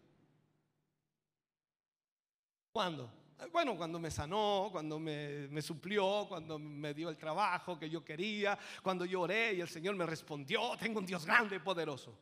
¿Cuándo? 2.79 3.11
Bueno, 3.51 3.77
cuando 3.77 3.99
me 3.99 4.09
sanó, 4.09 4.69
cuando 4.71 5.01
me, 5.01 5.49
me, 5.49 5.61
suplió, 5.61 6.27
cuando 6.29 6.61
me 6.61 6.95
dio 6.95 7.09
el 7.09 7.19
trabajo 7.19 7.77
que 7.77 7.91
yo 7.91 8.05
quería, 8.05 8.57
cuando 8.85 9.05
yo 9.05 9.23
oré 9.23 9.55
y 9.55 9.61
el 9.61 9.69
Señor 9.69 9.97
me 9.97 10.07
respondió, 10.07 10.77
tengo 10.79 11.01
un 11.01 11.05
Dios 11.05 11.27
grande 11.27 11.57
y 11.57 11.59
poderoso. 11.59 12.17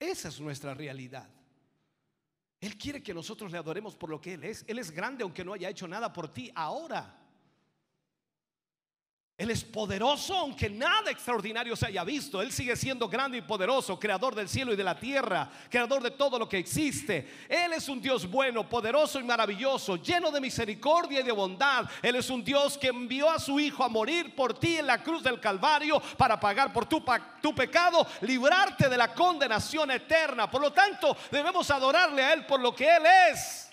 Esa 0.00 0.30
es 0.30 0.40
nuestra 0.40 0.74
realidad. 0.74 1.30
Él 2.60 2.76
quiere 2.76 3.00
que 3.00 3.14
nosotros 3.14 3.52
le 3.52 3.58
adoremos 3.58 3.94
por 3.94 4.10
lo 4.10 4.20
que 4.20 4.34
Él 4.34 4.42
es. 4.42 4.64
Él 4.66 4.80
es 4.80 4.90
grande 4.90 5.22
aunque 5.22 5.44
no 5.44 5.52
haya 5.52 5.68
hecho 5.68 5.86
nada 5.86 6.12
por 6.12 6.32
ti 6.32 6.50
ahora. 6.56 7.23
Él 9.36 9.50
es 9.50 9.64
poderoso 9.64 10.36
aunque 10.36 10.70
nada 10.70 11.10
extraordinario 11.10 11.74
se 11.74 11.86
haya 11.86 12.04
visto. 12.04 12.40
Él 12.40 12.52
sigue 12.52 12.76
siendo 12.76 13.08
grande 13.08 13.38
y 13.38 13.42
poderoso, 13.42 13.98
creador 13.98 14.32
del 14.36 14.48
cielo 14.48 14.72
y 14.72 14.76
de 14.76 14.84
la 14.84 14.96
tierra, 14.96 15.50
creador 15.68 16.04
de 16.04 16.12
todo 16.12 16.38
lo 16.38 16.48
que 16.48 16.58
existe. 16.58 17.46
Él 17.48 17.72
es 17.72 17.88
un 17.88 18.00
Dios 18.00 18.30
bueno, 18.30 18.68
poderoso 18.68 19.18
y 19.18 19.24
maravilloso, 19.24 19.96
lleno 19.96 20.30
de 20.30 20.40
misericordia 20.40 21.18
y 21.18 21.24
de 21.24 21.32
bondad. 21.32 21.90
Él 22.00 22.14
es 22.14 22.30
un 22.30 22.44
Dios 22.44 22.78
que 22.78 22.88
envió 22.88 23.28
a 23.28 23.40
su 23.40 23.58
Hijo 23.58 23.82
a 23.82 23.88
morir 23.88 24.36
por 24.36 24.56
ti 24.56 24.76
en 24.76 24.86
la 24.86 25.02
cruz 25.02 25.24
del 25.24 25.40
Calvario 25.40 26.00
para 26.16 26.38
pagar 26.38 26.72
por 26.72 26.86
tu, 26.86 27.04
tu 27.42 27.52
pecado, 27.56 28.06
librarte 28.20 28.88
de 28.88 28.96
la 28.96 29.12
condenación 29.14 29.90
eterna. 29.90 30.48
Por 30.48 30.60
lo 30.60 30.72
tanto, 30.72 31.16
debemos 31.32 31.68
adorarle 31.72 32.22
a 32.22 32.34
Él 32.34 32.46
por 32.46 32.60
lo 32.60 32.72
que 32.72 32.86
Él 32.86 33.02
es. 33.32 33.63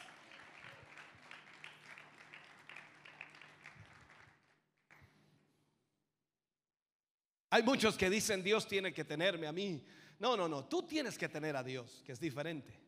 Hay 7.53 7.63
muchos 7.63 7.97
que 7.97 8.09
dicen 8.09 8.41
Dios 8.41 8.65
tiene 8.65 8.93
que 8.93 9.03
tenerme 9.03 9.45
a 9.45 9.51
mí. 9.51 9.85
No, 10.19 10.37
no, 10.37 10.47
no, 10.47 10.65
tú 10.65 10.83
tienes 10.83 11.17
que 11.17 11.27
tener 11.27 11.55
a 11.57 11.63
Dios, 11.63 12.01
que 12.05 12.13
es 12.13 12.19
diferente. 12.19 12.79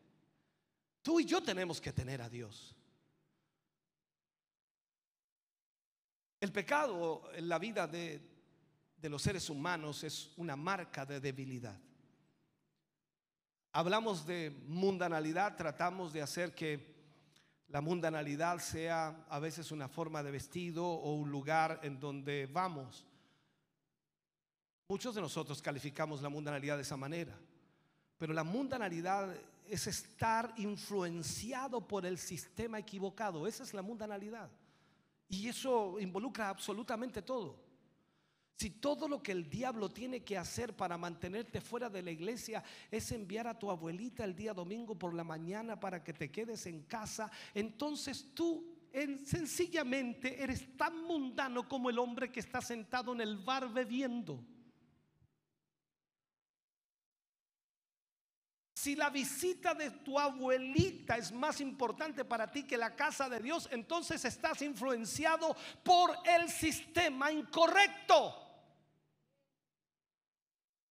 Tú 1.02 1.20
y 1.20 1.26
yo 1.26 1.42
tenemos 1.42 1.82
que 1.82 1.92
tener 1.92 2.22
a 2.22 2.30
Dios. 2.30 2.74
El 6.40 6.50
pecado 6.50 7.30
en 7.34 7.46
la 7.46 7.58
vida 7.58 7.86
de, 7.86 8.20
de 8.96 9.08
los 9.10 9.20
seres 9.20 9.50
humanos 9.50 10.02
es 10.02 10.32
una 10.36 10.56
marca 10.56 11.04
de 11.04 11.20
debilidad. 11.20 11.78
Hablamos 13.72 14.24
de 14.24 14.50
mundanalidad, 14.66 15.56
tratamos 15.56 16.12
de 16.14 16.22
hacer 16.22 16.54
que 16.54 16.94
la 17.68 17.82
mundanalidad 17.82 18.60
sea 18.60 19.26
a 19.28 19.38
veces 19.40 19.72
una 19.72 19.88
forma 19.88 20.22
de 20.22 20.30
vestido 20.30 20.86
o 20.86 21.14
un 21.14 21.30
lugar 21.30 21.80
en 21.82 22.00
donde 22.00 22.46
vamos. 22.46 23.06
Muchos 24.88 25.14
de 25.14 25.20
nosotros 25.22 25.62
calificamos 25.62 26.20
la 26.20 26.28
mundanalidad 26.28 26.76
de 26.76 26.82
esa 26.82 26.96
manera, 26.96 27.34
pero 28.18 28.34
la 28.34 28.44
mundanalidad 28.44 29.34
es 29.66 29.86
estar 29.86 30.52
influenciado 30.58 31.86
por 31.86 32.04
el 32.04 32.18
sistema 32.18 32.78
equivocado. 32.78 33.46
Esa 33.46 33.62
es 33.62 33.72
la 33.72 33.80
mundanalidad. 33.80 34.50
Y 35.28 35.48
eso 35.48 35.98
involucra 35.98 36.50
absolutamente 36.50 37.22
todo. 37.22 37.64
Si 38.56 38.70
todo 38.70 39.08
lo 39.08 39.22
que 39.22 39.32
el 39.32 39.48
diablo 39.48 39.88
tiene 39.88 40.22
que 40.22 40.38
hacer 40.38 40.76
para 40.76 40.96
mantenerte 40.96 41.60
fuera 41.60 41.90
de 41.90 42.02
la 42.02 42.12
iglesia 42.12 42.62
es 42.90 43.10
enviar 43.10 43.48
a 43.48 43.58
tu 43.58 43.70
abuelita 43.70 44.22
el 44.22 44.36
día 44.36 44.54
domingo 44.54 44.96
por 44.96 45.12
la 45.12 45.24
mañana 45.24 45.80
para 45.80 46.04
que 46.04 46.12
te 46.12 46.30
quedes 46.30 46.66
en 46.66 46.82
casa, 46.82 47.30
entonces 47.52 48.32
tú 48.32 48.64
sencillamente 49.24 50.40
eres 50.40 50.76
tan 50.76 51.02
mundano 51.02 51.68
como 51.68 51.90
el 51.90 51.98
hombre 51.98 52.30
que 52.30 52.38
está 52.38 52.60
sentado 52.60 53.12
en 53.12 53.22
el 53.22 53.38
bar 53.38 53.72
bebiendo. 53.72 54.44
Si 58.84 58.94
la 58.94 59.08
visita 59.08 59.72
de 59.72 59.90
tu 59.90 60.20
abuelita 60.20 61.16
es 61.16 61.32
más 61.32 61.58
importante 61.62 62.22
para 62.22 62.50
ti 62.50 62.64
que 62.64 62.76
la 62.76 62.94
casa 62.94 63.30
de 63.30 63.40
Dios, 63.40 63.66
entonces 63.72 64.22
estás 64.26 64.60
influenciado 64.60 65.56
por 65.82 66.14
el 66.22 66.50
sistema 66.50 67.32
incorrecto. 67.32 68.46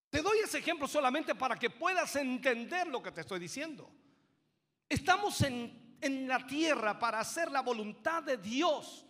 Te 0.09 0.23
doy 0.23 0.39
ese 0.39 0.57
ejemplo 0.57 0.87
solamente 0.87 1.35
para 1.35 1.55
que 1.55 1.69
puedas 1.69 2.15
entender 2.15 2.87
lo 2.87 3.03
que 3.03 3.11
te 3.11 3.21
estoy 3.21 3.39
diciendo. 3.39 3.91
Estamos 4.89 5.39
en, 5.41 5.99
en 6.01 6.27
la 6.27 6.47
tierra 6.47 6.97
para 6.97 7.19
hacer 7.19 7.51
la 7.51 7.61
voluntad 7.61 8.23
de 8.23 8.37
Dios. 8.37 9.05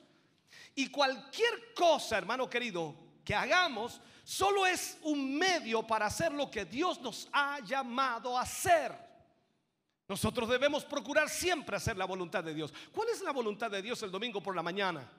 Y 0.75 0.89
cualquier 0.89 1.73
cosa, 1.73 2.17
hermano 2.17 2.49
querido, 2.49 2.97
que 3.23 3.33
hagamos, 3.33 4.01
solo 4.23 4.65
es 4.65 4.97
un 5.03 5.37
medio 5.37 5.85
para 5.85 6.07
hacer 6.07 6.31
lo 6.31 6.49
que 6.49 6.65
Dios 6.65 6.99
nos 7.01 7.29
ha 7.31 7.59
llamado 7.59 8.37
a 8.37 8.41
hacer. 8.41 8.91
Nosotros 10.07 10.49
debemos 10.49 10.83
procurar 10.83 11.29
siempre 11.29 11.75
hacer 11.75 11.97
la 11.97 12.05
voluntad 12.05 12.43
de 12.43 12.53
Dios. 12.53 12.73
¿Cuál 12.91 13.09
es 13.09 13.21
la 13.21 13.31
voluntad 13.31 13.71
de 13.71 13.81
Dios 13.81 14.01
el 14.03 14.11
domingo 14.11 14.41
por 14.41 14.55
la 14.55 14.63
mañana? 14.63 15.09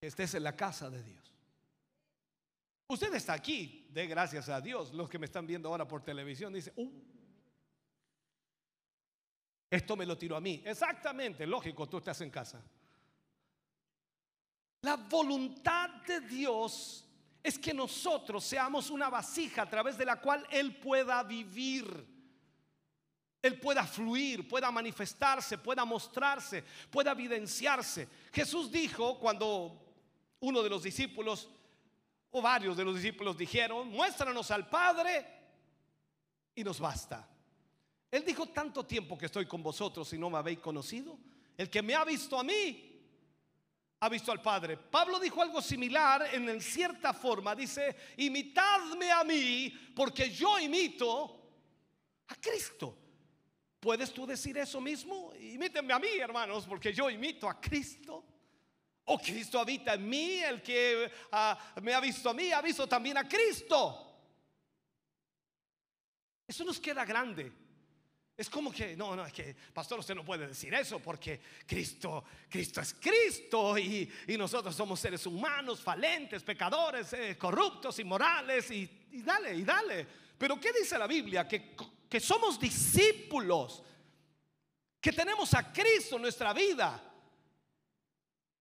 Estés 0.00 0.34
en 0.34 0.42
la 0.42 0.54
casa 0.54 0.90
de 0.90 1.02
Dios. 1.02 1.32
Usted 2.86 3.14
está 3.14 3.32
aquí, 3.32 3.88
de 3.90 4.06
gracias 4.06 4.48
a 4.48 4.60
Dios. 4.60 4.92
Los 4.92 5.08
que 5.08 5.18
me 5.18 5.26
están 5.26 5.46
viendo 5.46 5.68
ahora 5.68 5.88
por 5.88 6.02
televisión 6.02 6.52
dicen, 6.52 6.74
uh, 6.76 6.90
esto 9.70 9.96
me 9.96 10.06
lo 10.06 10.16
tiró 10.16 10.36
a 10.36 10.40
mí. 10.40 10.62
Exactamente, 10.64 11.46
lógico, 11.46 11.88
tú 11.88 11.98
estás 11.98 12.20
en 12.20 12.30
casa. 12.30 12.62
La 14.84 14.96
voluntad 14.96 15.88
de 16.06 16.20
Dios 16.20 17.06
es 17.42 17.58
que 17.58 17.72
nosotros 17.72 18.44
seamos 18.44 18.90
una 18.90 19.08
vasija 19.08 19.62
a 19.62 19.70
través 19.70 19.96
de 19.96 20.04
la 20.04 20.20
cual 20.20 20.46
Él 20.50 20.76
pueda 20.76 21.22
vivir. 21.22 22.06
Él 23.40 23.58
pueda 23.58 23.86
fluir, 23.86 24.46
pueda 24.46 24.70
manifestarse, 24.70 25.56
pueda 25.56 25.86
mostrarse, 25.86 26.62
pueda 26.90 27.12
evidenciarse. 27.12 28.06
Jesús 28.30 28.70
dijo 28.70 29.18
cuando 29.18 29.74
uno 30.40 30.62
de 30.62 30.68
los 30.68 30.82
discípulos 30.82 31.48
o 32.30 32.42
varios 32.42 32.76
de 32.76 32.84
los 32.84 32.96
discípulos 32.96 33.38
dijeron, 33.38 33.88
muéstranos 33.88 34.50
al 34.50 34.68
Padre 34.68 35.26
y 36.54 36.62
nos 36.62 36.78
basta. 36.78 37.26
Él 38.10 38.22
dijo, 38.22 38.48
tanto 38.50 38.84
tiempo 38.84 39.16
que 39.16 39.26
estoy 39.26 39.46
con 39.46 39.62
vosotros 39.62 40.12
y 40.12 40.18
no 40.18 40.28
me 40.28 40.36
habéis 40.36 40.58
conocido. 40.58 41.18
El 41.56 41.70
que 41.70 41.80
me 41.80 41.94
ha 41.94 42.04
visto 42.04 42.38
a 42.38 42.44
mí, 42.44 42.93
ha 44.04 44.08
visto 44.08 44.30
al 44.30 44.42
Padre. 44.42 44.76
Pablo 44.76 45.18
dijo 45.18 45.40
algo 45.40 45.62
similar 45.62 46.28
en 46.32 46.60
cierta 46.60 47.14
forma. 47.14 47.54
Dice, 47.54 47.96
imitadme 48.18 49.10
a 49.10 49.24
mí 49.24 49.70
porque 49.96 50.30
yo 50.30 50.58
imito 50.58 51.40
a 52.28 52.34
Cristo. 52.34 52.98
¿Puedes 53.80 54.12
tú 54.12 54.26
decir 54.26 54.58
eso 54.58 54.80
mismo? 54.80 55.32
Imítenme 55.34 55.94
a 55.94 55.98
mí, 55.98 56.08
hermanos, 56.18 56.66
porque 56.66 56.92
yo 56.92 57.08
imito 57.08 57.48
a 57.48 57.58
Cristo. 57.58 58.24
O 59.06 59.18
Cristo 59.18 59.58
habita 59.58 59.94
en 59.94 60.08
mí, 60.08 60.40
el 60.40 60.62
que 60.62 61.10
ah, 61.32 61.58
me 61.82 61.94
ha 61.94 62.00
visto 62.00 62.28
a 62.30 62.34
mí, 62.34 62.52
ha 62.52 62.60
visto 62.60 62.86
también 62.86 63.16
a 63.18 63.28
Cristo. 63.28 64.18
Eso 66.46 66.64
nos 66.64 66.78
queda 66.78 67.04
grande. 67.06 67.63
Es 68.36 68.50
como 68.50 68.72
que, 68.72 68.96
no, 68.96 69.14
no, 69.14 69.24
es 69.24 69.32
que, 69.32 69.54
pastor, 69.72 70.00
usted 70.00 70.14
no 70.14 70.24
puede 70.24 70.48
decir 70.48 70.74
eso 70.74 70.98
porque 70.98 71.40
Cristo, 71.66 72.24
Cristo 72.48 72.80
es 72.80 72.94
Cristo 72.94 73.78
y, 73.78 74.10
nosotros 74.36 74.74
somos 74.74 74.98
seres 74.98 75.24
humanos, 75.26 75.80
falentes, 75.80 76.42
pecadores, 76.42 77.12
eh, 77.12 77.36
corruptos, 77.38 77.96
inmorales 78.00 78.70
y, 78.72 78.90
y 79.12 79.22
dale, 79.22 79.54
y 79.54 79.62
dale. 79.62 80.06
Pero 80.36 80.58
¿qué 80.58 80.72
dice 80.72 80.98
la 80.98 81.06
Biblia? 81.06 81.46
Que, 81.46 81.76
que 82.08 82.18
somos 82.18 82.58
discípulos, 82.58 83.84
que 85.00 85.12
tenemos 85.12 85.54
a 85.54 85.72
Cristo 85.72 86.16
en 86.16 86.22
nuestra 86.22 86.52
vida 86.52 87.13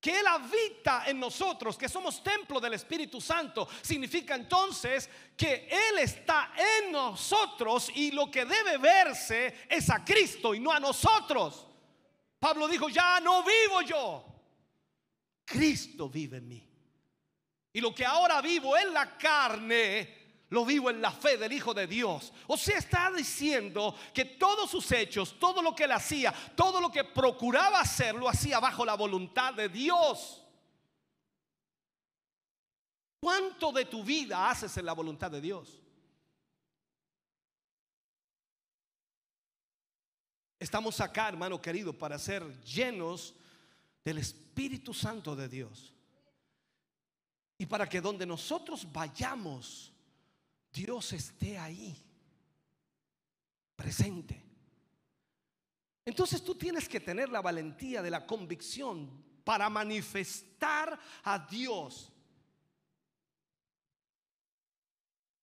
que 0.03 0.19
Él 0.19 0.27
habita 0.27 1.05
en 1.07 1.17
nosotros, 1.17 1.77
que 1.77 1.87
somos 1.87 2.21
templo 2.21 2.59
del 2.59 2.73
Espíritu 2.73 3.21
Santo, 3.21 3.69
significa 3.81 4.35
entonces 4.35 5.09
que 5.37 5.69
Él 5.71 5.99
está 5.99 6.51
en 6.57 6.91
nosotros 6.91 7.89
y 7.95 8.11
lo 8.11 8.29
que 8.29 8.43
debe 8.43 8.77
verse 8.79 9.65
es 9.69 9.89
a 9.89 10.03
Cristo 10.03 10.53
y 10.53 10.59
no 10.59 10.73
a 10.73 10.79
nosotros. 10.81 11.65
Pablo 12.37 12.67
dijo, 12.67 12.89
ya 12.89 13.21
no 13.21 13.45
vivo 13.45 13.81
yo, 13.83 14.25
Cristo 15.45 16.09
vive 16.09 16.35
en 16.35 16.49
mí. 16.49 16.69
Y 17.71 17.79
lo 17.79 17.95
que 17.95 18.05
ahora 18.05 18.41
vivo 18.41 18.75
en 18.75 18.93
la 18.93 19.17
carne, 19.17 20.22
lo 20.53 20.63
vivo 20.63 20.91
en 20.91 21.01
la 21.01 21.11
fe 21.11 21.35
del 21.35 21.51
Hijo 21.51 21.73
de 21.73 21.87
Dios. 21.87 22.31
O 22.45 22.55
sea, 22.55 22.77
está 22.77 23.11
diciendo 23.11 23.95
que 24.13 24.23
todos 24.23 24.69
sus 24.69 24.91
hechos, 24.91 25.39
todo 25.39 25.63
lo 25.63 25.73
que 25.73 25.85
él 25.85 25.91
hacía, 25.91 26.31
todo 26.55 26.79
lo 26.79 26.91
que 26.91 27.03
procuraba 27.03 27.79
hacer, 27.79 28.13
lo 28.13 28.29
hacía 28.29 28.59
bajo 28.59 28.85
la 28.85 28.93
voluntad 28.93 29.55
de 29.55 29.67
Dios. 29.67 30.43
¿Cuánto 33.19 33.71
de 33.71 33.85
tu 33.85 34.03
vida 34.03 34.47
haces 34.47 34.77
en 34.77 34.85
la 34.85 34.93
voluntad 34.93 35.31
de 35.31 35.41
Dios? 35.41 35.81
Estamos 40.59 41.01
acá, 41.01 41.29
hermano 41.29 41.59
querido, 41.59 41.97
para 41.97 42.19
ser 42.19 42.43
llenos 42.61 43.33
del 44.05 44.19
Espíritu 44.19 44.93
Santo 44.93 45.35
de 45.35 45.49
Dios. 45.49 45.95
Y 47.57 47.65
para 47.65 47.89
que 47.89 48.01
donde 48.01 48.27
nosotros 48.27 48.85
vayamos, 48.91 49.92
Dios 50.73 51.13
esté 51.13 51.57
ahí, 51.57 51.95
presente. 53.75 54.43
Entonces 56.03 56.43
tú 56.43 56.55
tienes 56.55 56.89
que 56.89 56.99
tener 56.99 57.29
la 57.29 57.41
valentía 57.41 58.01
de 58.01 58.09
la 58.09 58.25
convicción 58.25 59.23
para 59.43 59.69
manifestar 59.69 60.99
a 61.23 61.39
Dios. 61.39 62.11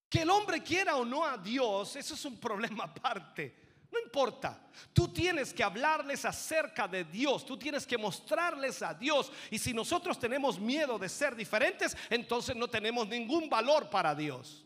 Que 0.09 0.23
el 0.23 0.29
hombre 0.29 0.61
quiera 0.61 0.97
o 0.97 1.05
no 1.05 1.25
a 1.25 1.37
Dios, 1.37 1.95
eso 1.95 2.13
es 2.13 2.25
un 2.25 2.37
problema 2.37 2.83
aparte. 2.95 3.61
No 3.89 3.99
importa. 3.99 4.69
Tú 4.93 5.09
tienes 5.09 5.53
que 5.53 5.63
hablarles 5.63 6.23
acerca 6.23 6.87
de 6.87 7.03
Dios. 7.03 7.45
Tú 7.45 7.57
tienes 7.57 7.85
que 7.85 7.97
mostrarles 7.97 8.81
a 8.81 8.93
Dios. 8.93 9.31
Y 9.49 9.59
si 9.59 9.73
nosotros 9.73 10.17
tenemos 10.17 10.59
miedo 10.59 10.97
de 10.97 11.09
ser 11.09 11.35
diferentes, 11.35 11.97
entonces 12.09 12.55
no 12.55 12.69
tenemos 12.69 13.07
ningún 13.07 13.49
valor 13.49 13.89
para 13.89 14.15
Dios. 14.15 14.65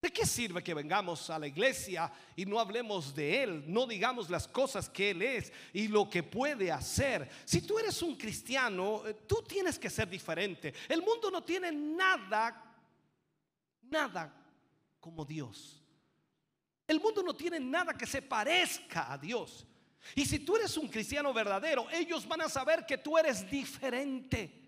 ¿De 0.00 0.10
qué 0.10 0.24
sirve 0.24 0.62
que 0.62 0.72
vengamos 0.72 1.28
a 1.28 1.38
la 1.38 1.46
iglesia 1.46 2.10
y 2.34 2.46
no 2.46 2.58
hablemos 2.58 3.14
de 3.14 3.42
Él? 3.42 3.64
No 3.66 3.86
digamos 3.86 4.30
las 4.30 4.48
cosas 4.48 4.88
que 4.88 5.10
Él 5.10 5.20
es 5.20 5.52
y 5.74 5.88
lo 5.88 6.08
que 6.08 6.22
puede 6.22 6.72
hacer. 6.72 7.28
Si 7.44 7.60
tú 7.60 7.78
eres 7.78 8.00
un 8.00 8.16
cristiano, 8.16 9.06
eh, 9.06 9.12
tú 9.26 9.44
tienes 9.46 9.78
que 9.78 9.90
ser 9.90 10.08
diferente. 10.08 10.72
El 10.88 11.02
mundo 11.02 11.30
no 11.30 11.44
tiene 11.44 11.70
nada, 11.70 12.78
nada 13.82 14.34
como 14.98 15.22
Dios. 15.26 15.82
El 16.86 16.98
mundo 16.98 17.22
no 17.22 17.36
tiene 17.36 17.60
nada 17.60 17.92
que 17.92 18.06
se 18.06 18.22
parezca 18.22 19.12
a 19.12 19.18
Dios. 19.18 19.66
Y 20.14 20.24
si 20.24 20.38
tú 20.38 20.56
eres 20.56 20.78
un 20.78 20.88
cristiano 20.88 21.30
verdadero, 21.34 21.86
ellos 21.90 22.26
van 22.26 22.40
a 22.40 22.48
saber 22.48 22.86
que 22.86 22.96
tú 22.96 23.18
eres 23.18 23.48
diferente. 23.50 24.59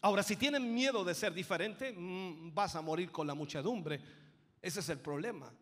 Ahora, 0.00 0.22
si 0.22 0.36
tienen 0.36 0.72
miedo 0.72 1.04
de 1.04 1.14
ser 1.14 1.32
diferente, 1.32 1.92
mm, 1.92 2.54
vas 2.54 2.76
a 2.76 2.82
morir 2.82 3.10
con 3.10 3.26
la 3.26 3.34
muchedumbre. 3.34 4.00
Ese 4.62 4.80
es 4.80 4.88
el 4.88 4.98
problema. 4.98 5.52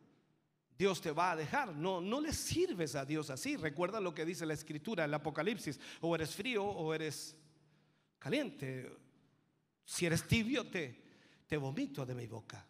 Dios 0.76 1.00
te 1.00 1.10
va 1.10 1.32
a 1.32 1.36
dejar. 1.36 1.74
No, 1.74 2.00
no 2.00 2.20
le 2.20 2.32
sirves 2.32 2.94
a 2.94 3.04
Dios 3.04 3.30
así. 3.30 3.56
Recuerda 3.56 4.00
lo 4.00 4.14
que 4.14 4.26
dice 4.26 4.44
la 4.44 4.54
escritura, 4.54 5.04
el 5.04 5.14
Apocalipsis. 5.14 5.80
O 6.02 6.14
eres 6.14 6.34
frío 6.34 6.64
o 6.64 6.92
eres 6.92 7.34
caliente. 8.18 8.94
Si 9.84 10.04
eres 10.04 10.26
tibio, 10.26 10.68
te, 10.68 11.02
te 11.46 11.56
vomito 11.56 12.04
de 12.04 12.14
mi 12.14 12.26
boca. 12.26 12.66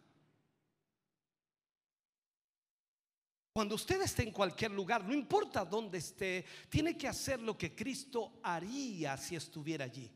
Cuando 3.53 3.75
usted 3.75 4.03
esté 4.03 4.23
en 4.23 4.33
cualquier 4.33 4.71
lugar, 4.71 5.03
no 5.03 5.15
importa 5.15 5.65
dónde 5.65 5.99
esté, 5.99 6.45
tiene 6.69 6.97
que 6.97 7.09
hacer 7.09 7.41
lo 7.41 7.57
que 7.57 7.75
Cristo 7.75 8.39
haría 8.43 9.17
si 9.17 9.35
estuviera 9.35 9.87
allí. 9.87 10.13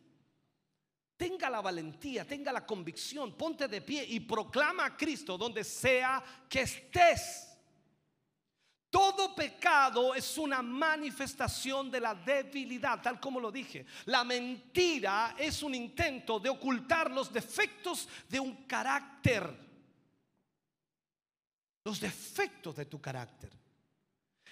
Tenga 1.21 1.51
la 1.51 1.61
valentía, 1.61 2.27
tenga 2.27 2.51
la 2.51 2.65
convicción, 2.65 3.35
ponte 3.35 3.69
de 3.69 3.83
pie 3.83 4.07
y 4.09 4.21
proclama 4.21 4.87
a 4.87 4.97
Cristo 4.97 5.37
donde 5.37 5.65
sea 5.65 6.25
que 6.49 6.63
estés. 6.63 7.47
Todo 8.89 9.35
pecado 9.35 10.15
es 10.15 10.39
una 10.39 10.63
manifestación 10.63 11.91
de 11.91 12.01
la 12.01 12.15
debilidad, 12.15 13.03
tal 13.03 13.21
como 13.21 13.39
lo 13.39 13.53
dije. 13.53 13.85
La 14.07 14.25
mentira 14.25 15.35
es 15.39 15.63
un 15.63 15.75
intento 15.75 16.41
de 16.41 16.49
ocultar 16.49 17.11
los 17.11 17.31
defectos 17.31 18.09
de 18.27 18.41
un 18.41 18.65
carácter. 18.65 19.55
Los 21.85 22.01
defectos 22.01 22.77
de 22.77 22.87
tu 22.87 22.99
carácter. 22.99 23.51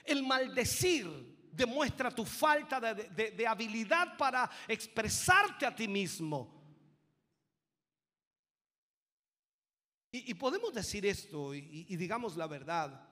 El 0.05 0.23
maldecir 0.23 1.07
demuestra 1.51 2.11
tu 2.11 2.27
falta 2.27 2.79
de, 2.79 3.47
habilidad 3.47 4.19
para 4.19 4.51
expresarte 4.69 5.65
a 5.65 5.75
ti 5.75 5.89
mismo. 5.89 6.58
Y, 10.11 10.33
podemos 10.35 10.73
decir 10.73 11.05
esto 11.05 11.55
y, 11.55 11.85
digamos 11.97 12.37
la 12.37 12.47
verdad. 12.47 13.07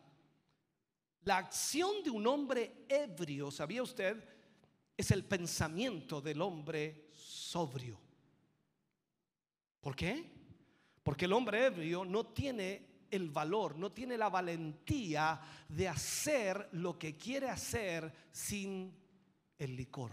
La 1.24 1.38
acción 1.38 2.02
de 2.02 2.10
un 2.10 2.26
hombre 2.26 2.86
ebrio, 2.88 3.50
¿sabía 3.50 3.82
usted? 3.82 4.22
Es 4.96 5.10
el 5.10 5.24
pensamiento 5.24 6.20
del 6.20 6.40
hombre 6.40 7.10
sobrio. 7.12 8.00
¿Por 9.80 9.94
qué? 9.94 10.24
Porque 11.02 11.26
el 11.26 11.32
hombre 11.32 11.66
ebrio 11.66 12.04
no 12.04 12.26
tiene 12.28 13.04
el 13.10 13.28
valor, 13.30 13.76
no 13.76 13.92
tiene 13.92 14.16
la 14.16 14.28
valentía 14.30 15.40
de 15.68 15.88
hacer 15.88 16.68
lo 16.72 16.98
que 16.98 17.16
quiere 17.16 17.50
hacer 17.50 18.10
sin 18.32 18.96
el 19.58 19.76
licor. 19.76 20.12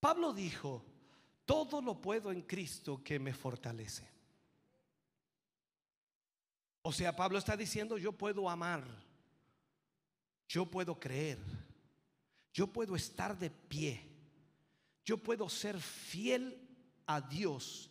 Pablo 0.00 0.32
dijo, 0.32 0.89
todo 1.50 1.82
lo 1.82 2.00
puedo 2.00 2.30
en 2.30 2.42
Cristo 2.42 3.02
que 3.02 3.18
me 3.18 3.34
fortalece. 3.34 4.08
O 6.82 6.92
sea, 6.92 7.16
Pablo 7.16 7.38
está 7.38 7.56
diciendo, 7.56 7.98
yo 7.98 8.12
puedo 8.12 8.48
amar, 8.48 8.84
yo 10.46 10.64
puedo 10.64 11.00
creer, 11.00 11.40
yo 12.54 12.68
puedo 12.68 12.94
estar 12.94 13.36
de 13.36 13.50
pie, 13.50 14.00
yo 15.04 15.18
puedo 15.18 15.48
ser 15.48 15.80
fiel 15.80 16.56
a 17.06 17.20
Dios 17.20 17.90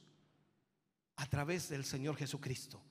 a 1.17 1.25
través 1.25 1.67
del 1.67 1.83
Señor 1.83 2.15
Jesucristo. 2.15 2.81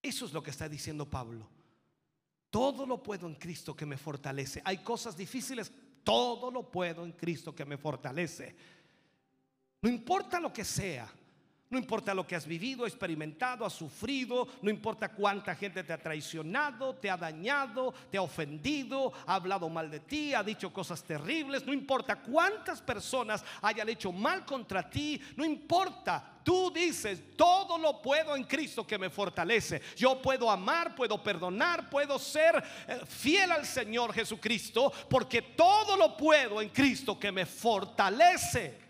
Eso 0.00 0.24
es 0.24 0.32
lo 0.32 0.42
que 0.42 0.52
está 0.52 0.70
diciendo 0.70 1.10
Pablo. 1.10 1.50
Todo 2.48 2.86
lo 2.86 3.02
puedo 3.02 3.26
en 3.26 3.34
Cristo 3.34 3.76
que 3.76 3.84
me 3.84 3.98
fortalece. 3.98 4.62
Hay 4.64 4.78
cosas 4.78 5.14
difíciles, 5.18 5.70
todo 6.02 6.50
lo 6.50 6.70
puedo 6.70 7.04
en 7.04 7.12
Cristo 7.12 7.54
que 7.54 7.66
me 7.66 7.76
fortalece. 7.76 8.75
No 9.86 9.92
importa 9.92 10.40
lo 10.40 10.52
que 10.52 10.64
sea. 10.64 11.08
No 11.70 11.78
importa 11.78 12.12
lo 12.12 12.26
que 12.26 12.34
has 12.34 12.44
vivido, 12.44 12.86
experimentado, 12.86 13.64
has 13.64 13.72
sufrido, 13.72 14.48
no 14.62 14.68
importa 14.68 15.10
cuánta 15.12 15.54
gente 15.54 15.84
te 15.84 15.92
ha 15.92 16.02
traicionado, 16.02 16.96
te 16.96 17.08
ha 17.08 17.16
dañado, 17.16 17.94
te 18.10 18.18
ha 18.18 18.22
ofendido, 18.22 19.12
ha 19.26 19.36
hablado 19.36 19.68
mal 19.68 19.88
de 19.88 20.00
ti, 20.00 20.34
ha 20.34 20.42
dicho 20.42 20.72
cosas 20.72 21.04
terribles, 21.04 21.64
no 21.64 21.72
importa 21.72 22.16
cuántas 22.16 22.82
personas 22.82 23.44
hayan 23.62 23.88
hecho 23.88 24.10
mal 24.10 24.44
contra 24.44 24.90
ti, 24.90 25.20
no 25.36 25.44
importa. 25.44 26.40
Tú 26.42 26.72
dices, 26.72 27.36
todo 27.36 27.78
lo 27.78 28.02
puedo 28.02 28.34
en 28.34 28.42
Cristo 28.42 28.84
que 28.84 28.98
me 28.98 29.10
fortalece. 29.10 29.82
Yo 29.96 30.20
puedo 30.20 30.50
amar, 30.50 30.96
puedo 30.96 31.22
perdonar, 31.22 31.88
puedo 31.88 32.18
ser 32.18 32.62
eh, 32.88 33.00
fiel 33.06 33.52
al 33.52 33.64
Señor 33.64 34.12
Jesucristo, 34.12 34.92
porque 35.08 35.42
todo 35.42 35.96
lo 35.96 36.16
puedo 36.16 36.60
en 36.60 36.70
Cristo 36.70 37.16
que 37.20 37.30
me 37.30 37.46
fortalece. 37.46 38.85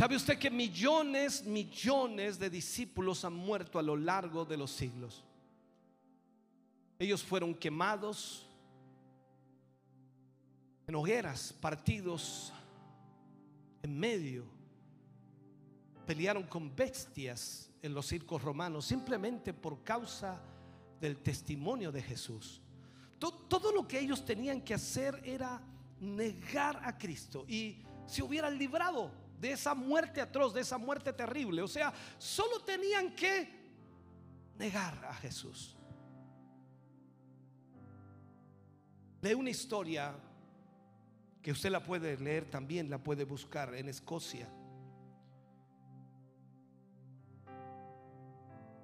¿Sabe 0.00 0.16
usted 0.16 0.38
que 0.38 0.50
millones, 0.50 1.44
millones 1.44 2.38
de 2.38 2.48
discípulos 2.48 3.22
han 3.26 3.34
muerto 3.34 3.78
a 3.78 3.82
lo 3.82 3.94
largo 3.94 4.46
de 4.46 4.56
los 4.56 4.70
siglos? 4.70 5.22
Ellos 6.98 7.22
fueron 7.22 7.54
quemados 7.54 8.48
en 10.86 10.94
hogueras, 10.94 11.52
partidos 11.52 12.50
en 13.82 14.00
medio. 14.00 14.46
Pelearon 16.06 16.44
con 16.44 16.74
bestias 16.74 17.70
en 17.82 17.92
los 17.92 18.06
circos 18.06 18.40
romanos 18.40 18.86
simplemente 18.86 19.52
por 19.52 19.84
causa 19.84 20.40
del 20.98 21.18
testimonio 21.18 21.92
de 21.92 22.00
Jesús. 22.00 22.62
Todo, 23.18 23.70
lo 23.70 23.86
que 23.86 23.98
ellos 23.98 24.24
tenían 24.24 24.62
que 24.62 24.72
hacer 24.72 25.20
era 25.22 25.60
negar 26.00 26.80
a 26.86 26.96
Cristo 26.96 27.44
y 27.46 27.82
se 28.06 28.22
hubieran 28.22 28.56
librado 28.56 29.19
de 29.40 29.52
esa 29.52 29.74
muerte 29.74 30.20
atroz, 30.20 30.52
de 30.52 30.60
esa 30.60 30.76
muerte 30.76 31.12
terrible. 31.12 31.62
O 31.62 31.68
sea, 31.68 31.92
solo 32.18 32.60
tenían 32.60 33.14
que 33.14 33.48
negar 34.58 35.04
a 35.06 35.14
Jesús. 35.14 35.76
Lee 39.22 39.34
una 39.34 39.50
historia 39.50 40.14
que 41.42 41.52
usted 41.52 41.70
la 41.70 41.82
puede 41.82 42.18
leer 42.18 42.50
también, 42.50 42.90
la 42.90 42.98
puede 42.98 43.24
buscar 43.24 43.74
en 43.74 43.88
Escocia. 43.88 44.46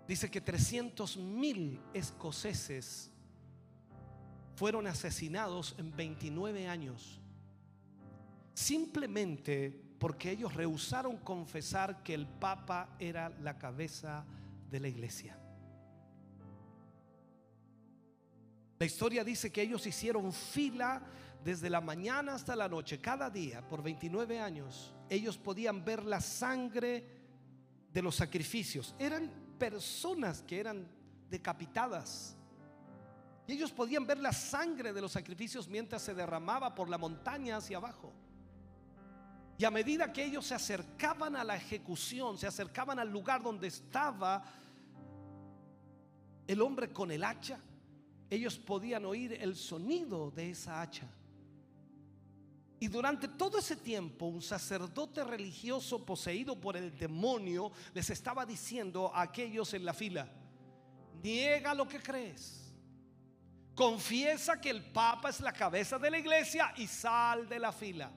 Dice 0.09 0.31
que 0.31 0.41
300 0.41 1.17
mil 1.17 1.81
escoceses 1.93 3.11
fueron 4.55 4.87
asesinados 4.87 5.75
en 5.79 5.95
29 5.95 6.69
años. 6.69 7.21
Simplemente 8.55 9.86
porque 9.99 10.31
ellos 10.31 10.55
rehusaron 10.55 11.17
confesar 11.19 12.03
que 12.03 12.15
el 12.15 12.27
Papa 12.27 12.97
era 12.99 13.31
la 13.41 13.59
cabeza 13.59 14.25
de 14.71 14.81
la 14.81 14.89
iglesia. 14.89 15.39
La 18.79 18.85
historia 18.85 19.25
dice 19.25 19.51
que 19.51 19.63
ellos 19.63 19.87
hicieron 19.87 20.33
fila 20.33 21.03
desde 21.43 21.71
la 21.71 21.81
mañana 21.81 22.35
hasta 22.35 22.55
la 22.55 22.69
noche, 22.69 23.01
cada 23.01 23.31
día, 23.31 23.67
por 23.67 23.83
29 23.83 24.39
años. 24.39 24.93
Ellos 25.09 25.39
podían 25.39 25.85
ver 25.85 26.05
la 26.05 26.21
sangre 26.21 27.07
de 27.93 28.03
los 28.03 28.17
sacrificios. 28.17 28.95
Eran 28.99 29.31
personas 29.59 30.43
que 30.43 30.61
eran 30.61 30.87
decapitadas. 31.31 32.37
Y 33.47 33.53
ellos 33.53 33.73
podían 33.73 34.07
ver 34.07 34.19
la 34.19 34.33
sangre 34.33 34.93
de 34.93 35.01
los 35.01 35.13
sacrificios 35.13 35.69
mientras 35.69 36.03
se 36.03 36.15
derramaba 36.15 36.75
por 36.75 36.91
la 36.91 36.99
montaña 36.99 37.57
hacia 37.57 37.79
abajo. 37.79 38.13
Y 39.59 39.65
a 39.65 39.71
medida 39.71 40.13
que 40.13 40.25
ellos 40.25 40.47
se 40.47 40.55
acercaban 40.55 41.35
a 41.35 41.45
la 41.45 41.57
ejecución, 41.57 42.37
se 42.37 42.47
acercaban 42.47 42.99
al 42.99 43.11
lugar 43.11 43.43
donde 43.43 43.69
estaba 43.69 44.45
el 46.47 46.61
hombre 46.61 46.93
con 46.93 47.11
el 47.11 47.25
hacha, 47.25 47.59
ellos 48.29 48.59
podían 48.59 49.05
oír 49.05 49.33
el 49.41 49.57
sonido 49.57 50.31
de 50.31 50.51
esa 50.51 50.83
hacha. 50.83 51.07
Y 52.79 52.89
durante 52.89 53.29
todo 53.29 53.59
ese 53.59 53.77
tiempo 53.77 54.27
un 54.27 54.43
sacerdote 54.43 55.25
religioso 55.25 56.05
poseído 56.05 56.61
por 56.61 56.77
el 56.77 56.97
demonio 56.99 57.73
les 57.95 58.11
estaba 58.11 58.45
diciendo 58.45 59.11
a 59.15 59.23
aquellos 59.23 59.73
en 59.73 59.85
la 59.85 59.95
fila, 59.95 60.29
niega 61.23 61.73
lo 61.73 61.89
que 61.89 62.03
crees. 62.03 62.75
Confiesa 63.75 64.61
que 64.61 64.71
el 64.71 64.85
Papa 64.85 65.31
es 65.31 65.41
la 65.41 65.53
cabeza 65.53 65.99
de 65.99 66.11
la 66.11 66.19
iglesia 66.19 66.75
y 66.77 66.87
sal 66.87 67.49
de 67.49 67.59
la 67.59 67.73
fila. 67.73 68.11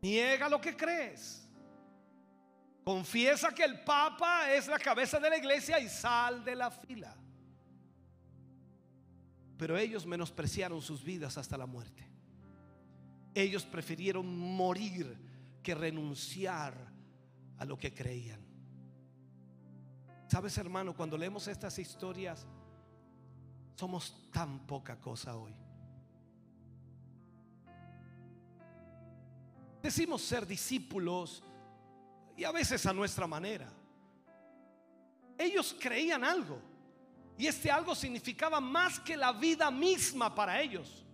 Niega 0.00 0.48
lo 0.48 0.60
que 0.60 0.76
crees. 0.76 1.44
Confiesa 2.84 3.54
que 3.54 3.64
el 3.64 3.80
Papa 3.80 4.52
es 4.52 4.66
la 4.66 4.78
cabeza 4.78 5.18
de 5.18 5.28
la 5.28 5.36
iglesia 5.36 5.78
y 5.78 5.88
sal 5.88 6.44
de 6.44 6.54
la 6.54 6.70
fila. 6.70 7.14
Pero 9.58 9.76
ellos 9.76 10.06
menospreciaron 10.06 10.80
sus 10.80 11.02
vidas 11.02 11.36
hasta 11.36 11.58
la 11.58 11.66
muerte. 11.66 12.08
Ellos 13.34 13.64
prefirieron 13.64 14.38
morir 14.38 15.18
que 15.62 15.74
renunciar 15.74 16.74
a 17.58 17.64
lo 17.64 17.76
que 17.76 17.92
creían. 17.92 18.40
Sabes, 20.28 20.56
hermano, 20.58 20.94
cuando 20.94 21.18
leemos 21.18 21.48
estas 21.48 21.78
historias, 21.78 22.46
somos 23.74 24.30
tan 24.30 24.66
poca 24.66 25.00
cosa 25.00 25.36
hoy. 25.36 25.54
Decimos 29.82 30.22
ser 30.22 30.46
discípulos 30.46 31.42
y 32.36 32.44
a 32.44 32.52
veces 32.52 32.84
a 32.86 32.92
nuestra 32.92 33.26
manera. 33.26 33.68
Ellos 35.36 35.76
creían 35.78 36.24
algo. 36.24 36.60
Y 37.36 37.46
este 37.46 37.70
algo 37.70 37.94
significaba 37.94 38.60
más 38.60 38.98
que 38.98 39.16
la 39.16 39.32
vida 39.32 39.70
misma 39.70 40.34
para 40.34 40.60
ellos. 40.60 41.04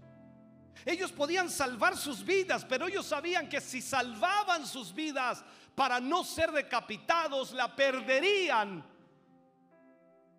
Ellos 0.86 1.12
podían 1.12 1.50
salvar 1.50 1.96
sus 1.96 2.24
vidas, 2.24 2.64
pero 2.64 2.86
ellos 2.86 3.06
sabían 3.06 3.48
que 3.48 3.60
si 3.60 3.80
salvaban 3.80 4.66
sus 4.66 4.94
vidas 4.94 5.44
para 5.74 6.00
no 6.00 6.24
ser 6.24 6.50
decapitados, 6.52 7.52
la 7.52 7.74
perderían 7.74 8.84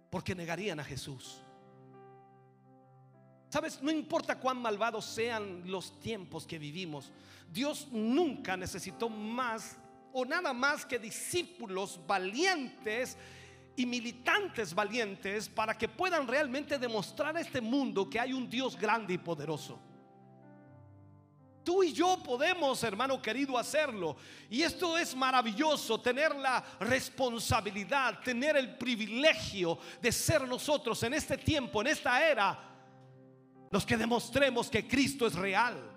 porque 0.09 0.33
negarían 0.33 0.79
a 0.79 0.83
Jesús. 0.83 1.41
Sabes, 3.49 3.81
no 3.81 3.91
importa 3.91 4.39
cuán 4.39 4.61
malvados 4.61 5.05
sean 5.05 5.63
los 5.69 5.99
tiempos 5.99 6.47
que 6.47 6.57
vivimos, 6.57 7.11
Dios 7.51 7.87
nunca 7.91 8.57
necesitó 8.57 9.09
más 9.09 9.77
o 10.13 10.25
nada 10.25 10.53
más 10.53 10.85
que 10.85 10.97
discípulos 10.97 11.99
valientes 12.07 13.17
y 13.75 13.85
militantes 13.85 14.73
valientes 14.73 15.49
para 15.49 15.77
que 15.77 15.89
puedan 15.89 16.27
realmente 16.27 16.79
demostrar 16.79 17.35
a 17.35 17.41
este 17.41 17.59
mundo 17.59 18.09
que 18.09 18.19
hay 18.19 18.31
un 18.31 18.49
Dios 18.49 18.77
grande 18.77 19.13
y 19.13 19.17
poderoso. 19.17 19.79
Tú 21.65 21.81
y 21.81 21.91
yo 21.91 22.21
podemos, 22.23 22.83
hermano 22.83 23.19
querido, 23.19 23.57
hacerlo. 23.57 24.15
Y 24.51 24.61
esto 24.61 24.97
es 24.99 25.15
maravilloso, 25.15 25.99
tener 25.99 26.35
la 26.35 26.63
responsabilidad, 26.79 28.19
tener 28.23 28.55
el 28.55 28.77
privilegio 28.77 29.79
de 29.99 30.11
ser 30.11 30.47
nosotros 30.47 31.01
en 31.01 31.15
este 31.15 31.37
tiempo, 31.37 31.81
en 31.81 31.87
esta 31.87 32.23
era, 32.23 32.57
los 33.71 33.83
que 33.83 33.97
demostremos 33.97 34.69
que 34.69 34.87
Cristo 34.87 35.25
es 35.25 35.33
real. 35.33 35.94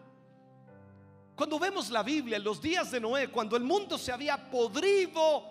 Cuando 1.39 1.57
vemos 1.57 1.89
la 1.91 2.03
Biblia 2.03 2.37
en 2.37 2.43
los 2.43 2.61
días 2.61 2.91
de 2.91 2.99
Noé, 2.99 3.29
cuando 3.29 3.57
el 3.57 3.63
mundo 3.63 3.97
se 3.97 4.11
había 4.11 4.51
podrido, 4.51 5.45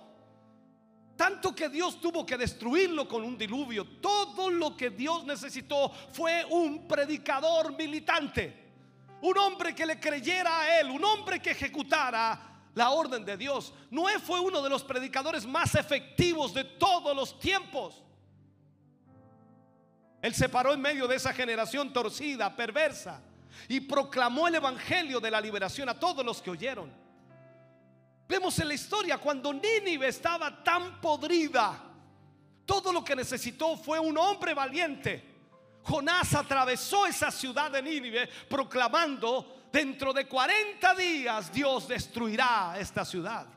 tanto 1.16 1.56
que 1.56 1.70
Dios 1.70 2.02
tuvo 2.02 2.26
que 2.26 2.36
destruirlo 2.36 3.08
con 3.08 3.24
un 3.24 3.38
diluvio. 3.38 3.86
Todo 4.02 4.50
lo 4.50 4.76
que 4.76 4.90
Dios 4.90 5.24
necesitó 5.24 5.90
fue 6.12 6.44
un 6.44 6.90
predicador 6.90 7.74
militante. 7.78 8.66
Un 9.22 9.38
hombre 9.38 9.74
que 9.74 9.86
le 9.86 9.98
creyera 9.98 10.60
a 10.60 10.82
él, 10.82 10.90
un 10.90 11.06
hombre 11.06 11.42
que 11.42 11.52
ejecutara 11.52 12.66
la 12.76 12.90
orden 12.90 13.24
de 13.24 13.38
Dios. 13.38 13.74
Noé 13.90 14.20
fue 14.20 14.42
uno 14.42 14.62
de 14.62 14.70
los 14.70 14.84
predicadores 14.84 15.46
más 15.46 15.74
efectivos 15.76 16.54
de 16.54 16.66
todos 16.66 17.16
los 17.16 17.40
tiempos. 17.40 18.04
Él 20.22 20.36
se 20.36 20.50
paró 20.50 20.74
en 20.74 20.82
medio 20.82 21.08
de 21.08 21.16
esa 21.16 21.32
generación 21.32 21.94
torcida, 21.94 22.54
perversa, 22.58 23.22
y 23.68 23.82
proclamó 23.82 24.48
el 24.48 24.56
evangelio 24.56 25.20
de 25.20 25.32
la 25.32 25.42
liberación 25.42 25.90
a 25.90 26.00
todos 26.00 26.26
los 26.26 26.42
que 26.42 26.52
oyeron. 26.52 26.92
Vemos 28.28 28.60
en 28.60 28.68
la 28.68 28.74
historia 28.74 29.18
cuando 29.18 29.54
Nínive 29.54 30.08
estaba 30.08 30.64
tan 30.64 31.00
podrida, 31.00 31.84
todo 32.66 32.92
lo 32.92 33.04
que 33.04 33.16
necesitó 33.16 33.78
fue 33.78 34.00
un 34.00 34.18
hombre 34.18 34.54
valiente. 34.54 35.36
Jonás 35.84 36.34
atravesó 36.34 37.06
esa 37.08 37.32
ciudad 37.32 37.72
de 37.72 37.82
Nínive 37.82 38.28
proclamando, 38.50 39.70
dentro 39.72 40.12
de 40.12 40.28
40 40.28 40.96
días 40.96 41.54
Dios 41.54 41.88
destruirá 41.88 42.76
esta 42.78 43.06
ciudad. 43.06 43.48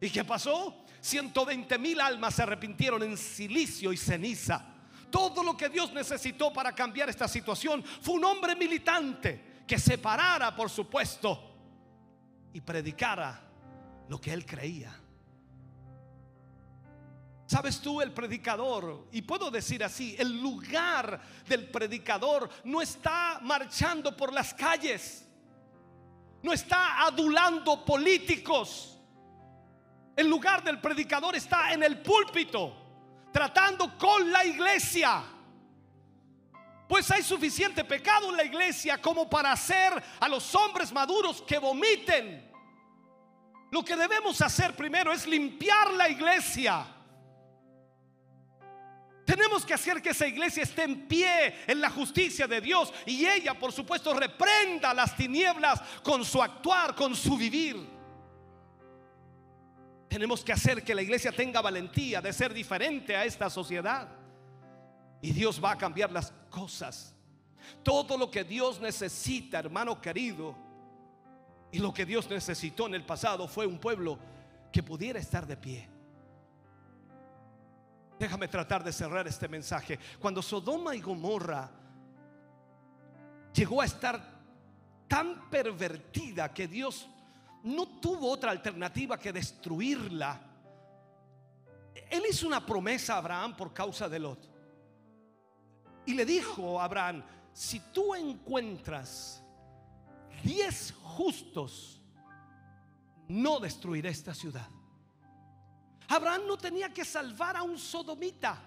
¿Y 0.00 0.10
qué 0.10 0.24
pasó? 0.24 0.84
120 1.00 1.78
mil 1.78 2.00
almas 2.00 2.34
se 2.36 2.42
arrepintieron 2.42 3.02
en 3.02 3.16
silicio 3.16 3.92
y 3.92 3.96
ceniza. 3.96 4.64
Todo 5.10 5.42
lo 5.42 5.56
que 5.56 5.68
Dios 5.68 5.92
necesitó 5.92 6.52
para 6.52 6.74
cambiar 6.74 7.08
esta 7.08 7.28
situación 7.28 7.82
fue 7.82 8.14
un 8.14 8.24
hombre 8.24 8.54
militante 8.54 9.62
que 9.66 9.78
se 9.78 9.98
parara, 9.98 10.54
por 10.54 10.70
supuesto, 10.70 11.54
y 12.52 12.60
predicara 12.60 13.40
lo 14.08 14.20
que 14.20 14.32
él 14.32 14.44
creía. 14.44 14.94
¿Sabes 17.46 17.80
tú 17.80 18.02
el 18.02 18.12
predicador? 18.12 19.08
Y 19.10 19.22
puedo 19.22 19.50
decir 19.50 19.82
así, 19.82 20.14
el 20.18 20.38
lugar 20.38 21.18
del 21.48 21.70
predicador 21.70 22.48
no 22.64 22.82
está 22.82 23.38
marchando 23.40 24.14
por 24.14 24.34
las 24.34 24.52
calles, 24.52 25.26
no 26.42 26.52
está 26.52 27.06
adulando 27.06 27.86
políticos. 27.86 28.98
El 30.14 30.28
lugar 30.28 30.62
del 30.62 30.78
predicador 30.78 31.36
está 31.36 31.72
en 31.72 31.82
el 31.82 32.02
púlpito, 32.02 32.87
tratando 33.32 33.96
con 33.98 34.30
la 34.30 34.44
iglesia. 34.44 35.22
Pues 36.88 37.10
hay 37.10 37.22
suficiente 37.22 37.84
pecado 37.84 38.30
en 38.30 38.36
la 38.36 38.44
iglesia 38.44 39.00
como 39.00 39.28
para 39.28 39.52
hacer 39.52 40.02
a 40.20 40.28
los 40.28 40.54
hombres 40.54 40.90
maduros 40.92 41.42
que 41.42 41.58
vomiten 41.58 42.48
lo 43.70 43.84
que 43.84 43.96
debemos 43.96 44.40
hacer 44.40 44.74
primero 44.74 45.12
es 45.12 45.26
limpiar 45.26 45.92
la 45.92 46.08
iglesia. 46.08 46.86
Tenemos 49.26 49.66
que 49.66 49.74
hacer 49.74 50.00
que 50.00 50.10
esa 50.10 50.26
iglesia 50.26 50.62
esté 50.62 50.84
en 50.84 51.06
pie 51.06 51.64
en 51.66 51.82
la 51.82 51.90
justicia 51.90 52.46
de 52.46 52.62
Dios 52.62 52.92
y 53.04 53.26
ella, 53.26 53.52
por 53.58 53.72
supuesto, 53.72 54.14
reprenda 54.14 54.94
las 54.94 55.14
tinieblas 55.14 55.82
con 56.02 56.24
su 56.24 56.42
actuar, 56.42 56.94
con 56.94 57.14
su 57.14 57.36
vivir. 57.36 57.97
Tenemos 60.08 60.42
que 60.42 60.52
hacer 60.52 60.82
que 60.82 60.94
la 60.94 61.02
iglesia 61.02 61.32
tenga 61.32 61.60
valentía 61.60 62.20
de 62.20 62.32
ser 62.32 62.54
diferente 62.54 63.14
a 63.14 63.24
esta 63.24 63.50
sociedad. 63.50 64.08
Y 65.20 65.32
Dios 65.32 65.62
va 65.62 65.72
a 65.72 65.78
cambiar 65.78 66.10
las 66.10 66.32
cosas. 66.50 67.14
Todo 67.82 68.16
lo 68.16 68.30
que 68.30 68.44
Dios 68.44 68.80
necesita, 68.80 69.58
hermano 69.58 70.00
querido, 70.00 70.56
y 71.70 71.78
lo 71.78 71.92
que 71.92 72.06
Dios 72.06 72.30
necesitó 72.30 72.86
en 72.86 72.94
el 72.94 73.04
pasado 73.04 73.46
fue 73.46 73.66
un 73.66 73.78
pueblo 73.78 74.18
que 74.72 74.82
pudiera 74.82 75.18
estar 75.18 75.46
de 75.46 75.56
pie. 75.56 75.88
Déjame 78.18 78.48
tratar 78.48 78.82
de 78.82 78.92
cerrar 78.92 79.28
este 79.28 79.48
mensaje. 79.48 79.98
Cuando 80.18 80.42
Sodoma 80.42 80.96
y 80.96 81.00
Gomorra 81.00 81.70
llegó 83.52 83.82
a 83.82 83.84
estar 83.84 84.38
tan 85.06 85.48
pervertida 85.50 86.52
que 86.52 86.66
Dios 86.66 87.08
no 87.68 87.86
tuvo 88.00 88.30
otra 88.30 88.50
alternativa 88.50 89.18
que 89.18 89.32
destruirla, 89.32 90.40
Él 92.10 92.22
hizo 92.28 92.46
una 92.46 92.64
promesa 92.64 93.14
a 93.14 93.18
Abraham 93.18 93.56
por 93.56 93.74
causa 93.74 94.08
de 94.08 94.18
Lot. 94.18 94.48
Y 96.06 96.14
le 96.14 96.24
dijo 96.24 96.80
a 96.80 96.84
Abraham, 96.84 97.22
si 97.52 97.80
tú 97.92 98.14
encuentras 98.14 99.42
diez 100.42 100.94
justos, 101.02 102.00
no 103.28 103.60
destruiré 103.60 104.08
esta 104.08 104.32
ciudad. 104.32 104.66
Abraham 106.08 106.42
no 106.46 106.56
tenía 106.56 106.92
que 106.92 107.04
salvar 107.04 107.54
a 107.56 107.62
un 107.62 107.78
sodomita. 107.78 108.58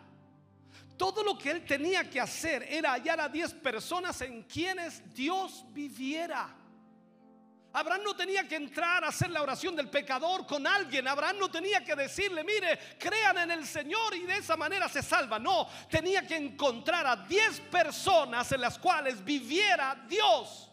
Todo 0.96 1.24
lo 1.24 1.36
que 1.36 1.50
él 1.50 1.66
tenía 1.66 2.08
que 2.08 2.20
hacer 2.20 2.62
era 2.70 2.92
hallar 2.92 3.20
a 3.20 3.30
diez 3.30 3.52
personas 3.52 4.22
en 4.22 4.44
quienes 4.44 5.12
Dios 5.16 5.66
viviera. 5.74 6.61
Abraham 7.74 8.02
no 8.04 8.14
tenía 8.16 8.46
que 8.48 8.58
entrar 8.58 9.04
a 9.04 9.08
hacer 9.08 9.30
la 9.30 9.42
oración 9.42 9.76
del 9.76 9.90
pecador 9.90 10.46
con 10.46 10.68
alguien. 10.68 11.08
Abraham 11.08 11.38
no 11.40 11.50
tenía 11.50 11.84
que 11.84 11.96
decirle, 11.96 12.44
mire, 12.44 12.78
crean 13.00 13.38
en 13.38 13.52
el 13.52 13.66
Señor 13.66 14.14
y 14.16 14.26
de 14.26 14.38
esa 14.38 14.58
manera 14.58 14.90
se 14.90 15.02
salva. 15.02 15.40
No, 15.40 15.68
tenía 15.90 16.28
que 16.28 16.36
encontrar 16.36 17.08
a 17.08 17.16
diez 17.16 17.62
personas 17.62 18.52
en 18.52 18.62
las 18.62 18.78
cuales 18.78 19.24
viviera 19.24 20.06
Dios. 20.08 20.70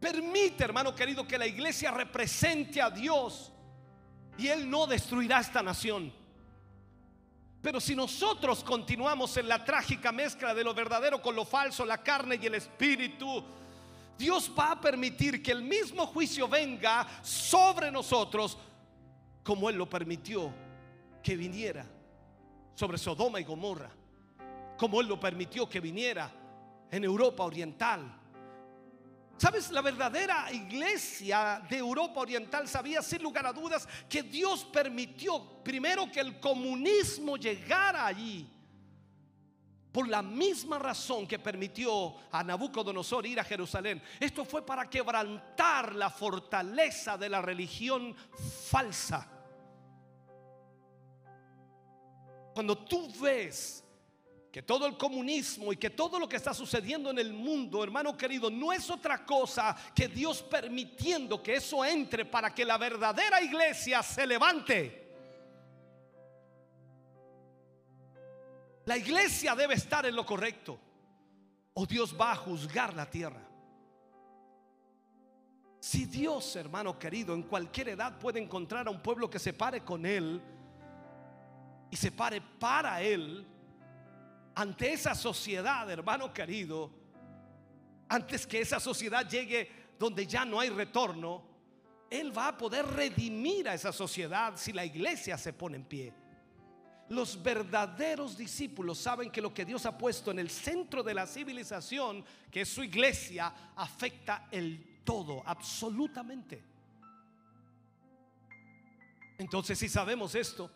Permite, 0.00 0.64
hermano 0.64 0.94
querido, 0.94 1.26
que 1.26 1.36
la 1.36 1.46
iglesia 1.46 1.90
represente 1.90 2.80
a 2.80 2.88
Dios 2.88 3.52
y 4.38 4.48
Él 4.48 4.70
no 4.70 4.86
destruirá 4.86 5.40
esta 5.40 5.62
nación. 5.62 6.14
Pero 7.60 7.80
si 7.80 7.94
nosotros 7.94 8.62
continuamos 8.62 9.36
en 9.36 9.48
la 9.48 9.64
trágica 9.64 10.12
mezcla 10.12 10.54
de 10.54 10.62
lo 10.62 10.74
verdadero 10.74 11.20
con 11.20 11.34
lo 11.34 11.44
falso, 11.44 11.84
la 11.84 11.98
carne 11.98 12.38
y 12.40 12.46
el 12.46 12.54
espíritu, 12.54 13.44
Dios 14.16 14.50
va 14.56 14.72
a 14.72 14.80
permitir 14.80 15.42
que 15.42 15.52
el 15.52 15.62
mismo 15.62 16.06
juicio 16.06 16.48
venga 16.48 17.06
sobre 17.22 17.90
nosotros 17.90 18.58
como 19.42 19.70
Él 19.70 19.76
lo 19.76 19.88
permitió 19.88 20.52
que 21.22 21.36
viniera 21.36 21.86
sobre 22.74 22.98
Sodoma 22.98 23.40
y 23.40 23.44
Gomorra, 23.44 23.90
como 24.76 25.00
Él 25.00 25.08
lo 25.08 25.18
permitió 25.18 25.68
que 25.68 25.80
viniera 25.80 26.30
en 26.90 27.02
Europa 27.02 27.42
Oriental. 27.42 28.17
¿Sabes? 29.38 29.70
La 29.70 29.80
verdadera 29.80 30.52
iglesia 30.52 31.62
de 31.70 31.78
Europa 31.78 32.20
Oriental 32.20 32.66
sabía 32.66 33.00
sin 33.02 33.22
lugar 33.22 33.46
a 33.46 33.52
dudas 33.52 33.88
que 34.08 34.24
Dios 34.24 34.64
permitió 34.64 35.62
primero 35.62 36.10
que 36.10 36.18
el 36.18 36.40
comunismo 36.40 37.36
llegara 37.36 38.04
allí 38.04 38.50
por 39.92 40.08
la 40.08 40.22
misma 40.22 40.78
razón 40.78 41.26
que 41.26 41.38
permitió 41.38 42.14
a 42.32 42.42
Nabucodonosor 42.42 43.26
ir 43.26 43.38
a 43.38 43.44
Jerusalén. 43.44 44.02
Esto 44.18 44.44
fue 44.44 44.66
para 44.66 44.90
quebrantar 44.90 45.94
la 45.94 46.10
fortaleza 46.10 47.16
de 47.16 47.28
la 47.28 47.40
religión 47.40 48.14
falsa. 48.68 49.26
Cuando 52.54 52.76
tú 52.78 53.08
ves 53.20 53.84
que 54.50 54.62
todo 54.62 54.86
el 54.86 54.96
comunismo 54.96 55.72
y 55.72 55.76
que 55.76 55.90
todo 55.90 56.18
lo 56.18 56.28
que 56.28 56.36
está 56.36 56.54
sucediendo 56.54 57.10
en 57.10 57.18
el 57.18 57.32
mundo, 57.32 57.84
hermano 57.84 58.16
querido, 58.16 58.50
no 58.50 58.72
es 58.72 58.88
otra 58.90 59.24
cosa 59.26 59.76
que 59.94 60.08
Dios 60.08 60.42
permitiendo 60.42 61.42
que 61.42 61.56
eso 61.56 61.84
entre 61.84 62.24
para 62.24 62.54
que 62.54 62.64
la 62.64 62.78
verdadera 62.78 63.42
iglesia 63.42 64.02
se 64.02 64.26
levante. 64.26 65.06
La 68.86 68.96
iglesia 68.96 69.54
debe 69.54 69.74
estar 69.74 70.06
en 70.06 70.16
lo 70.16 70.24
correcto 70.24 70.78
o 71.74 71.84
Dios 71.84 72.16
va 72.18 72.32
a 72.32 72.36
juzgar 72.36 72.94
la 72.94 73.08
tierra. 73.08 73.42
Si 75.78 76.06
Dios, 76.06 76.56
hermano 76.56 76.98
querido, 76.98 77.34
en 77.34 77.42
cualquier 77.42 77.90
edad 77.90 78.18
puede 78.18 78.40
encontrar 78.40 78.88
a 78.88 78.90
un 78.90 79.00
pueblo 79.00 79.28
que 79.28 79.38
se 79.38 79.52
pare 79.52 79.84
con 79.84 80.06
Él 80.06 80.40
y 81.90 81.96
se 81.96 82.10
pare 82.10 82.40
para 82.40 83.02
Él, 83.02 83.46
ante 84.58 84.92
esa 84.92 85.14
sociedad, 85.14 85.88
hermano 85.88 86.34
querido, 86.34 86.90
antes 88.08 88.44
que 88.44 88.60
esa 88.60 88.80
sociedad 88.80 89.24
llegue 89.28 89.70
donde 89.96 90.26
ya 90.26 90.44
no 90.44 90.58
hay 90.58 90.68
retorno, 90.68 91.44
Él 92.10 92.36
va 92.36 92.48
a 92.48 92.58
poder 92.58 92.84
redimir 92.84 93.68
a 93.68 93.74
esa 93.74 93.92
sociedad 93.92 94.54
si 94.56 94.72
la 94.72 94.84
iglesia 94.84 95.38
se 95.38 95.52
pone 95.52 95.76
en 95.76 95.84
pie. 95.84 96.12
Los 97.08 97.40
verdaderos 97.40 98.36
discípulos 98.36 98.98
saben 98.98 99.30
que 99.30 99.40
lo 99.40 99.54
que 99.54 99.64
Dios 99.64 99.86
ha 99.86 99.96
puesto 99.96 100.32
en 100.32 100.40
el 100.40 100.50
centro 100.50 101.04
de 101.04 101.14
la 101.14 101.28
civilización, 101.28 102.24
que 102.50 102.62
es 102.62 102.68
su 102.68 102.82
iglesia, 102.82 103.54
afecta 103.76 104.48
el 104.50 105.02
todo, 105.04 105.40
absolutamente. 105.46 106.64
Entonces, 109.38 109.78
si 109.78 109.88
sabemos 109.88 110.34
esto, 110.34 110.68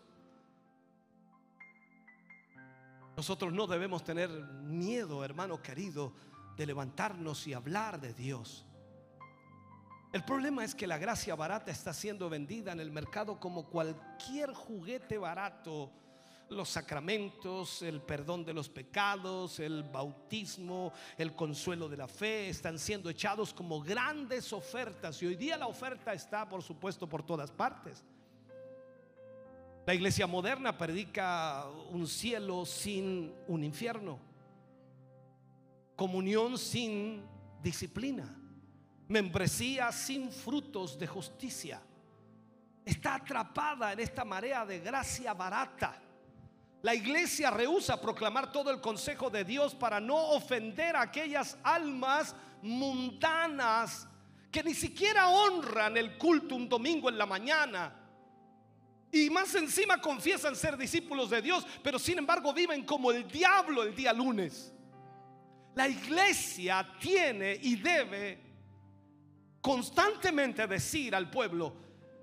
nosotros 3.15 3.53
no 3.53 3.67
debemos 3.67 4.03
tener 4.03 4.29
miedo, 4.29 5.23
hermano 5.23 5.61
querido, 5.61 6.13
de 6.57 6.65
levantarnos 6.65 7.47
y 7.47 7.53
hablar 7.53 7.99
de 7.99 8.13
Dios. 8.13 8.65
El 10.11 10.23
problema 10.23 10.63
es 10.63 10.75
que 10.75 10.85
la 10.85 10.97
gracia 10.97 11.35
barata 11.35 11.71
está 11.71 11.93
siendo 11.93 12.29
vendida 12.29 12.71
en 12.71 12.79
el 12.79 12.91
mercado 12.91 13.39
como 13.39 13.65
cualquier 13.65 14.53
juguete 14.53 15.17
barato 15.17 15.91
los 16.49 16.69
sacramentos, 16.69 17.81
el 17.81 18.01
perdón 18.01 18.45
de 18.45 18.53
los 18.53 18.69
pecados, 18.69 19.59
el 19.59 19.83
bautismo, 19.83 20.93
el 21.17 21.33
consuelo 21.33 21.89
de 21.89 21.97
la 21.97 22.07
fe, 22.07 22.49
están 22.49 22.79
siendo 22.79 23.09
echados 23.09 23.53
como 23.53 23.81
grandes 23.81 24.53
ofertas. 24.53 25.21
Y 25.21 25.27
hoy 25.27 25.35
día 25.35 25.57
la 25.57 25.67
oferta 25.67 26.13
está, 26.13 26.47
por 26.47 26.61
supuesto, 26.61 27.07
por 27.07 27.25
todas 27.25 27.51
partes. 27.51 28.03
La 29.85 29.93
iglesia 29.93 30.27
moderna 30.27 30.77
predica 30.77 31.65
un 31.91 32.07
cielo 32.07 32.65
sin 32.65 33.33
un 33.47 33.63
infierno, 33.63 34.19
comunión 35.95 36.57
sin 36.57 37.23
disciplina, 37.61 38.33
membresía 39.07 39.91
sin 39.91 40.31
frutos 40.31 40.97
de 40.97 41.07
justicia. 41.07 41.81
Está 42.85 43.15
atrapada 43.15 43.93
en 43.93 43.99
esta 43.99 44.23
marea 44.23 44.65
de 44.65 44.79
gracia 44.79 45.33
barata 45.33 46.03
la 46.83 46.93
iglesia 46.93 47.49
rehúsa 47.49 47.99
proclamar 47.99 48.51
todo 48.51 48.69
el 48.69 48.81
consejo 48.81 49.29
de 49.29 49.45
Dios 49.45 49.73
para 49.73 50.01
no 50.01 50.17
ofender 50.31 50.97
a 50.97 51.03
aquellas 51.03 51.57
almas 51.63 52.35
mundanas 52.61 54.05
que 54.51 54.61
ni 54.61 54.73
siquiera 54.73 55.29
honran 55.29 55.95
el 55.95 56.17
culto 56.17 56.55
un 56.55 56.67
domingo 56.67 57.07
en 57.07 57.17
la 57.17 57.25
mañana. 57.25 58.02
Y 59.13 59.29
más 59.29 59.53
encima 59.53 60.01
confiesan 60.01 60.55
ser 60.55 60.75
discípulos 60.75 61.29
de 61.29 61.39
Dios, 61.39 61.67
pero 61.83 61.99
sin 61.99 62.17
embargo 62.17 62.51
viven 62.51 62.83
como 62.83 63.11
el 63.11 63.27
diablo 63.27 63.83
el 63.83 63.95
día 63.95 64.11
lunes. 64.11 64.73
La 65.75 65.87
iglesia 65.87 66.95
tiene 66.99 67.59
y 67.61 67.75
debe 67.75 68.39
constantemente 69.61 70.65
decir 70.65 71.13
al 71.13 71.29
pueblo 71.29 71.75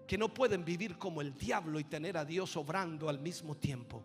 que 0.04 0.18
no 0.18 0.34
pueden 0.34 0.64
vivir 0.64 0.98
como 0.98 1.20
el 1.20 1.36
diablo 1.36 1.78
y 1.78 1.84
tener 1.84 2.16
a 2.16 2.24
Dios 2.24 2.56
obrando 2.56 3.08
al 3.08 3.20
mismo 3.20 3.56
tiempo. 3.56 4.04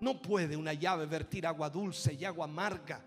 No 0.00 0.20
puede 0.20 0.56
una 0.56 0.72
llave 0.72 1.06
vertir 1.06 1.46
agua 1.46 1.70
dulce 1.70 2.14
y 2.14 2.24
agua 2.24 2.46
amarga. 2.46 3.00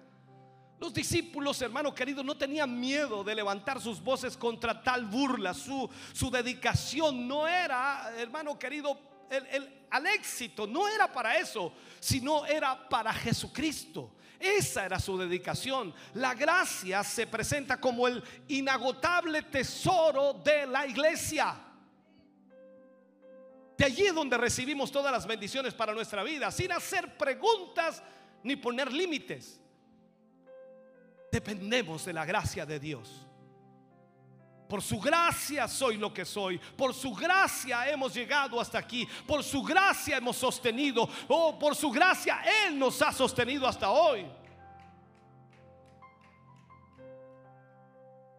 Los 0.80 0.94
discípulos, 0.94 1.62
hermano 1.62 1.94
querido, 1.94 2.24
no 2.24 2.38
tenían 2.38 2.80
miedo 2.80 3.24
de 3.24 3.36
levantar 3.36 3.82
sus 3.82 4.02
voces 4.02 4.38
contra 4.38 4.82
tal 4.82 5.06
burla. 5.06 5.54
Su, 5.54 5.90
dedicación 6.32 7.28
no 7.28 7.48
era, 7.48 8.14
hermano 8.18 8.58
querido, 8.58 8.98
el, 9.30 9.86
al 9.90 10.08
éxito, 10.08 10.66
no 10.66 10.88
era 10.88 11.12
para 11.12 11.38
eso, 11.38 11.74
sino 12.00 12.46
era 12.46 12.88
para 12.88 13.14
Jesucristo. 13.14 14.12
Esa 14.40 14.86
era 14.86 15.00
su 15.00 15.18
dedicación. 15.18 15.94
La 16.14 16.34
gracia 16.34 17.04
se 17.04 17.28
presenta 17.28 17.82
como 17.82 18.08
el 18.08 18.24
inagotable 18.48 19.44
tesoro 19.44 20.34
de 20.34 20.66
la 20.66 20.88
iglesia. 20.88 21.58
De 23.78 23.86
allí 23.86 24.08
es 24.08 24.16
donde 24.16 24.38
recibimos 24.38 24.94
todas 24.94 25.12
las 25.12 25.28
bendiciones 25.28 25.74
para 25.74 25.94
nuestra 25.94 26.24
vida, 26.24 26.52
sin 26.52 26.72
hacer 26.72 27.18
preguntas 27.18 28.02
ni 28.44 28.56
poner 28.56 28.94
límites. 28.94 29.60
Dependemos 31.32 32.06
de 32.06 32.14
la 32.14 32.26
gracia 32.26 32.66
de 32.66 32.80
Dios. 32.80 33.26
Por 34.70 34.84
su 34.84 35.00
gracia 35.00 35.68
soy 35.68 35.98
lo 35.98 36.14
que 36.14 36.24
soy. 36.26 36.60
Por 36.60 36.94
su 36.94 37.12
gracia 37.14 37.90
hemos 37.90 38.14
llegado 38.14 38.62
hasta 38.62 38.78
aquí. 38.78 39.08
Por 39.26 39.44
su 39.44 39.64
gracia 39.64 40.18
hemos 40.18 40.38
sostenido. 40.38 41.10
Oh, 41.28 41.58
por 41.58 41.76
su 41.76 41.90
gracia 41.90 42.42
Él 42.66 42.78
nos 42.78 43.02
ha 43.02 43.12
sostenido 43.12 43.68
hasta 43.68 43.90
hoy. 43.90 44.28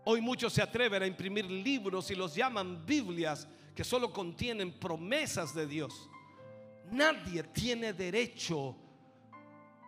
Hoy 0.05 0.21
muchos 0.21 0.53
se 0.53 0.63
atreven 0.63 1.03
a 1.03 1.07
imprimir 1.07 1.51
libros 1.51 2.11
y 2.11 2.15
los 2.15 2.35
llaman 2.35 2.87
Biblias 2.87 3.49
que 3.75 3.85
solo 3.85 4.13
contienen 4.13 4.79
promesas 4.79 5.55
de 5.55 5.67
Dios. 5.67 6.09
Nadie 6.91 7.43
tiene 7.43 7.93
derecho 7.93 8.77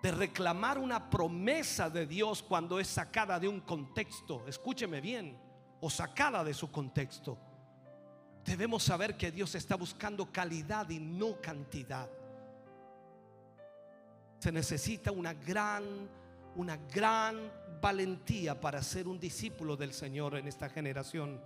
de 0.03 0.11
reclamar 0.11 0.79
una 0.79 1.09
promesa 1.09 1.89
de 1.89 2.07
Dios 2.07 2.43
cuando 2.43 2.81
es 2.81 2.89
sacada 2.89 3.39
de 3.39 3.47
un 3.47 3.61
contexto. 3.61 4.45
Escúcheme 4.49 5.01
bien, 5.01 5.39
o 5.81 5.89
sacada 5.89 6.43
de 6.43 6.53
su 6.53 6.71
contexto. 6.71 7.39
Debemos 8.45 8.83
saber 8.83 9.17
que 9.17 9.31
Dios 9.31 9.55
está 9.55 9.77
buscando 9.77 10.33
calidad 10.33 10.89
y 10.91 10.99
no 10.99 11.41
cantidad. 11.41 12.11
Se 14.41 14.51
necesita 14.51 15.13
una 15.13 15.35
gran, 15.35 15.85
una 16.57 16.77
gran 16.77 17.53
valentía 17.81 18.61
para 18.61 18.83
ser 18.83 19.07
un 19.07 19.21
discípulo 19.21 19.77
del 19.77 19.93
Señor 19.93 20.37
en 20.37 20.49
esta 20.49 20.69
generación 20.69 21.41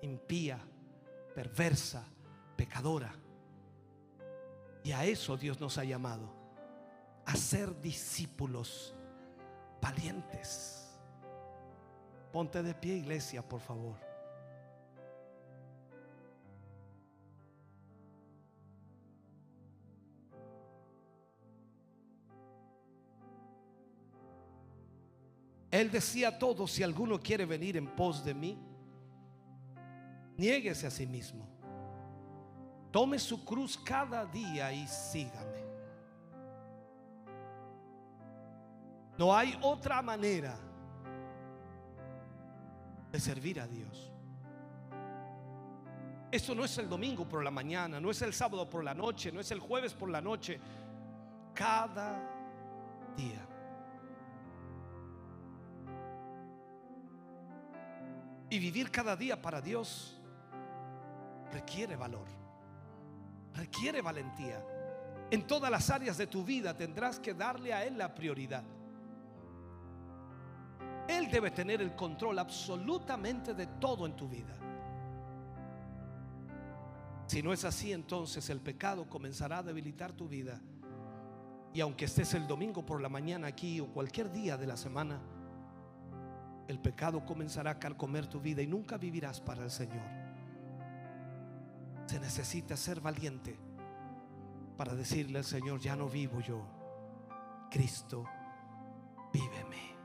impía 0.00 0.58
perversa, 1.34 2.04
pecadora. 2.56 3.14
Y 4.82 4.92
a 4.92 5.04
eso 5.04 5.36
Dios 5.36 5.60
nos 5.60 5.76
ha 5.76 5.84
llamado, 5.84 6.35
a 7.26 7.36
ser 7.36 7.78
discípulos 7.80 8.94
valientes. 9.82 10.98
Ponte 12.32 12.62
de 12.62 12.74
pie, 12.74 12.96
iglesia, 12.96 13.46
por 13.46 13.60
favor. 13.60 13.96
Él 25.70 25.90
decía 25.90 26.28
a 26.28 26.38
todos, 26.38 26.72
si 26.72 26.82
alguno 26.82 27.20
quiere 27.20 27.44
venir 27.44 27.76
en 27.76 27.86
pos 27.94 28.24
de 28.24 28.32
mí, 28.32 28.58
Niéguese 30.36 30.86
a 30.86 30.90
sí 30.90 31.06
mismo. 31.06 31.46
Tome 32.90 33.18
su 33.18 33.44
cruz 33.44 33.76
cada 33.76 34.24
día 34.26 34.72
y 34.72 34.86
sígame. 34.86 35.65
No 39.18 39.34
hay 39.34 39.58
otra 39.62 40.02
manera 40.02 40.56
de 43.10 43.20
servir 43.20 43.60
a 43.60 43.66
Dios. 43.66 44.12
Esto 46.30 46.54
no 46.54 46.64
es 46.64 46.76
el 46.78 46.88
domingo 46.88 47.26
por 47.26 47.42
la 47.42 47.50
mañana, 47.50 47.98
no 48.00 48.10
es 48.10 48.20
el 48.20 48.34
sábado 48.34 48.68
por 48.68 48.84
la 48.84 48.92
noche, 48.92 49.32
no 49.32 49.40
es 49.40 49.50
el 49.52 49.60
jueves 49.60 49.94
por 49.94 50.10
la 50.10 50.20
noche. 50.20 50.60
Cada 51.54 52.20
día. 53.16 53.46
Y 58.50 58.58
vivir 58.58 58.90
cada 58.90 59.16
día 59.16 59.40
para 59.40 59.60
Dios 59.60 60.20
requiere 61.52 61.96
valor, 61.96 62.26
requiere 63.54 64.02
valentía. 64.02 64.62
En 65.30 65.46
todas 65.46 65.70
las 65.70 65.88
áreas 65.90 66.18
de 66.18 66.26
tu 66.26 66.44
vida 66.44 66.76
tendrás 66.76 67.18
que 67.18 67.34
darle 67.34 67.72
a 67.72 67.84
Él 67.84 67.96
la 67.96 68.14
prioridad. 68.14 68.62
Él 71.08 71.30
debe 71.30 71.50
tener 71.50 71.80
el 71.80 71.94
control 71.94 72.38
absolutamente 72.38 73.54
de 73.54 73.66
todo 73.66 74.06
en 74.06 74.16
tu 74.16 74.28
vida. 74.28 74.54
Si 77.26 77.42
no 77.42 77.52
es 77.52 77.64
así, 77.64 77.92
entonces 77.92 78.48
el 78.50 78.60
pecado 78.60 79.08
comenzará 79.08 79.58
a 79.58 79.62
debilitar 79.62 80.12
tu 80.12 80.28
vida. 80.28 80.60
Y 81.74 81.80
aunque 81.80 82.06
estés 82.06 82.34
el 82.34 82.46
domingo 82.46 82.86
por 82.86 83.00
la 83.00 83.08
mañana 83.08 83.48
aquí 83.48 83.80
o 83.80 83.88
cualquier 83.88 84.32
día 84.32 84.56
de 84.56 84.66
la 84.66 84.76
semana, 84.76 85.20
el 86.68 86.78
pecado 86.78 87.24
comenzará 87.24 87.72
a 87.72 87.78
carcomer 87.78 88.26
tu 88.26 88.40
vida 88.40 88.62
y 88.62 88.66
nunca 88.66 88.96
vivirás 88.96 89.40
para 89.40 89.64
el 89.64 89.70
Señor. 89.70 90.06
Se 92.06 92.20
necesita 92.20 92.76
ser 92.76 93.00
valiente 93.00 93.58
para 94.76 94.94
decirle 94.94 95.38
al 95.38 95.44
Señor, 95.44 95.80
ya 95.80 95.96
no 95.96 96.08
vivo 96.08 96.40
yo, 96.40 96.62
Cristo, 97.70 98.24
víveme. 99.32 99.95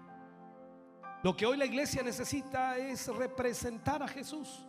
Lo 1.24 1.36
que 1.36 1.46
hoy 1.46 1.58
la 1.58 1.66
iglesia 1.66 2.02
necesita 2.02 2.78
es 2.78 3.08
representar 3.08 4.02
a 4.02 4.08
Jesús 4.08 4.66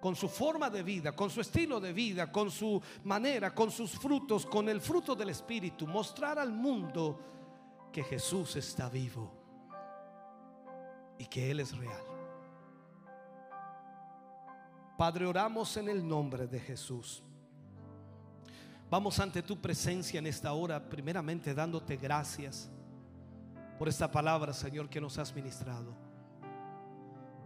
con 0.00 0.14
su 0.14 0.28
forma 0.28 0.70
de 0.70 0.84
vida, 0.84 1.16
con 1.16 1.28
su 1.28 1.40
estilo 1.40 1.80
de 1.80 1.92
vida, 1.92 2.30
con 2.30 2.50
su 2.50 2.80
manera, 3.02 3.52
con 3.52 3.72
sus 3.72 3.98
frutos, 3.98 4.46
con 4.46 4.68
el 4.68 4.80
fruto 4.80 5.16
del 5.16 5.30
Espíritu, 5.30 5.88
mostrar 5.88 6.38
al 6.38 6.52
mundo 6.52 7.18
que 7.92 8.04
Jesús 8.04 8.54
está 8.54 8.88
vivo 8.88 9.32
y 11.18 11.26
que 11.26 11.50
Él 11.50 11.58
es 11.58 11.76
real. 11.76 12.04
Padre, 14.96 15.26
oramos 15.26 15.76
en 15.76 15.88
el 15.88 16.06
nombre 16.06 16.46
de 16.46 16.60
Jesús. 16.60 17.24
Vamos 18.88 19.18
ante 19.18 19.42
tu 19.42 19.60
presencia 19.60 20.18
en 20.18 20.28
esta 20.28 20.52
hora, 20.52 20.88
primeramente 20.88 21.52
dándote 21.52 21.96
gracias 21.96 22.70
por 23.78 23.88
esta 23.88 24.10
palabra, 24.10 24.52
Señor, 24.52 24.88
que 24.88 25.00
nos 25.00 25.18
has 25.18 25.34
ministrado. 25.34 25.94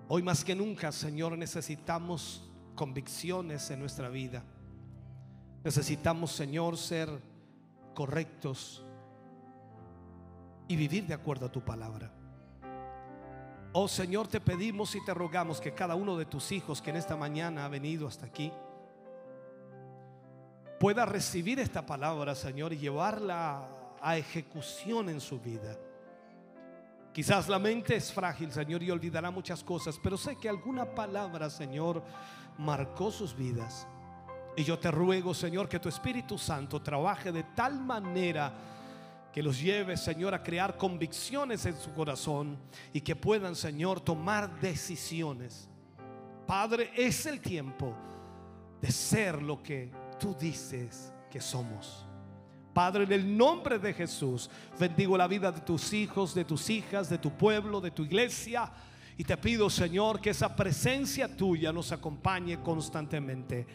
Hoy 0.08 0.22
más 0.22 0.44
que 0.44 0.54
nunca, 0.54 0.90
Señor, 0.90 1.36
necesitamos 1.36 2.50
convicciones 2.74 3.70
en 3.70 3.80
nuestra 3.80 4.08
vida. 4.08 4.42
Necesitamos, 5.62 6.32
Señor, 6.32 6.76
ser 6.76 7.08
correctos 7.94 8.84
y 10.68 10.76
vivir 10.76 11.06
de 11.06 11.14
acuerdo 11.14 11.46
a 11.46 11.52
tu 11.52 11.60
palabra. 11.60 12.10
Oh 13.74 13.88
Señor, 13.88 14.28
te 14.28 14.40
pedimos 14.40 14.94
y 14.96 15.04
te 15.04 15.14
rogamos 15.14 15.60
que 15.60 15.72
cada 15.72 15.94
uno 15.94 16.16
de 16.16 16.26
tus 16.26 16.52
hijos 16.52 16.82
que 16.82 16.90
en 16.90 16.96
esta 16.96 17.16
mañana 17.16 17.64
ha 17.64 17.68
venido 17.68 18.06
hasta 18.06 18.26
aquí 18.26 18.52
pueda 20.82 21.06
recibir 21.06 21.60
esta 21.60 21.86
palabra, 21.86 22.34
Señor, 22.34 22.72
y 22.72 22.78
llevarla 22.78 23.68
a 24.00 24.16
ejecución 24.16 25.08
en 25.08 25.20
su 25.20 25.38
vida. 25.38 25.78
Quizás 27.12 27.46
la 27.48 27.58
mente 27.58 27.94
es 27.96 28.10
frágil, 28.10 28.50
Señor, 28.50 28.82
y 28.82 28.90
olvidará 28.90 29.30
muchas 29.30 29.62
cosas, 29.62 30.00
pero 30.02 30.16
sé 30.16 30.36
que 30.36 30.48
alguna 30.48 30.86
palabra, 30.86 31.50
Señor, 31.50 32.02
marcó 32.56 33.10
sus 33.10 33.36
vidas. 33.36 33.86
Y 34.56 34.64
yo 34.64 34.78
te 34.78 34.90
ruego, 34.90 35.34
Señor, 35.34 35.68
que 35.68 35.78
tu 35.78 35.88
Espíritu 35.88 36.38
Santo 36.38 36.80
trabaje 36.80 37.30
de 37.30 37.42
tal 37.42 37.80
manera 37.80 38.52
que 39.32 39.42
los 39.42 39.60
lleve, 39.60 39.96
Señor, 39.96 40.34
a 40.34 40.42
crear 40.42 40.76
convicciones 40.76 41.64
en 41.66 41.76
su 41.76 41.92
corazón 41.92 42.58
y 42.92 43.00
que 43.00 43.16
puedan, 43.16 43.56
Señor, 43.56 44.00
tomar 44.00 44.60
decisiones. 44.60 45.68
Padre, 46.46 46.90
es 46.94 47.24
el 47.26 47.40
tiempo 47.40 47.94
de 48.80 48.90
ser 48.90 49.42
lo 49.42 49.62
que 49.62 49.90
tú 50.18 50.36
dices 50.38 51.12
que 51.30 51.40
somos. 51.40 52.06
Padre, 52.72 53.04
en 53.04 53.12
el 53.12 53.36
nombre 53.36 53.78
de 53.78 53.92
Jesús, 53.92 54.48
bendigo 54.78 55.16
la 55.16 55.26
vida 55.26 55.52
de 55.52 55.60
tus 55.60 55.92
hijos, 55.92 56.34
de 56.34 56.44
tus 56.44 56.70
hijas, 56.70 57.08
de 57.10 57.18
tu 57.18 57.30
pueblo, 57.30 57.80
de 57.80 57.90
tu 57.90 58.04
iglesia. 58.04 58.70
Y 59.18 59.24
te 59.24 59.36
pido, 59.36 59.68
Señor, 59.68 60.20
que 60.20 60.30
esa 60.30 60.56
presencia 60.56 61.36
tuya 61.36 61.72
nos 61.72 61.92
acompañe 61.92 62.60
constantemente. 62.60 63.66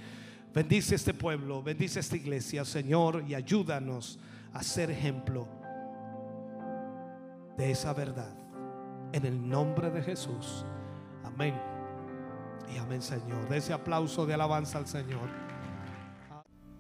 Bendice 0.54 0.96
este 0.96 1.14
pueblo, 1.14 1.62
bendice 1.62 2.00
esta 2.00 2.16
iglesia, 2.16 2.66
Señor, 2.66 3.24
y 3.28 3.36
ayúdanos 3.36 4.18
a 4.54 4.64
ser 4.64 4.90
ejemplo 4.90 5.48
de 7.58 7.72
esa 7.72 7.94
verdad. 7.94 8.34
En 9.14 9.26
el 9.26 9.48
nombre 9.48 9.92
de 9.92 10.02
Jesús. 10.02 10.66
Amén. 11.24 11.54
Y 12.74 12.78
amén, 12.78 13.02
Señor. 13.02 13.48
De 13.48 13.58
ese 13.58 13.74
aplauso 13.74 14.26
de 14.26 14.34
alabanza 14.34 14.80
al 14.80 14.88
Señor. 14.88 15.47